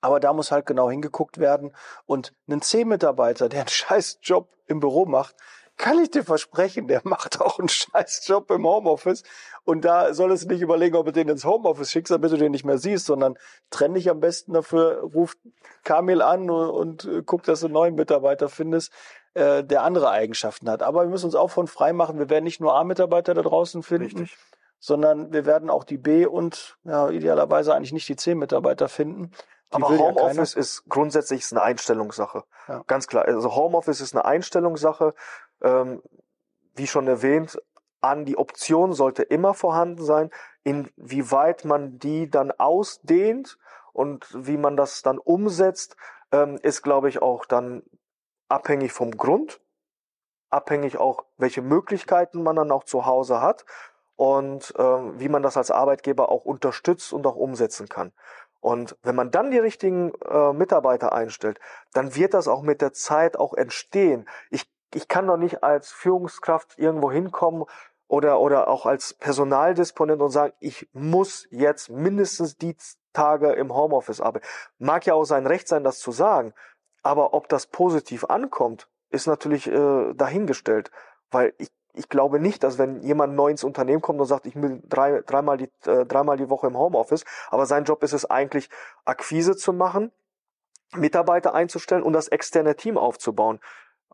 Aber 0.00 0.20
da 0.20 0.32
muss 0.32 0.52
halt 0.52 0.66
genau 0.66 0.90
hingeguckt 0.90 1.38
werden. 1.38 1.74
Und 2.04 2.34
ein 2.46 2.60
C-Mitarbeiter, 2.60 3.48
der 3.48 3.60
einen 3.60 3.68
scheiß 3.70 4.18
Job 4.22 4.50
im 4.66 4.80
Büro 4.80 5.06
macht, 5.06 5.34
kann 5.78 6.02
ich 6.02 6.10
dir 6.10 6.24
versprechen, 6.24 6.88
der 6.88 7.00
macht 7.04 7.40
auch 7.40 7.58
einen 7.58 7.68
scheiß 7.68 8.26
Job 8.26 8.50
im 8.50 8.66
Homeoffice. 8.66 9.22
Und 9.64 9.84
da 9.84 10.12
solltest 10.12 10.44
du 10.44 10.48
nicht 10.48 10.60
überlegen, 10.60 10.96
ob 10.96 11.06
du 11.06 11.12
den 11.12 11.28
ins 11.28 11.44
Homeoffice 11.44 11.90
schickst, 11.90 12.10
damit 12.10 12.32
du 12.32 12.36
den 12.36 12.52
nicht 12.52 12.64
mehr 12.64 12.78
siehst, 12.78 13.06
sondern 13.06 13.38
trenn 13.70 13.94
dich 13.94 14.10
am 14.10 14.20
besten 14.20 14.52
dafür, 14.52 15.00
ruf 15.02 15.36
Kamil 15.84 16.20
an 16.20 16.50
und, 16.50 16.70
und 16.70 17.04
äh, 17.04 17.22
guck, 17.24 17.44
dass 17.44 17.60
du 17.60 17.66
einen 17.66 17.74
neuen 17.74 17.94
Mitarbeiter 17.94 18.48
findest, 18.48 18.92
äh, 19.34 19.62
der 19.62 19.82
andere 19.82 20.10
Eigenschaften 20.10 20.68
hat. 20.68 20.82
Aber 20.82 21.02
wir 21.02 21.08
müssen 21.08 21.26
uns 21.26 21.34
auch 21.34 21.50
von 21.50 21.66
frei 21.66 21.92
machen. 21.92 22.18
Wir 22.18 22.28
werden 22.28 22.44
nicht 22.44 22.60
nur 22.60 22.74
A-Mitarbeiter 22.74 23.34
da 23.34 23.42
draußen 23.42 23.82
finden, 23.82 24.18
Richtig. 24.18 24.36
sondern 24.78 25.32
wir 25.32 25.46
werden 25.46 25.70
auch 25.70 25.84
die 25.84 25.98
B 25.98 26.26
und 26.26 26.76
ja, 26.84 27.08
idealerweise 27.08 27.74
eigentlich 27.74 27.92
nicht 27.92 28.08
die 28.08 28.16
C-Mitarbeiter 28.16 28.88
finden. 28.88 29.30
Die 29.70 29.76
Aber 29.76 29.90
Homeoffice 29.90 30.54
ja 30.54 30.60
ist 30.60 30.84
grundsätzlich 30.88 31.44
eine 31.50 31.62
Einstellungssache. 31.62 32.44
Ja. 32.68 32.82
Ganz 32.86 33.06
klar. 33.06 33.26
Also 33.26 33.54
Homeoffice 33.54 34.00
ist 34.00 34.14
eine 34.14 34.24
Einstellungssache. 34.24 35.14
Ähm, 35.62 36.02
wie 36.74 36.86
schon 36.86 37.08
erwähnt, 37.08 37.60
an 38.00 38.24
die 38.24 38.36
Option 38.38 38.92
sollte 38.92 39.22
immer 39.22 39.54
vorhanden 39.54 40.04
sein. 40.04 40.30
Inwieweit 40.62 41.64
man 41.64 41.98
die 41.98 42.30
dann 42.30 42.52
ausdehnt 42.52 43.58
und 43.92 44.26
wie 44.34 44.56
man 44.56 44.76
das 44.76 45.02
dann 45.02 45.18
umsetzt, 45.18 45.96
ähm, 46.30 46.58
ist, 46.62 46.82
glaube 46.82 47.08
ich, 47.08 47.20
auch 47.22 47.44
dann 47.46 47.82
abhängig 48.48 48.92
vom 48.92 49.10
Grund, 49.12 49.60
abhängig 50.50 50.98
auch, 50.98 51.24
welche 51.36 51.62
Möglichkeiten 51.62 52.42
man 52.42 52.56
dann 52.56 52.70
auch 52.70 52.84
zu 52.84 53.06
Hause 53.06 53.40
hat 53.40 53.64
und 54.16 54.72
ähm, 54.78 55.18
wie 55.18 55.28
man 55.28 55.42
das 55.42 55.56
als 55.56 55.70
Arbeitgeber 55.70 56.30
auch 56.30 56.44
unterstützt 56.44 57.12
und 57.12 57.26
auch 57.26 57.36
umsetzen 57.36 57.88
kann. 57.88 58.12
Und 58.60 58.96
wenn 59.02 59.14
man 59.14 59.30
dann 59.30 59.50
die 59.50 59.58
richtigen 59.58 60.12
äh, 60.28 60.52
Mitarbeiter 60.52 61.12
einstellt, 61.12 61.60
dann 61.92 62.16
wird 62.16 62.34
das 62.34 62.48
auch 62.48 62.62
mit 62.62 62.80
der 62.80 62.92
Zeit 62.92 63.36
auch 63.36 63.54
entstehen. 63.54 64.28
Ich, 64.50 64.68
ich 64.94 65.08
kann 65.08 65.26
doch 65.26 65.36
nicht 65.36 65.62
als 65.62 65.90
Führungskraft 65.90 66.78
irgendwo 66.78 67.10
hinkommen 67.10 67.64
oder, 68.06 68.40
oder 68.40 68.68
auch 68.68 68.86
als 68.86 69.14
Personaldisponent 69.14 70.22
und 70.22 70.30
sagen, 70.30 70.54
ich 70.60 70.88
muss 70.92 71.46
jetzt 71.50 71.90
mindestens 71.90 72.56
die 72.56 72.76
Tage 73.12 73.52
im 73.52 73.74
Homeoffice 73.74 74.20
arbeiten. 74.20 74.46
Mag 74.78 75.06
ja 75.06 75.14
auch 75.14 75.24
sein 75.24 75.46
Recht 75.46 75.68
sein, 75.68 75.84
das 75.84 75.98
zu 75.98 76.12
sagen. 76.12 76.54
Aber 77.02 77.34
ob 77.34 77.48
das 77.48 77.66
positiv 77.66 78.24
ankommt, 78.24 78.88
ist 79.10 79.26
natürlich 79.26 79.66
äh, 79.66 80.14
dahingestellt. 80.14 80.90
Weil 81.30 81.52
ich 81.58 81.70
ich 81.98 82.08
glaube 82.08 82.38
nicht, 82.38 82.62
dass 82.62 82.78
wenn 82.78 83.00
jemand 83.02 83.34
neu 83.34 83.50
ins 83.50 83.64
Unternehmen 83.64 84.00
kommt 84.00 84.20
und 84.20 84.26
sagt, 84.26 84.46
ich 84.46 84.54
will 84.54 84.80
drei, 84.88 85.22
dreimal, 85.26 85.56
die, 85.56 85.70
äh, 85.84 86.06
dreimal 86.06 86.36
die 86.36 86.48
Woche 86.48 86.68
im 86.68 86.78
Homeoffice, 86.78 87.24
aber 87.50 87.66
sein 87.66 87.84
Job 87.84 88.04
ist 88.04 88.12
es 88.12 88.24
eigentlich, 88.24 88.70
Akquise 89.04 89.56
zu 89.56 89.72
machen, 89.72 90.12
Mitarbeiter 90.94 91.54
einzustellen 91.54 92.04
und 92.04 92.12
das 92.12 92.28
externe 92.28 92.76
Team 92.76 92.96
aufzubauen. 92.96 93.58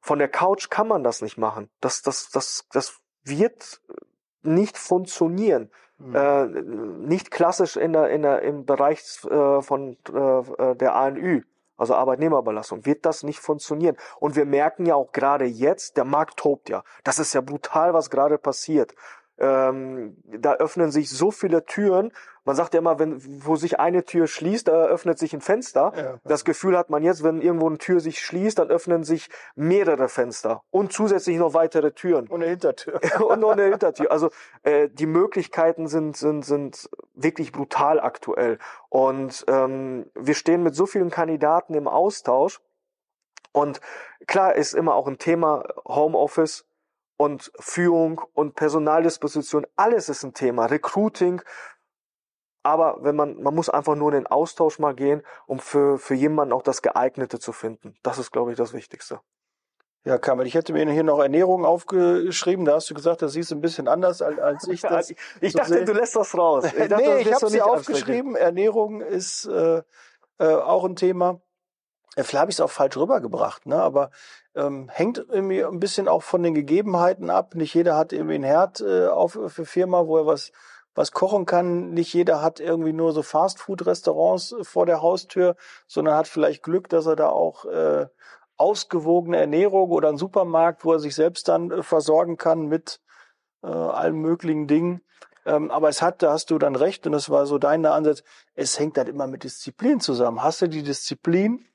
Von 0.05 0.19
der 0.19 0.29
Couch 0.29 0.69
kann 0.69 0.87
man 0.87 1.03
das 1.03 1.23
nicht 1.23 1.39
machen. 1.39 1.71
Das, 1.81 2.03
das, 2.03 2.29
das, 2.29 2.67
das 2.71 3.01
wird 3.25 3.81
nicht 4.43 4.77
funktionieren. 4.77 5.71
Mhm. 5.97 6.15
Äh, 6.15 6.47
nicht 7.09 7.31
klassisch 7.31 7.77
in 7.77 7.95
der, 7.95 8.11
in 8.11 8.21
der, 8.21 8.43
im 8.43 8.67
Bereich 8.67 9.25
äh, 9.25 9.63
von 9.63 9.97
äh, 10.13 10.77
der 10.77 10.95
ANÜ 10.95 11.45
also 11.79 11.95
Arbeitnehmerbelastung, 11.95 12.85
wird 12.85 13.07
das 13.07 13.23
nicht 13.23 13.41
funktionieren. 13.41 13.97
Und 14.21 14.37
wir 14.37 14.45
merken 14.45 14.85
ja 14.85 14.95
auch 14.95 15.11
gerade 15.11 15.47
jetzt, 15.47 15.97
der 15.97 16.05
Markt 16.05 16.37
tobt 16.37 16.69
ja. 16.69 16.85
Das 17.03 17.19
ist 17.19 17.33
ja 17.33 17.41
brutal, 17.41 17.95
was 17.95 18.11
gerade 18.11 18.37
passiert. 18.37 18.95
Ähm, 19.39 20.17
da 20.27 20.55
öffnen 20.55 20.93
sich 20.93 21.11
so 21.11 21.31
viele 21.31 21.65
Türen. 21.65 22.13
Man 22.45 22.55
sagt 22.55 22.75
ja 22.75 22.81
immer, 22.81 22.99
wenn 22.99 23.21
wo 23.45 23.57
sich 23.57 23.81
eine 23.81 24.05
Tür 24.05 24.27
schließt, 24.27 24.69
da 24.69 24.87
öffnet 24.87 25.19
sich 25.19 25.33
ein 25.33 25.41
Fenster. 25.41 25.93
Ja. 25.97 26.21
Das 26.25 26.45
Gefühl 26.45 26.79
hat 26.79 26.89
man 26.91 27.03
jetzt, 27.03 27.25
wenn 27.25 27.41
irgendwo 27.41 27.67
eine 27.67 27.79
Tür 27.79 28.01
sich 28.01 28.21
schließt, 28.21 28.59
dann 28.59 28.69
öffnen 28.69 29.03
sich 29.03 29.31
mehrere 29.57 30.09
Fenster 30.09 30.63
und 30.71 30.93
zusätzlich 30.93 31.37
noch 31.39 31.55
weitere 31.55 31.93
Türen. 31.93 32.29
Und 32.29 32.43
eine 32.43 32.51
Hintertür. 32.51 33.01
und 33.27 33.41
noch 33.41 33.53
eine 33.53 33.65
Hintertür. 33.65 34.13
Also 34.13 34.31
äh, 34.63 34.89
die 34.89 35.07
Möglichkeiten 35.07 35.89
sind 35.89 36.17
sind 36.17 36.45
sind 36.45 36.89
wirklich 37.15 37.51
brutal 37.51 37.99
aktuell. 37.99 38.59
Und 38.89 39.45
ähm, 39.49 40.07
wir 40.15 40.35
stehen 40.35 40.63
mit 40.63 40.77
so 40.77 40.87
vielen 40.87 41.11
Kandidaten 41.11 41.75
im 41.75 41.89
Austausch. 41.89 42.61
Und 43.53 43.81
klar 44.27 44.55
ist 44.55 44.75
immer 44.75 44.95
auch 44.95 45.09
ein 45.09 45.19
Thema 45.19 45.65
Homeoffice 45.87 46.67
und 47.17 47.53
Führung 47.59 48.21
und 48.33 48.55
Personaldisposition, 48.55 49.67
alles 49.77 50.09
ist 50.09 50.25
ein 50.25 50.35
Thema, 50.35 50.67
Recruiting. 50.67 51.43
Aber 52.63 52.99
wenn 53.03 53.15
man, 53.15 53.43
man 53.43 53.55
muss 53.55 53.69
einfach 53.69 53.95
nur 53.95 54.09
in 54.13 54.21
den 54.21 54.27
Austausch 54.27 54.79
mal 54.79 54.95
gehen, 54.95 55.23
um 55.47 55.59
für, 55.59 55.99
für 55.99 56.15
jemanden 56.15 56.53
auch 56.53 56.63
das 56.63 56.81
Geeignete 56.81 57.39
zu 57.39 57.53
finden. 57.53 57.97
Das 58.03 58.19
ist, 58.19 58.33
glaube 58.33 58.53
ich, 58.53 58.57
das 58.57 58.73
Wichtigste. 58.73 59.21
Ja, 60.07 60.19
Kamil, 60.19 60.47
ich 60.47 60.55
hätte 60.55 60.75
mir 60.75 60.91
hier 60.91 61.03
noch 61.03 61.19
Ernährung 61.19 61.65
aufgeschrieben. 61.65 62.67
Da 62.67 62.75
hast 62.75 62.91
du 62.91 62.95
gesagt, 62.95 63.23
das 63.23 63.33
siehst 63.33 63.51
du 63.51 63.55
ein 63.55 63.63
bisschen 63.63 63.89
anders 63.89 64.21
als, 64.21 64.39
als 64.39 64.69
ich 64.69 64.81
das. 64.83 65.11
ich 65.41 65.53
so 65.53 65.59
dachte, 65.59 65.75
sehe. 65.75 65.85
du 65.85 65.93
lässt 65.93 66.15
das 66.15 66.37
raus. 66.37 66.65
Ich 66.67 66.73
dachte, 66.89 66.97
nee, 66.97 67.23
ich 67.23 67.33
habe 67.33 67.49
sie 67.49 67.63
aufgeschrieben. 67.63 68.37
Ernährung 68.37 69.01
ist 69.01 69.47
äh, 69.47 69.83
äh, 70.39 70.45
auch 70.45 70.85
ein 70.85 70.97
Thema. 70.97 71.41
Vielleicht 72.17 72.41
habe 72.41 72.51
ich 72.51 72.57
es 72.57 72.61
auch 72.61 72.71
falsch 72.71 72.97
rübergebracht, 72.97 73.67
ne? 73.67 73.77
aber 73.83 74.11
ähm, 74.55 74.89
hängt 74.93 75.19
irgendwie 75.19 75.65
ein 75.65 75.81
bisschen 75.81 76.07
auch 76.09 76.23
von 76.23 76.43
den 76.43 76.55
Gegebenheiten 76.55 77.29
ab. 77.29 77.55
Nicht 77.55 77.75
jeder 77.75 77.97
hat 77.97 78.13
irgendwie 78.13 78.37
einen 78.37 78.45
Herd 78.45 78.81
äh, 78.81 79.09
auf 79.09 79.39
für 79.49 79.67
Firma, 79.67 80.07
wo 80.07 80.19
er 80.19 80.27
was 80.27 80.53
was 80.95 81.13
kochen 81.13 81.47
kann. 81.47 81.91
Nicht 81.91 82.13
jeder 82.15 82.41
hat 82.41 82.61
irgendwie 82.61 82.93
nur 82.93 83.13
so 83.13 83.23
Fastfood-Restaurants 83.23 84.55
vor 84.63 84.87
der 84.87 85.03
Haustür, 85.03 85.57
sondern 85.87 86.15
hat 86.15 86.29
vielleicht 86.29 86.63
Glück, 86.63 86.89
dass 86.89 87.07
er 87.07 87.17
da 87.17 87.29
auch 87.29 87.65
äh, 87.65 88.07
ausgewogene 88.57 89.39
Ernährung 89.39 89.91
oder 89.91 90.09
einen 90.09 90.19
Supermarkt, 90.19 90.85
wo 90.85 90.93
er 90.93 91.01
sich 91.01 91.15
selbst 91.15 91.49
dann 91.49 91.71
äh, 91.71 91.83
versorgen 91.83 92.37
kann 92.37 92.67
mit 92.67 93.01
äh, 93.63 93.67
allen 93.67 94.17
möglichen 94.17 94.67
Dingen. 94.67 95.01
Ähm, 95.47 95.71
aber 95.71 95.89
es 95.89 96.01
hat, 96.01 96.23
da 96.23 96.33
hast 96.33 96.51
du 96.51 96.59
dann 96.59 96.77
recht, 96.77 97.07
und 97.07 97.13
das 97.13 97.29
war 97.29 97.47
so 97.47 97.59
dein 97.59 97.85
Ansatz, 97.85 98.23
es 98.55 98.79
hängt 98.79 98.97
halt 98.97 99.09
immer 99.09 99.27
mit 99.27 99.45
Disziplin 99.45 100.01
zusammen. 100.01 100.43
Hast 100.43 100.63
du 100.63 100.69
die 100.69 100.83
Disziplin, 100.83 101.67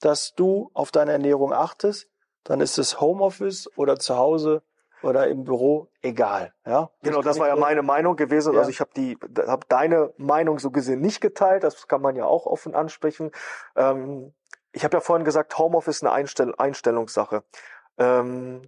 dass 0.00 0.34
du 0.34 0.70
auf 0.74 0.90
deine 0.90 1.12
Ernährung 1.12 1.52
achtest, 1.52 2.08
dann 2.44 2.60
ist 2.60 2.78
es 2.78 3.00
Homeoffice 3.00 3.68
oder 3.76 3.98
zu 3.98 4.16
Hause 4.16 4.62
oder 5.02 5.28
im 5.28 5.44
Büro 5.44 5.88
egal. 6.02 6.52
Ja, 6.66 6.90
genau, 7.02 7.22
das 7.22 7.38
war 7.38 7.48
ja 7.48 7.56
meine 7.56 7.82
Meinung 7.82 8.16
gewesen. 8.16 8.52
Ja. 8.54 8.60
Also 8.60 8.70
ich 8.70 8.80
habe 8.80 8.90
die, 8.94 9.16
habe 9.46 9.66
deine 9.68 10.12
Meinung 10.16 10.58
so 10.58 10.70
gesehen 10.70 11.00
nicht 11.00 11.20
geteilt. 11.20 11.64
Das 11.64 11.88
kann 11.88 12.02
man 12.02 12.16
ja 12.16 12.24
auch 12.24 12.46
offen 12.46 12.74
ansprechen. 12.74 13.30
Ähm, 13.76 14.32
ich 14.72 14.84
habe 14.84 14.96
ja 14.96 15.00
vorhin 15.00 15.24
gesagt, 15.24 15.56
Homeoffice 15.58 15.96
ist 15.96 16.02
eine 16.02 16.12
Einstell 16.12 16.54
Einstellungssache. 16.56 17.42
Ähm, 17.98 18.62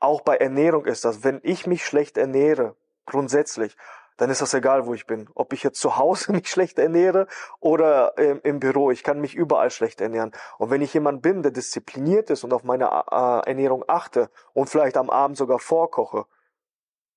auch 0.00 0.20
bei 0.20 0.36
Ernährung 0.36 0.84
ist 0.86 1.04
das, 1.04 1.24
wenn 1.24 1.40
ich 1.42 1.66
mich 1.66 1.84
schlecht 1.84 2.18
ernähre, 2.18 2.76
grundsätzlich, 3.06 3.76
dann 4.16 4.30
ist 4.30 4.40
das 4.40 4.54
egal, 4.54 4.86
wo 4.86 4.94
ich 4.94 5.06
bin. 5.06 5.28
Ob 5.34 5.52
ich 5.52 5.62
jetzt 5.62 5.80
zu 5.80 5.96
Hause 5.96 6.32
mich 6.32 6.48
schlecht 6.48 6.78
ernähre 6.78 7.26
oder 7.60 8.16
im, 8.18 8.40
im 8.42 8.60
Büro. 8.60 8.90
Ich 8.90 9.02
kann 9.02 9.20
mich 9.20 9.34
überall 9.34 9.70
schlecht 9.70 10.00
ernähren. 10.00 10.32
Und 10.58 10.70
wenn 10.70 10.82
ich 10.82 10.94
jemand 10.94 11.22
bin, 11.22 11.42
der 11.42 11.52
diszipliniert 11.52 12.30
ist 12.30 12.44
und 12.44 12.52
auf 12.52 12.64
meine 12.64 12.84
äh, 12.84 13.48
Ernährung 13.48 13.84
achte 13.88 14.30
und 14.52 14.68
vielleicht 14.68 14.96
am 14.96 15.10
Abend 15.10 15.36
sogar 15.36 15.58
vorkoche, 15.58 16.26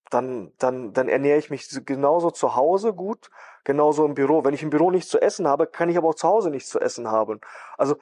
dann, 0.09 0.53
dann, 0.57 0.93
dann 0.93 1.09
ernähre 1.09 1.37
ich 1.37 1.49
mich 1.49 1.67
genauso 1.85 2.31
zu 2.31 2.55
Hause 2.55 2.93
gut, 2.93 3.29
genauso 3.63 4.05
im 4.05 4.13
Büro. 4.13 4.45
Wenn 4.45 4.53
ich 4.53 4.63
im 4.63 4.69
Büro 4.69 4.89
nichts 4.89 5.09
zu 5.09 5.19
essen 5.21 5.47
habe, 5.47 5.67
kann 5.67 5.89
ich 5.89 5.97
aber 5.97 6.09
auch 6.09 6.15
zu 6.15 6.27
Hause 6.27 6.49
nichts 6.49 6.69
zu 6.69 6.79
essen 6.79 7.11
haben. 7.11 7.41
Also 7.77 7.97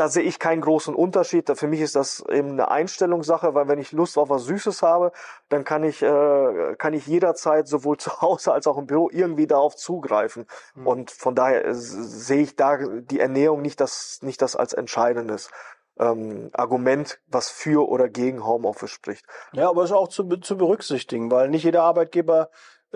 da 0.00 0.08
sehe 0.08 0.22
ich 0.22 0.38
keinen 0.38 0.62
großen 0.62 0.94
Unterschied. 0.94 1.50
Für 1.54 1.66
mich 1.66 1.82
ist 1.82 1.94
das 1.94 2.24
eben 2.30 2.52
eine 2.52 2.70
Einstellungssache, 2.70 3.52
weil 3.54 3.68
wenn 3.68 3.78
ich 3.78 3.92
Lust 3.92 4.16
auf 4.16 4.30
was 4.30 4.44
Süßes 4.44 4.80
habe, 4.80 5.12
dann 5.50 5.62
kann 5.62 5.84
ich, 5.84 6.00
äh, 6.00 6.74
kann 6.78 6.94
ich 6.94 7.06
jederzeit 7.06 7.68
sowohl 7.68 7.96
zu 7.98 8.22
Hause 8.22 8.52
als 8.52 8.66
auch 8.66 8.78
im 8.78 8.86
Büro 8.86 9.10
irgendwie 9.12 9.46
darauf 9.46 9.76
zugreifen. 9.76 10.46
Mhm. 10.74 10.86
Und 10.86 11.10
von 11.10 11.34
daher 11.34 11.74
sehe 11.74 12.40
ich 12.40 12.56
da 12.56 12.78
die 12.78 13.20
Ernährung 13.20 13.60
nicht 13.60 13.78
das, 13.78 14.20
nicht 14.22 14.40
das 14.40 14.56
als 14.56 14.72
entscheidendes. 14.72 15.50
Ähm, 15.98 16.48
Argument, 16.54 17.20
was 17.26 17.50
für 17.50 17.86
oder 17.86 18.08
gegen 18.08 18.46
Homeoffice 18.46 18.90
spricht. 18.90 19.26
Ja, 19.52 19.68
aber 19.68 19.82
es 19.82 19.90
ist 19.90 19.96
auch 19.96 20.08
zu, 20.08 20.24
zu 20.38 20.56
berücksichtigen, 20.56 21.30
weil 21.30 21.50
nicht 21.50 21.64
jeder 21.64 21.82
Arbeitgeber 21.82 22.48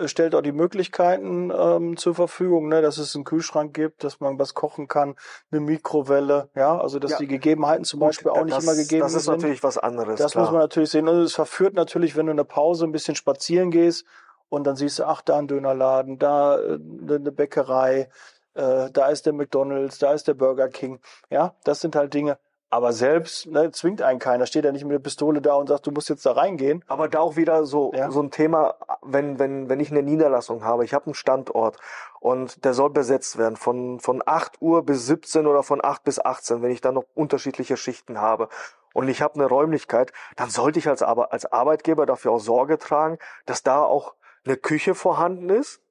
stellt 0.05 0.35
auch 0.35 0.41
die 0.41 0.51
Möglichkeiten 0.51 1.51
ähm, 1.51 1.97
zur 1.97 2.15
Verfügung, 2.15 2.67
ne, 2.67 2.81
dass 2.81 2.97
es 2.97 3.15
einen 3.15 3.23
Kühlschrank 3.23 3.73
gibt, 3.73 4.03
dass 4.03 4.19
man 4.19 4.37
was 4.37 4.53
kochen 4.53 4.87
kann, 4.87 5.15
eine 5.51 5.61
Mikrowelle, 5.61 6.49
ja, 6.55 6.77
also 6.77 6.99
dass 6.99 7.11
ja. 7.11 7.17
die 7.19 7.27
Gegebenheiten 7.27 7.85
zum 7.85 7.99
Beispiel 7.99 8.31
auch 8.31 8.43
nicht 8.43 8.57
das, 8.57 8.63
immer 8.63 8.75
gegeben 8.75 8.89
sind. 8.89 9.01
Das 9.01 9.13
ist 9.13 9.23
sind. 9.25 9.35
natürlich 9.35 9.63
was 9.63 9.77
anderes. 9.77 10.19
Das 10.19 10.33
klar. 10.33 10.43
muss 10.43 10.51
man 10.51 10.61
natürlich 10.61 10.89
sehen. 10.89 11.07
Und 11.07 11.19
es 11.19 11.35
verführt 11.35 11.75
natürlich, 11.75 12.15
wenn 12.15 12.25
du 12.25 12.31
in 12.31 12.37
der 12.37 12.43
Pause 12.43 12.85
ein 12.85 12.91
bisschen 12.91 13.15
spazieren 13.15 13.71
gehst 13.71 14.05
und 14.49 14.65
dann 14.65 14.75
siehst 14.75 14.99
du, 14.99 15.05
ach, 15.05 15.21
da 15.21 15.37
ein 15.37 15.47
Dönerladen, 15.47 16.19
da 16.19 16.57
äh, 16.57 16.79
eine 17.07 17.31
Bäckerei, 17.31 18.09
äh, 18.53 18.89
da 18.91 19.07
ist 19.07 19.25
der 19.25 19.33
McDonalds, 19.33 19.99
da 19.99 20.13
ist 20.13 20.27
der 20.27 20.33
Burger 20.33 20.69
King. 20.69 20.99
Ja, 21.29 21.55
das 21.63 21.81
sind 21.81 21.95
halt 21.95 22.13
Dinge. 22.13 22.37
Aber 22.69 22.91
selbst 22.93 23.45
ne, 23.47 23.71
zwingt 23.71 24.01
einen 24.01 24.19
keiner, 24.19 24.45
steht 24.47 24.65
ja 24.65 24.71
nicht 24.71 24.83
mit 24.83 24.91
der 24.93 24.99
Pistole 24.99 25.41
da 25.41 25.53
und 25.55 25.67
sagt, 25.67 25.85
du 25.87 25.91
musst 25.91 26.09
jetzt 26.09 26.25
da 26.25 26.31
reingehen. 26.33 26.83
Aber 26.87 27.07
da 27.07 27.19
auch 27.19 27.35
wieder 27.35 27.65
so, 27.65 27.91
Ja. 27.93 28.09
so 28.11 28.21
ein 28.21 28.31
Thema, 28.31 28.75
wenn, 29.01 29.39
wenn, 29.39 29.69
wenn 29.69 29.79
ich 29.79 29.91
eine 29.91 30.01
Niederlassung 30.03 30.63
habe, 30.63 30.83
ich 30.83 30.93
habe 30.93 31.05
einen 31.05 31.13
Standort 31.13 31.77
und 32.19 32.65
der 32.65 32.73
soll 32.73 32.89
besetzt 32.89 33.37
werden 33.37 33.55
von, 33.55 33.99
von 33.99 34.21
8 34.25 34.61
Uhr 34.61 34.83
bis 34.83 35.05
17 35.05 35.45
oder 35.47 35.63
von 35.63 35.79
8 35.83 36.03
bis 36.03 36.19
18, 36.19 36.61
wenn 36.61 36.71
ich 36.71 36.81
dann 36.81 36.95
noch 36.95 37.05
unterschiedliche 37.13 37.77
Schichten 37.77 38.19
habe 38.19 38.49
und 38.93 39.07
ich 39.09 39.21
habe 39.21 39.35
eine 39.35 39.45
Räumlichkeit, 39.45 40.11
dann 40.35 40.49
sollte 40.49 40.79
ich 40.79 40.87
als, 40.89 41.03
Arbe- 41.03 41.31
als 41.31 41.45
Arbeitgeber 41.45 42.05
dafür 42.05 42.31
auch 42.31 42.39
Sorge 42.39 42.77
tragen, 42.77 43.19
dass 43.45 43.61
da 43.63 43.83
auch 43.83 44.15
eine 44.45 44.57
Küche 44.57 44.95
vorhanden 44.95 45.49
ist 45.49 45.81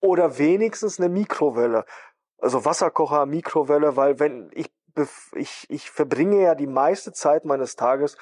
oder 0.00 0.38
wenigstens 0.38 0.98
eine 1.00 1.08
Mikrowelle. 1.08 1.84
Also 2.38 2.64
Wasserkocher, 2.64 3.26
Mikrowelle, 3.26 3.96
weil 3.96 4.18
wenn 4.18 4.50
ich, 4.54 4.70
ich, 5.34 5.66
ich 5.68 5.90
verbringe 5.90 6.42
ja 6.42 6.54
die 6.54 6.66
meiste 6.66 7.12
Zeit 7.12 7.44
meines 7.44 7.76
Tages 7.76 8.16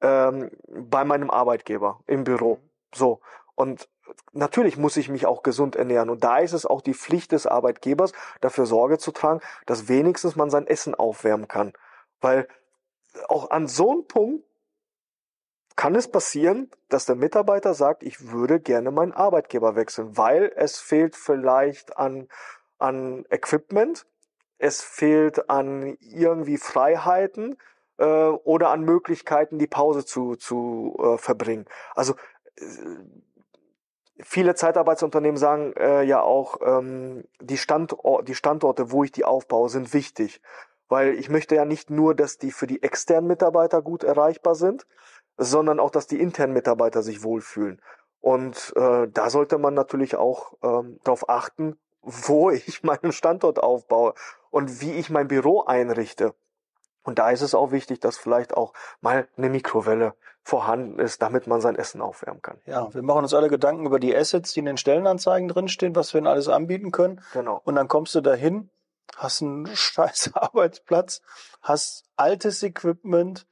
ähm, 0.00 0.50
bei 0.68 1.04
meinem 1.04 1.30
Arbeitgeber 1.30 2.00
im 2.06 2.24
Büro. 2.24 2.58
So. 2.94 3.20
Und 3.54 3.88
natürlich 4.32 4.76
muss 4.76 4.96
ich 4.96 5.08
mich 5.08 5.26
auch 5.26 5.42
gesund 5.42 5.76
ernähren. 5.76 6.10
Und 6.10 6.24
da 6.24 6.38
ist 6.38 6.52
es 6.52 6.66
auch 6.66 6.80
die 6.80 6.94
Pflicht 6.94 7.32
des 7.32 7.46
Arbeitgebers, 7.46 8.12
dafür 8.40 8.66
Sorge 8.66 8.98
zu 8.98 9.12
tragen, 9.12 9.40
dass 9.66 9.88
wenigstens 9.88 10.36
man 10.36 10.50
sein 10.50 10.66
Essen 10.66 10.94
aufwärmen 10.94 11.48
kann. 11.48 11.72
Weil 12.20 12.48
auch 13.28 13.50
an 13.50 13.66
so 13.68 13.90
einem 13.90 14.06
Punkt 14.06 14.44
kann 15.76 15.94
es 15.94 16.10
passieren, 16.10 16.70
dass 16.88 17.06
der 17.06 17.16
Mitarbeiter 17.16 17.74
sagt, 17.74 18.02
ich 18.02 18.30
würde 18.30 18.60
gerne 18.60 18.90
meinen 18.90 19.12
Arbeitgeber 19.12 19.74
wechseln, 19.74 20.16
weil 20.16 20.52
es 20.54 20.78
fehlt 20.78 21.16
vielleicht 21.16 21.96
an, 21.96 22.28
an 22.78 23.24
Equipment, 23.30 24.06
es 24.62 24.80
fehlt 24.80 25.50
an 25.50 25.96
irgendwie 26.00 26.56
Freiheiten 26.56 27.56
äh, 27.98 28.04
oder 28.04 28.70
an 28.70 28.82
Möglichkeiten, 28.82 29.58
die 29.58 29.66
Pause 29.66 30.04
zu, 30.04 30.36
zu 30.36 30.96
äh, 31.02 31.18
verbringen. 31.18 31.66
Also 31.96 32.14
äh, 32.54 32.64
viele 34.20 34.54
Zeitarbeitsunternehmen 34.54 35.36
sagen 35.36 35.72
äh, 35.72 36.04
ja 36.04 36.20
auch, 36.20 36.58
ähm, 36.64 37.24
die, 37.40 37.58
Standor 37.58 38.22
die 38.22 38.36
Standorte, 38.36 38.92
wo 38.92 39.02
ich 39.02 39.10
die 39.10 39.24
aufbaue, 39.24 39.68
sind 39.68 39.92
wichtig. 39.92 40.40
Weil 40.88 41.14
ich 41.14 41.28
möchte 41.28 41.56
ja 41.56 41.64
nicht 41.64 41.90
nur, 41.90 42.14
dass 42.14 42.38
die 42.38 42.52
für 42.52 42.68
die 42.68 42.84
externen 42.84 43.26
Mitarbeiter 43.26 43.82
gut 43.82 44.04
erreichbar 44.04 44.54
sind, 44.54 44.86
sondern 45.38 45.80
auch, 45.80 45.90
dass 45.90 46.06
die 46.06 46.20
internen 46.20 46.52
Mitarbeiter 46.52 47.02
sich 47.02 47.24
wohlfühlen. 47.24 47.82
Und 48.20 48.72
äh, 48.76 49.08
da 49.08 49.28
sollte 49.28 49.58
man 49.58 49.74
natürlich 49.74 50.14
auch 50.14 50.52
ähm, 50.62 51.00
darauf 51.02 51.28
achten, 51.28 51.80
wo 52.02 52.50
ich 52.50 52.82
meinen 52.82 53.12
Standort 53.12 53.62
aufbaue 53.62 54.14
und 54.50 54.80
wie 54.80 54.92
ich 54.92 55.10
mein 55.10 55.28
Büro 55.28 55.62
einrichte. 55.62 56.34
Und 57.04 57.18
da 57.18 57.30
ist 57.30 57.42
es 57.42 57.54
auch 57.54 57.72
wichtig, 57.72 58.00
dass 58.00 58.16
vielleicht 58.16 58.54
auch 58.56 58.74
mal 59.00 59.26
eine 59.36 59.48
Mikrowelle 59.48 60.14
vorhanden 60.44 60.98
ist, 60.98 61.22
damit 61.22 61.46
man 61.46 61.60
sein 61.60 61.76
Essen 61.76 62.00
aufwärmen 62.00 62.42
kann. 62.42 62.58
Ja, 62.66 62.92
wir 62.92 63.02
machen 63.02 63.24
uns 63.24 63.34
alle 63.34 63.48
Gedanken 63.48 63.86
über 63.86 63.98
die 63.98 64.14
Assets, 64.14 64.52
die 64.52 64.60
in 64.60 64.66
den 64.66 64.76
Stellenanzeigen 64.76 65.48
drinstehen, 65.48 65.96
was 65.96 66.14
wir 66.14 66.20
denn 66.20 66.28
alles 66.28 66.48
anbieten 66.48 66.90
können. 66.90 67.20
Genau. 67.32 67.60
Und 67.64 67.76
dann 67.76 67.88
kommst 67.88 68.14
du 68.14 68.20
dahin, 68.20 68.70
hast 69.16 69.42
einen 69.42 69.66
scheiß 69.74 70.32
Arbeitsplatz, 70.34 71.22
hast 71.60 72.04
altes 72.16 72.62
Equipment, 72.62 73.46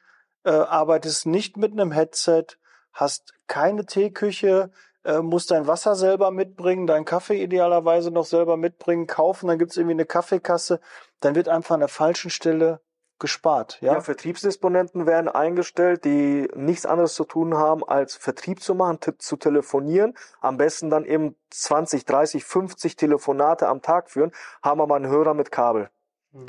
äh, 0.45 0.51
arbeitest 0.51 1.27
nicht 1.27 1.57
mit 1.57 1.73
einem 1.73 1.93
Headset, 1.93 2.47
hast 2.93 3.35
keine 3.47 3.87
Teeküche, 3.87 4.71
äh, 5.05 5.21
musst 5.21 5.51
dein 5.51 5.67
Wasser 5.67 5.95
selber 5.95 6.31
mitbringen, 6.31 6.87
deinen 6.87 7.05
Kaffee 7.05 7.43
idealerweise 7.43 8.11
noch 8.11 8.27
selber 8.27 8.57
mitbringen, 8.57 9.07
kaufen, 9.07 9.49
dann 9.49 9.59
gibt's 9.59 9.77
irgendwie 9.77 9.95
eine 9.95 10.07
Kaffeekasse, 10.07 10.81
dann 11.21 11.35
wird 11.35 11.49
einfach 11.49 11.75
an 11.75 11.81
der 11.81 11.89
falschen 11.89 12.31
Stelle 12.31 12.81
gespart. 13.19 13.79
Ja, 13.81 13.95
Ja, 13.95 14.01
Vertriebsdisponenten 14.01 15.07
werden 15.07 15.29
eingestellt, 15.29 16.05
die 16.05 16.49
nichts 16.55 16.87
anderes 16.87 17.15
zu 17.15 17.25
tun 17.25 17.57
haben, 17.57 17.87
als 17.87 18.17
Vertrieb 18.17 18.63
zu 18.63 18.75
machen, 18.75 18.99
zu 19.19 19.37
telefonieren, 19.37 20.15
am 20.41 20.57
besten 20.57 20.91
dann 20.91 21.05
eben 21.05 21.37
20, 21.51 22.05
30, 22.05 22.45
50 22.45 22.97
Telefonate 22.97 23.69
am 23.69 23.83
Tag 23.83 24.11
führen, 24.11 24.33
haben 24.63 24.81
aber 24.81 24.97
einen 24.97 25.09
Hörer 25.09 25.35
mit 25.35 25.53
Kabel. 25.53 25.91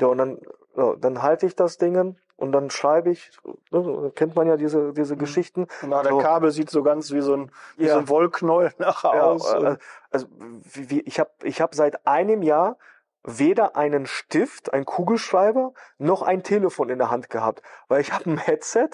Ja, 0.00 0.06
und 0.08 0.18
dann, 0.18 0.38
ja, 0.76 0.96
dann 0.96 1.22
halte 1.22 1.46
ich 1.46 1.54
das 1.54 1.76
Ding 1.76 2.16
und 2.42 2.50
dann 2.50 2.70
schreibe 2.70 3.10
ich, 3.10 3.30
ne, 3.70 4.10
kennt 4.16 4.34
man 4.34 4.48
ja 4.48 4.56
diese, 4.56 4.92
diese 4.92 5.16
Geschichten. 5.16 5.68
und 5.80 5.90
nach 5.90 6.02
der 6.02 6.10
so. 6.10 6.18
Kabel 6.18 6.50
sieht 6.50 6.70
so 6.70 6.82
ganz 6.82 7.12
wie 7.12 7.20
so 7.20 7.34
ein, 7.34 7.52
wie 7.76 7.86
Ja. 7.86 7.94
so 7.94 7.98
ein 8.00 8.08
Wollknäuel 8.08 8.72
nachher 8.78 9.14
Ja, 9.14 9.22
aus. 9.22 9.52
äh, 9.54 9.76
also 10.10 10.26
wie, 10.72 10.90
wie, 10.90 11.00
ich 11.02 11.20
habe 11.20 11.30
ich 11.44 11.60
hab 11.60 11.74
seit 11.76 12.04
einem 12.04 12.42
Jahr 12.42 12.78
weder 13.22 13.76
einen 13.76 14.06
Stift, 14.06 14.72
einen 14.74 14.84
Kugelschreiber, 14.84 15.72
noch 15.98 16.22
ein 16.22 16.42
Telefon 16.42 16.90
in 16.90 16.98
der 16.98 17.12
Hand 17.12 17.30
gehabt, 17.30 17.62
weil 17.86 18.00
ich 18.00 18.12
habe 18.12 18.28
ein 18.28 18.38
Headset 18.38 18.90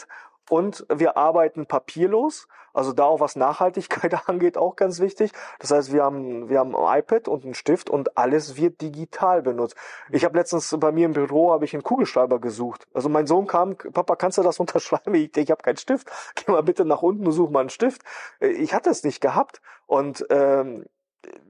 und 0.51 0.85
wir 0.93 1.17
arbeiten 1.17 1.65
papierlos, 1.67 2.49
also 2.73 2.93
da 2.93 3.05
auch 3.05 3.21
was 3.21 3.37
Nachhaltigkeit 3.37 4.15
angeht, 4.29 4.57
auch 4.57 4.77
ganz 4.77 5.01
wichtig. 5.01 5.33
Das 5.59 5.71
heißt, 5.71 5.93
wir 5.93 6.03
haben 6.03 6.49
wir 6.49 6.59
haben 6.59 6.75
ein 6.75 6.99
iPad 7.01 7.29
und 7.29 7.45
einen 7.45 7.55
Stift 7.55 7.91
und 7.91 8.17
alles 8.17 8.57
wird 8.57 8.81
digital 8.81 9.43
benutzt. 9.43 9.77
Ich 10.11 10.25
habe 10.25 10.39
letztens 10.39 10.75
bei 10.79 10.93
mir 10.93 11.07
im 11.07 11.13
Büro 11.13 11.53
habe 11.53 11.65
ich 11.65 11.75
einen 11.75 11.83
Kugelschreiber 11.83 12.41
gesucht. 12.41 12.87
Also 12.95 13.09
mein 13.09 13.27
Sohn 13.27 13.47
kam, 13.47 13.77
Papa, 13.77 14.17
kannst 14.17 14.39
du 14.39 14.43
das 14.43 14.61
unterschreiben? 14.61 15.15
Ich, 15.15 15.37
ich 15.37 15.51
habe 15.51 15.63
keinen 15.63 15.77
Stift. 15.77 16.09
Geh 16.35 16.51
mal 16.53 16.63
bitte 16.63 16.85
nach 16.85 17.03
unten 17.03 17.27
und 17.27 17.33
such 17.33 17.51
mal 17.51 17.61
einen 17.61 17.71
Stift. 17.71 18.03
Äh, 18.41 18.49
Ich 18.49 18.75
hatte 18.75 18.91
es 18.91 19.05
nicht 19.05 19.21
gehabt 19.21 19.61
und 19.87 20.27
ähm, 20.31 20.85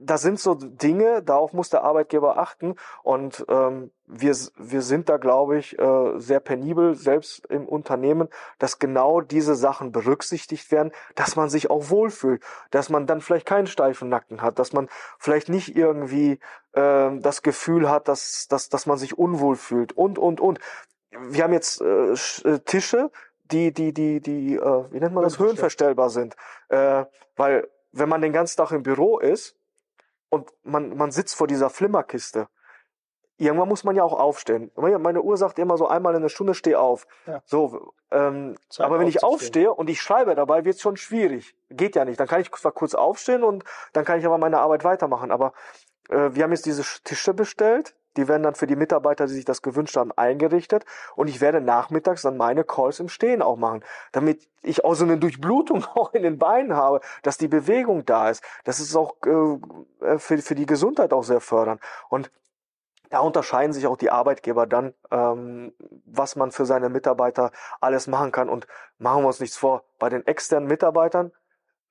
das 0.00 0.22
sind 0.22 0.40
so 0.40 0.54
Dinge, 0.54 1.22
darauf 1.22 1.52
muss 1.52 1.70
der 1.70 1.82
Arbeitgeber 1.82 2.38
achten. 2.38 2.76
Und 3.02 3.44
ähm, 3.48 3.90
wir, 4.06 4.34
wir 4.56 4.82
sind 4.82 5.08
da, 5.08 5.18
glaube 5.18 5.58
ich, 5.58 5.78
äh, 5.78 6.18
sehr 6.18 6.40
penibel, 6.40 6.94
selbst 6.94 7.44
im 7.46 7.68
Unternehmen, 7.68 8.28
dass 8.58 8.78
genau 8.78 9.20
diese 9.20 9.54
Sachen 9.54 9.92
berücksichtigt 9.92 10.70
werden, 10.72 10.92
dass 11.14 11.36
man 11.36 11.50
sich 11.50 11.70
auch 11.70 11.90
wohlfühlt, 11.90 12.42
dass 12.70 12.88
man 12.88 13.06
dann 13.06 13.20
vielleicht 13.20 13.46
keinen 13.46 13.66
steifen 13.66 14.08
Nacken 14.08 14.40
hat, 14.40 14.58
dass 14.58 14.72
man 14.72 14.88
vielleicht 15.18 15.48
nicht 15.48 15.76
irgendwie 15.76 16.40
ähm, 16.74 17.20
das 17.20 17.42
Gefühl 17.42 17.90
hat, 17.90 18.08
dass, 18.08 18.48
dass, 18.48 18.68
dass 18.68 18.86
man 18.86 18.98
sich 18.98 19.18
unwohl 19.18 19.56
fühlt 19.56 19.92
und, 19.92 20.18
und, 20.18 20.40
und. 20.40 20.58
Wir 21.10 21.44
haben 21.44 21.52
jetzt 21.52 21.80
äh, 21.80 22.12
äh, 22.12 22.58
Tische, 22.64 23.10
die, 23.50 23.72
die, 23.72 23.92
die, 23.92 24.20
die, 24.20 24.56
äh, 24.56 24.84
wie 24.90 25.00
nennt 25.00 25.14
man 25.14 25.24
das, 25.24 25.38
höhenverstellbar 25.38 26.10
sind, 26.10 26.36
äh, 26.68 27.04
weil 27.36 27.68
wenn 27.92 28.08
man 28.08 28.20
den 28.20 28.32
ganzen 28.32 28.58
Tag 28.58 28.72
im 28.72 28.82
Büro 28.82 29.18
ist 29.18 29.57
und 30.30 30.52
man, 30.62 30.96
man 30.96 31.10
sitzt 31.10 31.34
vor 31.34 31.46
dieser 31.46 31.70
Flimmerkiste, 31.70 32.48
irgendwann 33.38 33.68
muss 33.68 33.84
man 33.84 33.96
ja 33.96 34.02
auch 34.02 34.18
aufstehen. 34.18 34.70
Meine 34.76 35.22
Uhr 35.22 35.36
sagt 35.36 35.58
immer 35.58 35.76
so 35.78 35.86
einmal 35.86 36.14
in 36.14 36.22
der 36.22 36.28
Stunde 36.28 36.54
steh 36.54 36.74
auf. 36.74 37.06
Ja. 37.26 37.40
So, 37.44 37.92
ähm, 38.10 38.56
Zeit 38.68 38.86
aber 38.86 38.98
wenn 38.98 39.06
ich 39.06 39.22
aufstehe 39.22 39.72
und 39.72 39.88
ich 39.88 40.00
schreibe 40.00 40.34
dabei, 40.34 40.64
wird 40.64 40.76
es 40.76 40.82
schon 40.82 40.96
schwierig. 40.96 41.54
Geht 41.70 41.94
ja 41.94 42.04
nicht. 42.04 42.18
Dann 42.18 42.26
kann 42.26 42.40
ich 42.40 42.50
zwar 42.50 42.72
kurz 42.72 42.94
aufstehen 42.94 43.44
und 43.44 43.64
dann 43.92 44.04
kann 44.04 44.18
ich 44.18 44.26
aber 44.26 44.38
meine 44.38 44.58
Arbeit 44.58 44.84
weitermachen. 44.84 45.30
Aber 45.30 45.52
äh, 46.08 46.30
wir 46.32 46.44
haben 46.44 46.52
jetzt 46.52 46.66
diese 46.66 46.82
Tische 47.04 47.32
bestellt. 47.32 47.94
Die 48.18 48.26
werden 48.26 48.42
dann 48.42 48.56
für 48.56 48.66
die 48.66 48.74
Mitarbeiter, 48.74 49.26
die 49.28 49.32
sich 49.32 49.44
das 49.44 49.62
gewünscht 49.62 49.96
haben, 49.96 50.10
eingerichtet. 50.10 50.84
Und 51.14 51.28
ich 51.28 51.40
werde 51.40 51.60
nachmittags 51.60 52.22
dann 52.22 52.36
meine 52.36 52.64
Calls 52.64 52.98
im 52.98 53.08
Stehen 53.08 53.42
auch 53.42 53.56
machen, 53.56 53.84
damit 54.10 54.48
ich 54.62 54.84
auch 54.84 54.94
so 54.94 55.04
eine 55.04 55.18
Durchblutung 55.18 55.84
auch 55.94 56.12
in 56.14 56.24
den 56.24 56.36
Beinen 56.36 56.74
habe, 56.74 57.00
dass 57.22 57.38
die 57.38 57.46
Bewegung 57.46 58.04
da 58.04 58.28
ist. 58.28 58.42
Das 58.64 58.80
ist 58.80 58.96
auch 58.96 59.14
äh, 59.24 60.18
für, 60.18 60.38
für 60.38 60.56
die 60.56 60.66
Gesundheit 60.66 61.12
auch 61.12 61.22
sehr 61.22 61.40
fördernd. 61.40 61.80
Und 62.08 62.32
da 63.10 63.20
unterscheiden 63.20 63.72
sich 63.72 63.86
auch 63.86 63.96
die 63.96 64.10
Arbeitgeber 64.10 64.66
dann, 64.66 64.94
ähm, 65.12 65.72
was 66.04 66.34
man 66.34 66.50
für 66.50 66.66
seine 66.66 66.88
Mitarbeiter 66.88 67.52
alles 67.80 68.08
machen 68.08 68.32
kann. 68.32 68.48
Und 68.48 68.66
machen 68.98 69.22
wir 69.22 69.28
uns 69.28 69.38
nichts 69.38 69.56
vor, 69.56 69.84
bei 70.00 70.08
den 70.08 70.26
externen 70.26 70.68
Mitarbeitern, 70.68 71.30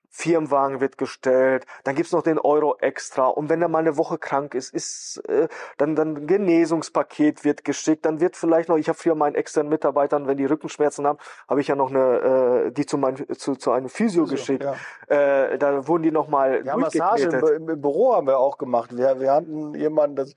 Firmenwagen 0.10 0.80
wird 0.80 0.97
gestellt, 0.97 1.66
dann 1.84 1.95
gibt's 1.95 2.12
noch 2.12 2.24
den 2.24 2.39
Euro 2.39 2.78
extra 2.80 3.28
und 3.28 3.49
wenn 3.49 3.62
er 3.62 3.68
mal 3.68 3.80
eine 3.80 3.97
Woche 3.97 4.18
krank 4.18 4.53
ist, 4.53 4.74
ist 4.74 5.18
äh, 5.28 5.47
dann 5.78 5.95
dann 5.95 6.18
ein 6.18 6.28
Genesungspaket 6.28 7.43
wird 7.43 7.66
geschickt, 7.66 8.05
dann 8.05 8.20
wird 8.20 8.36
vielleicht 8.36 8.70
noch, 8.70 8.78
ich 8.78 8.89
habe 8.89 8.97
früher 8.97 9.16
meinen 9.16 9.36
externen 9.36 9.70
Mitarbeitern, 9.70 10.28
wenn 10.28 10.38
die 10.38 10.45
Rückenschmerzen 10.45 11.05
haben, 11.05 11.20
habe 11.47 11.62
ich 11.62 11.68
ja 11.68 11.76
noch 11.76 11.89
eine, 11.89 12.66
äh, 12.68 12.72
die 12.72 12.86
zu, 12.86 12.97
mein, 12.97 13.18
zu, 13.38 13.55
zu 13.55 13.72
einem 13.72 13.89
Physio, 13.89 14.26
geschickt. 14.26 14.64
Ja. 14.64 14.76
Äh, 15.16 15.58
da 15.58 15.88
wurden 15.88 16.03
die 16.03 16.12
nochmal 16.12 16.66
Ja, 16.66 16.78
Massage 16.78 17.28
im, 17.28 17.70
im, 17.70 17.82
Büro 17.82 18.14
haben 18.14 18.28
wir 18.28 18.39
auch 18.39 18.58
gemacht. 18.58 18.95
Wir, 18.95 19.20
wir 19.20 19.32
hatten 19.32 19.74
jemanden, 19.76 20.16
das 20.16 20.32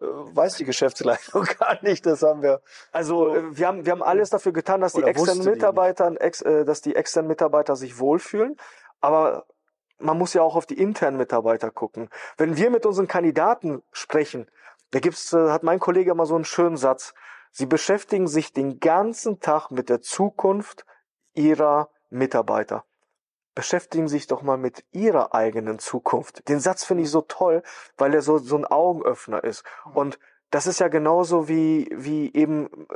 äh, 0.00 0.04
weiß 0.04 0.56
die 0.56 0.64
Geschäftsleitung 0.64 1.44
gar 1.58 1.82
nicht, 1.82 2.04
das 2.06 2.22
haben 2.22 2.42
wir. 2.42 2.60
Also 2.92 3.34
äh, 3.34 3.56
wir 3.56 3.66
haben 3.66 3.84
wir 3.84 3.92
haben 3.92 4.02
alles 4.02 4.30
dafür 4.30 4.52
getan, 4.52 4.80
dass 4.80 4.92
die 4.92 5.02
externen 5.02 5.38
wusste 5.38 5.50
die 5.50 5.56
Mitarbeiter, 5.56 6.12
ex, 6.20 6.42
äh, 6.42 6.64
dass 6.64 6.80
die 6.82 6.94
externen 6.94 7.28
Mitarbeiter 7.28 7.76
sich 7.76 7.98
wohlfühlen. 7.98 8.56
Aber 9.00 9.46
man 9.98 10.18
muss 10.18 10.34
ja 10.34 10.42
auch 10.42 10.56
auf 10.56 10.66
die 10.66 10.78
internen 10.78 11.16
Mitarbeiter 11.16 11.70
gucken. 11.70 12.10
Wenn 12.36 12.56
wir 12.56 12.70
mit 12.70 12.86
unseren 12.86 13.08
Kandidaten 13.08 13.82
sprechen, 13.92 14.50
da 14.90 15.00
gibt's, 15.00 15.32
äh, 15.32 15.50
hat 15.50 15.62
mein 15.62 15.80
Kollege 15.80 16.10
immer 16.10 16.26
so 16.26 16.34
einen 16.34 16.44
schönen 16.44 16.76
Satz. 16.76 17.14
Sie 17.50 17.66
beschäftigen 17.66 18.28
sich 18.28 18.52
den 18.52 18.80
ganzen 18.80 19.40
Tag 19.40 19.70
mit 19.70 19.88
der 19.88 20.02
Zukunft 20.02 20.84
ihrer 21.34 21.90
Mitarbeiter. 22.10 22.84
Beschäftigen 23.54 24.08
sich 24.08 24.26
doch 24.26 24.42
mal 24.42 24.58
mit 24.58 24.84
Ihrer 24.92 25.34
eigenen 25.34 25.78
Zukunft. 25.78 26.46
Den 26.48 26.60
Satz 26.60 26.84
finde 26.84 27.04
ich 27.04 27.10
so 27.10 27.22
toll, 27.22 27.62
weil 27.96 28.12
er 28.12 28.20
so, 28.20 28.36
so 28.36 28.56
ein 28.56 28.66
Augenöffner 28.66 29.42
ist. 29.42 29.64
Und 29.94 30.18
das 30.50 30.66
ist 30.66 30.78
ja 30.78 30.88
genauso 30.88 31.48
wie, 31.48 31.88
wie 31.90 32.32
eben, 32.34 32.86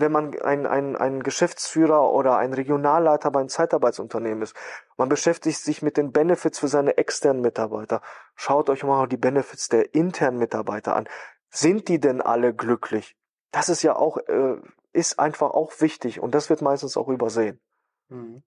wenn 0.00 0.12
man 0.12 0.38
ein, 0.40 0.64
ein, 0.66 0.96
ein 0.96 1.22
Geschäftsführer 1.22 2.12
oder 2.12 2.36
ein 2.38 2.52
Regionalleiter 2.52 3.32
bei 3.32 3.40
einem 3.40 3.48
Zeitarbeitsunternehmen 3.48 4.42
ist. 4.42 4.54
Man 4.96 5.08
beschäftigt 5.08 5.58
sich 5.58 5.82
mit 5.82 5.96
den 5.96 6.12
Benefits 6.12 6.60
für 6.60 6.68
seine 6.68 6.96
externen 6.98 7.42
Mitarbeiter. 7.42 8.00
Schaut 8.36 8.70
euch 8.70 8.84
mal 8.84 9.08
die 9.08 9.16
Benefits 9.16 9.68
der 9.68 9.94
internen 9.94 10.38
Mitarbeiter 10.38 10.94
an. 10.94 11.08
Sind 11.50 11.88
die 11.88 11.98
denn 11.98 12.20
alle 12.20 12.54
glücklich? 12.54 13.16
Das 13.50 13.68
ist 13.68 13.82
ja 13.82 13.96
auch, 13.96 14.18
äh, 14.18 14.56
ist 14.92 15.18
einfach 15.18 15.50
auch 15.50 15.72
wichtig 15.80 16.20
und 16.20 16.34
das 16.34 16.48
wird 16.48 16.62
meistens 16.62 16.96
auch 16.96 17.08
übersehen. 17.08 17.60
Mhm. 18.08 18.42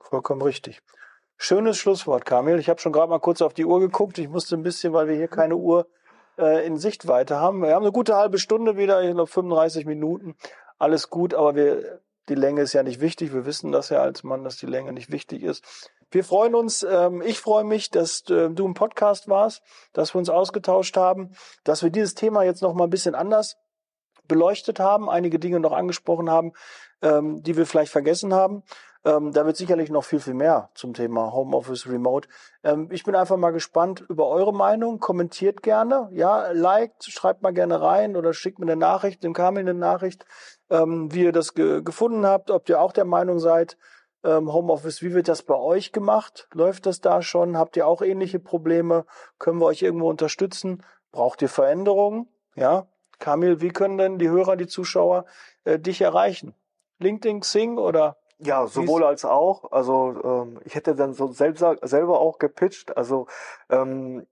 Vollkommen 0.00 0.42
richtig. 0.42 0.82
Schönes 1.36 1.76
Schlusswort, 1.76 2.24
Kamil. 2.24 2.58
Ich 2.58 2.68
habe 2.68 2.80
schon 2.80 2.92
gerade 2.92 3.10
mal 3.10 3.20
kurz 3.20 3.42
auf 3.42 3.54
die 3.54 3.66
Uhr 3.66 3.78
geguckt. 3.78 4.18
Ich 4.18 4.28
musste 4.28 4.56
ein 4.56 4.62
bisschen, 4.62 4.92
weil 4.92 5.06
wir 5.06 5.14
hier 5.14 5.28
keine 5.28 5.56
Uhr 5.56 5.86
äh, 6.38 6.66
in 6.66 6.78
Sichtweite 6.78 7.36
haben. 7.36 7.62
Wir 7.62 7.74
haben 7.74 7.84
eine 7.84 7.92
gute 7.92 8.16
halbe 8.16 8.38
Stunde 8.38 8.76
wieder, 8.76 9.02
ich 9.02 9.12
glaube 9.12 9.30
35 9.30 9.86
Minuten. 9.86 10.34
Alles 10.78 11.10
gut, 11.10 11.34
aber 11.34 11.54
wir, 11.54 12.00
die 12.28 12.34
Länge 12.34 12.62
ist 12.62 12.72
ja 12.72 12.82
nicht 12.82 13.00
wichtig. 13.00 13.32
Wir 13.32 13.46
wissen 13.46 13.72
das 13.72 13.88
ja 13.88 14.02
als 14.02 14.22
Mann, 14.22 14.44
dass 14.44 14.56
die 14.56 14.66
Länge 14.66 14.92
nicht 14.92 15.10
wichtig 15.10 15.42
ist. 15.42 15.90
Wir 16.10 16.22
freuen 16.22 16.54
uns, 16.54 16.82
ähm, 16.88 17.22
ich 17.22 17.40
freue 17.40 17.64
mich, 17.64 17.90
dass 17.90 18.22
äh, 18.30 18.50
du 18.50 18.64
im 18.64 18.74
Podcast 18.74 19.28
warst, 19.28 19.62
dass 19.92 20.14
wir 20.14 20.18
uns 20.18 20.28
ausgetauscht 20.28 20.96
haben, 20.96 21.34
dass 21.64 21.82
wir 21.82 21.90
dieses 21.90 22.14
Thema 22.14 22.44
jetzt 22.44 22.62
noch 22.62 22.74
mal 22.74 22.84
ein 22.84 22.90
bisschen 22.90 23.14
anders 23.14 23.56
beleuchtet 24.28 24.80
haben, 24.80 25.08
einige 25.08 25.38
Dinge 25.38 25.60
noch 25.60 25.72
angesprochen 25.72 26.30
haben, 26.30 26.52
ähm, 27.02 27.42
die 27.42 27.56
wir 27.56 27.66
vielleicht 27.66 27.92
vergessen 27.92 28.34
haben. 28.34 28.62
Ähm, 29.06 29.30
da 29.32 29.46
wird 29.46 29.56
sicherlich 29.56 29.88
noch 29.88 30.02
viel, 30.02 30.18
viel 30.18 30.34
mehr 30.34 30.68
zum 30.74 30.92
Thema 30.92 31.32
Homeoffice 31.32 31.86
Remote. 31.88 32.28
Ähm, 32.64 32.88
ich 32.90 33.04
bin 33.04 33.14
einfach 33.14 33.36
mal 33.36 33.52
gespannt 33.52 34.04
über 34.08 34.26
eure 34.26 34.52
Meinung. 34.52 34.98
Kommentiert 34.98 35.62
gerne, 35.62 36.08
ja, 36.10 36.50
liked, 36.50 37.04
schreibt 37.04 37.40
mal 37.40 37.52
gerne 37.52 37.80
rein 37.80 38.16
oder 38.16 38.34
schickt 38.34 38.58
mir 38.58 38.66
eine 38.66 38.74
Nachricht, 38.74 39.22
dem 39.22 39.32
Kamil 39.32 39.60
eine 39.60 39.74
Nachricht, 39.74 40.26
ähm, 40.70 41.14
wie 41.14 41.22
ihr 41.22 41.30
das 41.30 41.54
ge 41.54 41.82
gefunden 41.82 42.26
habt, 42.26 42.50
ob 42.50 42.68
ihr 42.68 42.80
auch 42.80 42.92
der 42.92 43.04
Meinung 43.04 43.38
seid, 43.38 43.76
ähm, 44.24 44.52
Homeoffice, 44.52 45.02
wie 45.02 45.14
wird 45.14 45.28
das 45.28 45.44
bei 45.44 45.54
euch 45.54 45.92
gemacht? 45.92 46.48
Läuft 46.52 46.86
das 46.86 47.00
da 47.00 47.22
schon? 47.22 47.56
Habt 47.56 47.76
ihr 47.76 47.86
auch 47.86 48.02
ähnliche 48.02 48.40
Probleme? 48.40 49.06
Können 49.38 49.60
wir 49.60 49.66
euch 49.66 49.82
irgendwo 49.82 50.10
unterstützen? 50.10 50.82
Braucht 51.12 51.42
ihr 51.42 51.48
Veränderungen? 51.48 52.28
Ja, 52.56 52.88
Kamil, 53.20 53.60
wie 53.60 53.68
können 53.68 53.98
denn 53.98 54.18
die 54.18 54.30
Hörer, 54.30 54.56
die 54.56 54.66
Zuschauer 54.66 55.26
äh, 55.62 55.78
dich 55.78 56.00
erreichen? 56.00 56.54
LinkedIn, 56.98 57.40
Xing 57.40 57.78
oder 57.78 58.16
ja, 58.38 58.66
sowohl 58.66 59.04
als 59.04 59.24
auch. 59.24 59.72
Also 59.72 60.20
ähm, 60.22 60.60
ich 60.64 60.74
hätte 60.74 60.94
dann 60.94 61.14
so 61.14 61.28
selbst, 61.28 61.64
selber 61.82 62.20
auch 62.20 62.38
gepitcht. 62.38 62.96
Also 62.96 63.26
ähm, 63.70 64.26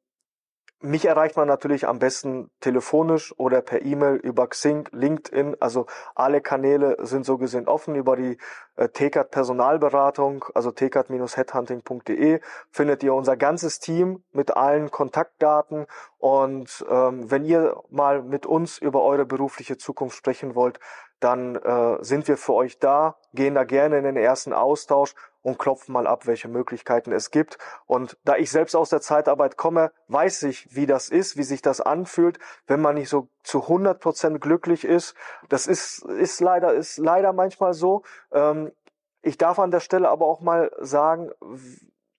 mich 0.80 1.06
erreicht 1.06 1.36
man 1.36 1.48
natürlich 1.48 1.86
am 1.86 1.98
besten 1.98 2.50
telefonisch 2.60 3.34
oder 3.38 3.62
per 3.62 3.82
E-Mail 3.82 4.16
über 4.16 4.46
Xing, 4.48 4.88
LinkedIn. 4.92 5.56
Also 5.60 5.86
alle 6.14 6.40
Kanäle 6.40 6.96
sind 7.06 7.24
so 7.24 7.38
gesehen 7.38 7.68
offen 7.68 7.94
über 7.94 8.16
die 8.16 8.36
äh, 8.76 8.88
TCAT 8.88 9.30
Personalberatung, 9.30 10.44
also 10.54 10.70
tcat-headhunting.de 10.70 12.40
findet 12.70 13.02
ihr 13.02 13.14
unser 13.14 13.36
ganzes 13.36 13.78
Team 13.78 14.22
mit 14.32 14.56
allen 14.56 14.90
Kontaktdaten. 14.90 15.86
Und 16.18 16.84
ähm, 16.90 17.30
wenn 17.30 17.44
ihr 17.44 17.76
mal 17.90 18.22
mit 18.22 18.44
uns 18.44 18.78
über 18.78 19.02
eure 19.02 19.24
berufliche 19.24 19.78
Zukunft 19.78 20.16
sprechen 20.16 20.54
wollt, 20.54 20.80
dann 21.20 21.56
äh, 21.56 21.96
sind 22.04 22.28
wir 22.28 22.36
für 22.36 22.52
euch 22.52 22.78
da, 22.78 23.16
gehen 23.32 23.54
da 23.54 23.64
gerne 23.64 23.98
in 23.98 24.04
den 24.04 24.16
ersten 24.16 24.52
Austausch 24.52 25.14
und 25.44 25.58
klopfen 25.58 25.92
mal 25.92 26.06
ab, 26.06 26.26
welche 26.26 26.48
Möglichkeiten 26.48 27.12
es 27.12 27.30
gibt. 27.30 27.58
Und 27.84 28.16
da 28.24 28.36
ich 28.36 28.50
selbst 28.50 28.74
aus 28.74 28.88
der 28.88 29.02
Zeitarbeit 29.02 29.58
komme, 29.58 29.92
weiß 30.08 30.44
ich, 30.44 30.74
wie 30.74 30.86
das 30.86 31.10
ist, 31.10 31.36
wie 31.36 31.42
sich 31.42 31.60
das 31.60 31.82
anfühlt, 31.82 32.38
wenn 32.66 32.80
man 32.80 32.94
nicht 32.94 33.10
so 33.10 33.28
zu 33.42 33.60
100 33.60 34.00
Prozent 34.00 34.40
glücklich 34.40 34.84
ist. 34.84 35.14
Das 35.50 35.66
ist, 35.66 36.02
ist 36.02 36.40
leider, 36.40 36.72
ist 36.72 36.96
leider 36.96 37.34
manchmal 37.34 37.74
so. 37.74 38.04
Ähm, 38.32 38.72
ich 39.20 39.36
darf 39.36 39.58
an 39.58 39.70
der 39.70 39.80
Stelle 39.80 40.08
aber 40.08 40.24
auch 40.24 40.40
mal 40.40 40.72
sagen, 40.80 41.30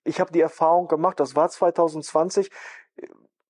ich 0.03 0.19
habe 0.19 0.31
die 0.31 0.41
Erfahrung 0.41 0.87
gemacht, 0.87 1.19
das 1.19 1.35
war 1.35 1.49
2020, 1.49 2.51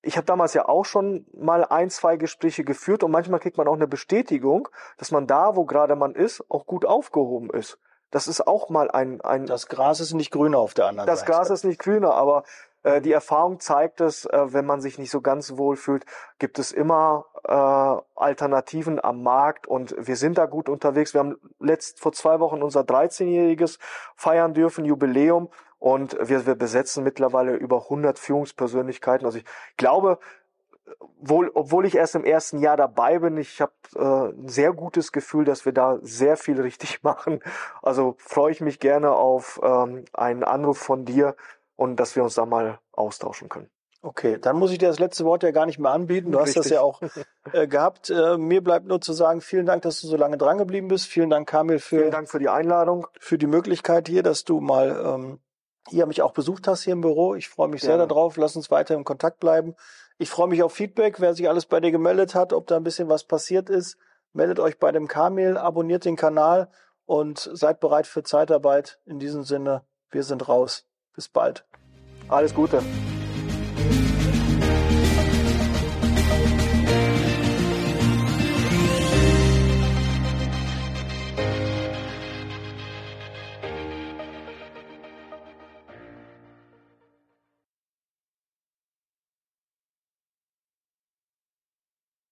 ich 0.00 0.16
habe 0.16 0.24
damals 0.24 0.54
ja 0.54 0.66
auch 0.66 0.86
schon 0.86 1.26
mal 1.34 1.64
ein, 1.64 1.90
zwei 1.90 2.16
Gespräche 2.16 2.64
geführt 2.64 3.02
und 3.02 3.10
manchmal 3.10 3.40
kriegt 3.40 3.58
man 3.58 3.68
auch 3.68 3.74
eine 3.74 3.88
Bestätigung, 3.88 4.68
dass 4.96 5.10
man 5.10 5.26
da, 5.26 5.54
wo 5.54 5.66
gerade 5.66 5.96
man 5.96 6.14
ist, 6.14 6.42
auch 6.48 6.64
gut 6.64 6.86
aufgehoben 6.86 7.50
ist. 7.50 7.78
Das 8.10 8.28
ist 8.28 8.46
auch 8.46 8.68
mal 8.68 8.90
ein, 8.90 9.20
ein 9.20 9.46
Das 9.46 9.66
Gras 9.66 10.00
ist 10.00 10.14
nicht 10.14 10.30
grüner 10.30 10.58
auf 10.58 10.74
der 10.74 10.86
anderen 10.86 11.06
das 11.06 11.20
Seite. 11.20 11.30
Das 11.30 11.38
Gras 11.38 11.50
ist 11.50 11.64
nicht 11.64 11.80
grüner, 11.80 12.14
aber 12.14 12.44
äh, 12.86 13.00
die 13.00 13.12
Erfahrung 13.12 13.58
zeigt 13.58 14.00
es, 14.00 14.26
äh, 14.26 14.52
wenn 14.52 14.64
man 14.64 14.80
sich 14.80 14.98
nicht 14.98 15.10
so 15.10 15.20
ganz 15.20 15.56
wohl 15.56 15.76
fühlt, 15.76 16.06
gibt 16.38 16.58
es 16.60 16.70
immer 16.70 17.26
äh, 17.44 18.20
Alternativen 18.20 19.02
am 19.02 19.22
Markt 19.22 19.66
und 19.66 19.94
wir 19.98 20.16
sind 20.16 20.38
da 20.38 20.46
gut 20.46 20.68
unterwegs. 20.68 21.12
Wir 21.12 21.20
haben 21.20 21.36
letzt 21.58 21.98
vor 21.98 22.12
zwei 22.12 22.38
Wochen 22.38 22.62
unser 22.62 22.82
13-jähriges 22.82 23.78
feiern 24.14 24.54
dürfen, 24.54 24.84
Jubiläum 24.84 25.50
und 25.78 26.16
wir, 26.20 26.46
wir 26.46 26.54
besetzen 26.54 27.02
mittlerweile 27.02 27.54
über 27.56 27.82
100 27.82 28.18
Führungspersönlichkeiten. 28.20 29.26
Also 29.26 29.38
ich 29.38 29.44
glaube, 29.76 30.18
wohl, 31.18 31.50
obwohl 31.54 31.86
ich 31.86 31.96
erst 31.96 32.14
im 32.14 32.24
ersten 32.24 32.58
Jahr 32.58 32.76
dabei 32.76 33.18
bin, 33.18 33.36
ich 33.36 33.60
habe 33.60 33.72
äh, 33.94 34.32
ein 34.32 34.48
sehr 34.48 34.72
gutes 34.72 35.12
Gefühl, 35.12 35.44
dass 35.44 35.64
wir 35.64 35.72
da 35.72 35.98
sehr 36.02 36.36
viel 36.36 36.60
richtig 36.60 37.02
machen. 37.02 37.40
Also 37.82 38.16
freue 38.18 38.52
ich 38.52 38.60
mich 38.60 38.80
gerne 38.80 39.12
auf 39.12 39.60
ähm, 39.62 40.04
einen 40.12 40.44
Anruf 40.44 40.78
von 40.78 41.04
dir 41.04 41.36
und 41.76 41.96
dass 41.96 42.16
wir 42.16 42.24
uns 42.24 42.34
da 42.34 42.46
mal 42.46 42.78
austauschen 42.92 43.48
können. 43.48 43.70
Okay, 44.02 44.38
dann 44.40 44.56
muss 44.56 44.70
ich 44.70 44.78
dir 44.78 44.88
das 44.88 45.00
letzte 45.00 45.24
Wort 45.24 45.42
ja 45.42 45.50
gar 45.50 45.66
nicht 45.66 45.80
mehr 45.80 45.90
anbieten. 45.90 46.30
Du 46.30 46.38
Richtig. 46.38 46.56
hast 46.56 46.66
das 46.66 46.70
ja 46.70 46.80
auch 46.80 47.00
äh, 47.52 47.66
gehabt. 47.66 48.08
Äh, 48.08 48.38
mir 48.38 48.62
bleibt 48.62 48.86
nur 48.86 49.00
zu 49.00 49.12
sagen, 49.12 49.40
vielen 49.40 49.66
Dank, 49.66 49.82
dass 49.82 50.00
du 50.00 50.06
so 50.06 50.16
lange 50.16 50.38
dran 50.38 50.58
geblieben 50.58 50.86
bist. 50.86 51.06
Vielen 51.06 51.28
Dank, 51.28 51.48
Kamil, 51.48 51.80
für, 51.80 51.98
vielen 51.98 52.10
Dank 52.12 52.28
für 52.28 52.38
die 52.38 52.48
Einladung. 52.48 53.08
Für 53.18 53.36
die 53.36 53.48
Möglichkeit 53.48 54.06
hier, 54.06 54.22
dass 54.22 54.44
du 54.44 54.60
mal 54.60 55.02
ähm, 55.04 55.40
hier 55.88 56.06
mich 56.06 56.22
auch 56.22 56.32
besucht 56.32 56.68
hast 56.68 56.82
hier 56.82 56.92
im 56.92 57.00
Büro. 57.00 57.34
Ich 57.34 57.48
freue 57.48 57.68
mich 57.68 57.80
Gerne. 57.80 57.98
sehr 57.98 58.06
darauf. 58.06 58.36
Lass 58.36 58.54
uns 58.54 58.70
weiter 58.70 58.94
im 58.94 59.04
Kontakt 59.04 59.40
bleiben. 59.40 59.74
Ich 60.18 60.30
freue 60.30 60.48
mich 60.48 60.62
auf 60.62 60.72
Feedback, 60.72 61.20
wer 61.20 61.34
sich 61.34 61.48
alles 61.48 61.66
bei 61.66 61.78
dir 61.80 61.90
gemeldet 61.90 62.34
hat, 62.34 62.54
ob 62.54 62.66
da 62.66 62.76
ein 62.76 62.84
bisschen 62.84 63.08
was 63.08 63.24
passiert 63.24 63.68
ist. 63.68 63.98
Meldet 64.32 64.58
euch 64.58 64.78
bei 64.78 64.90
dem 64.90 65.08
Kamil, 65.08 65.58
abonniert 65.58 66.06
den 66.06 66.16
Kanal 66.16 66.70
und 67.04 67.38
seid 67.52 67.80
bereit 67.80 68.06
für 68.06 68.22
Zeitarbeit. 68.22 68.98
In 69.04 69.18
diesem 69.18 69.42
Sinne, 69.42 69.82
wir 70.10 70.22
sind 70.22 70.48
raus. 70.48 70.86
Bis 71.14 71.28
bald. 71.28 71.66
Alles 72.28 72.54
Gute. 72.54 72.82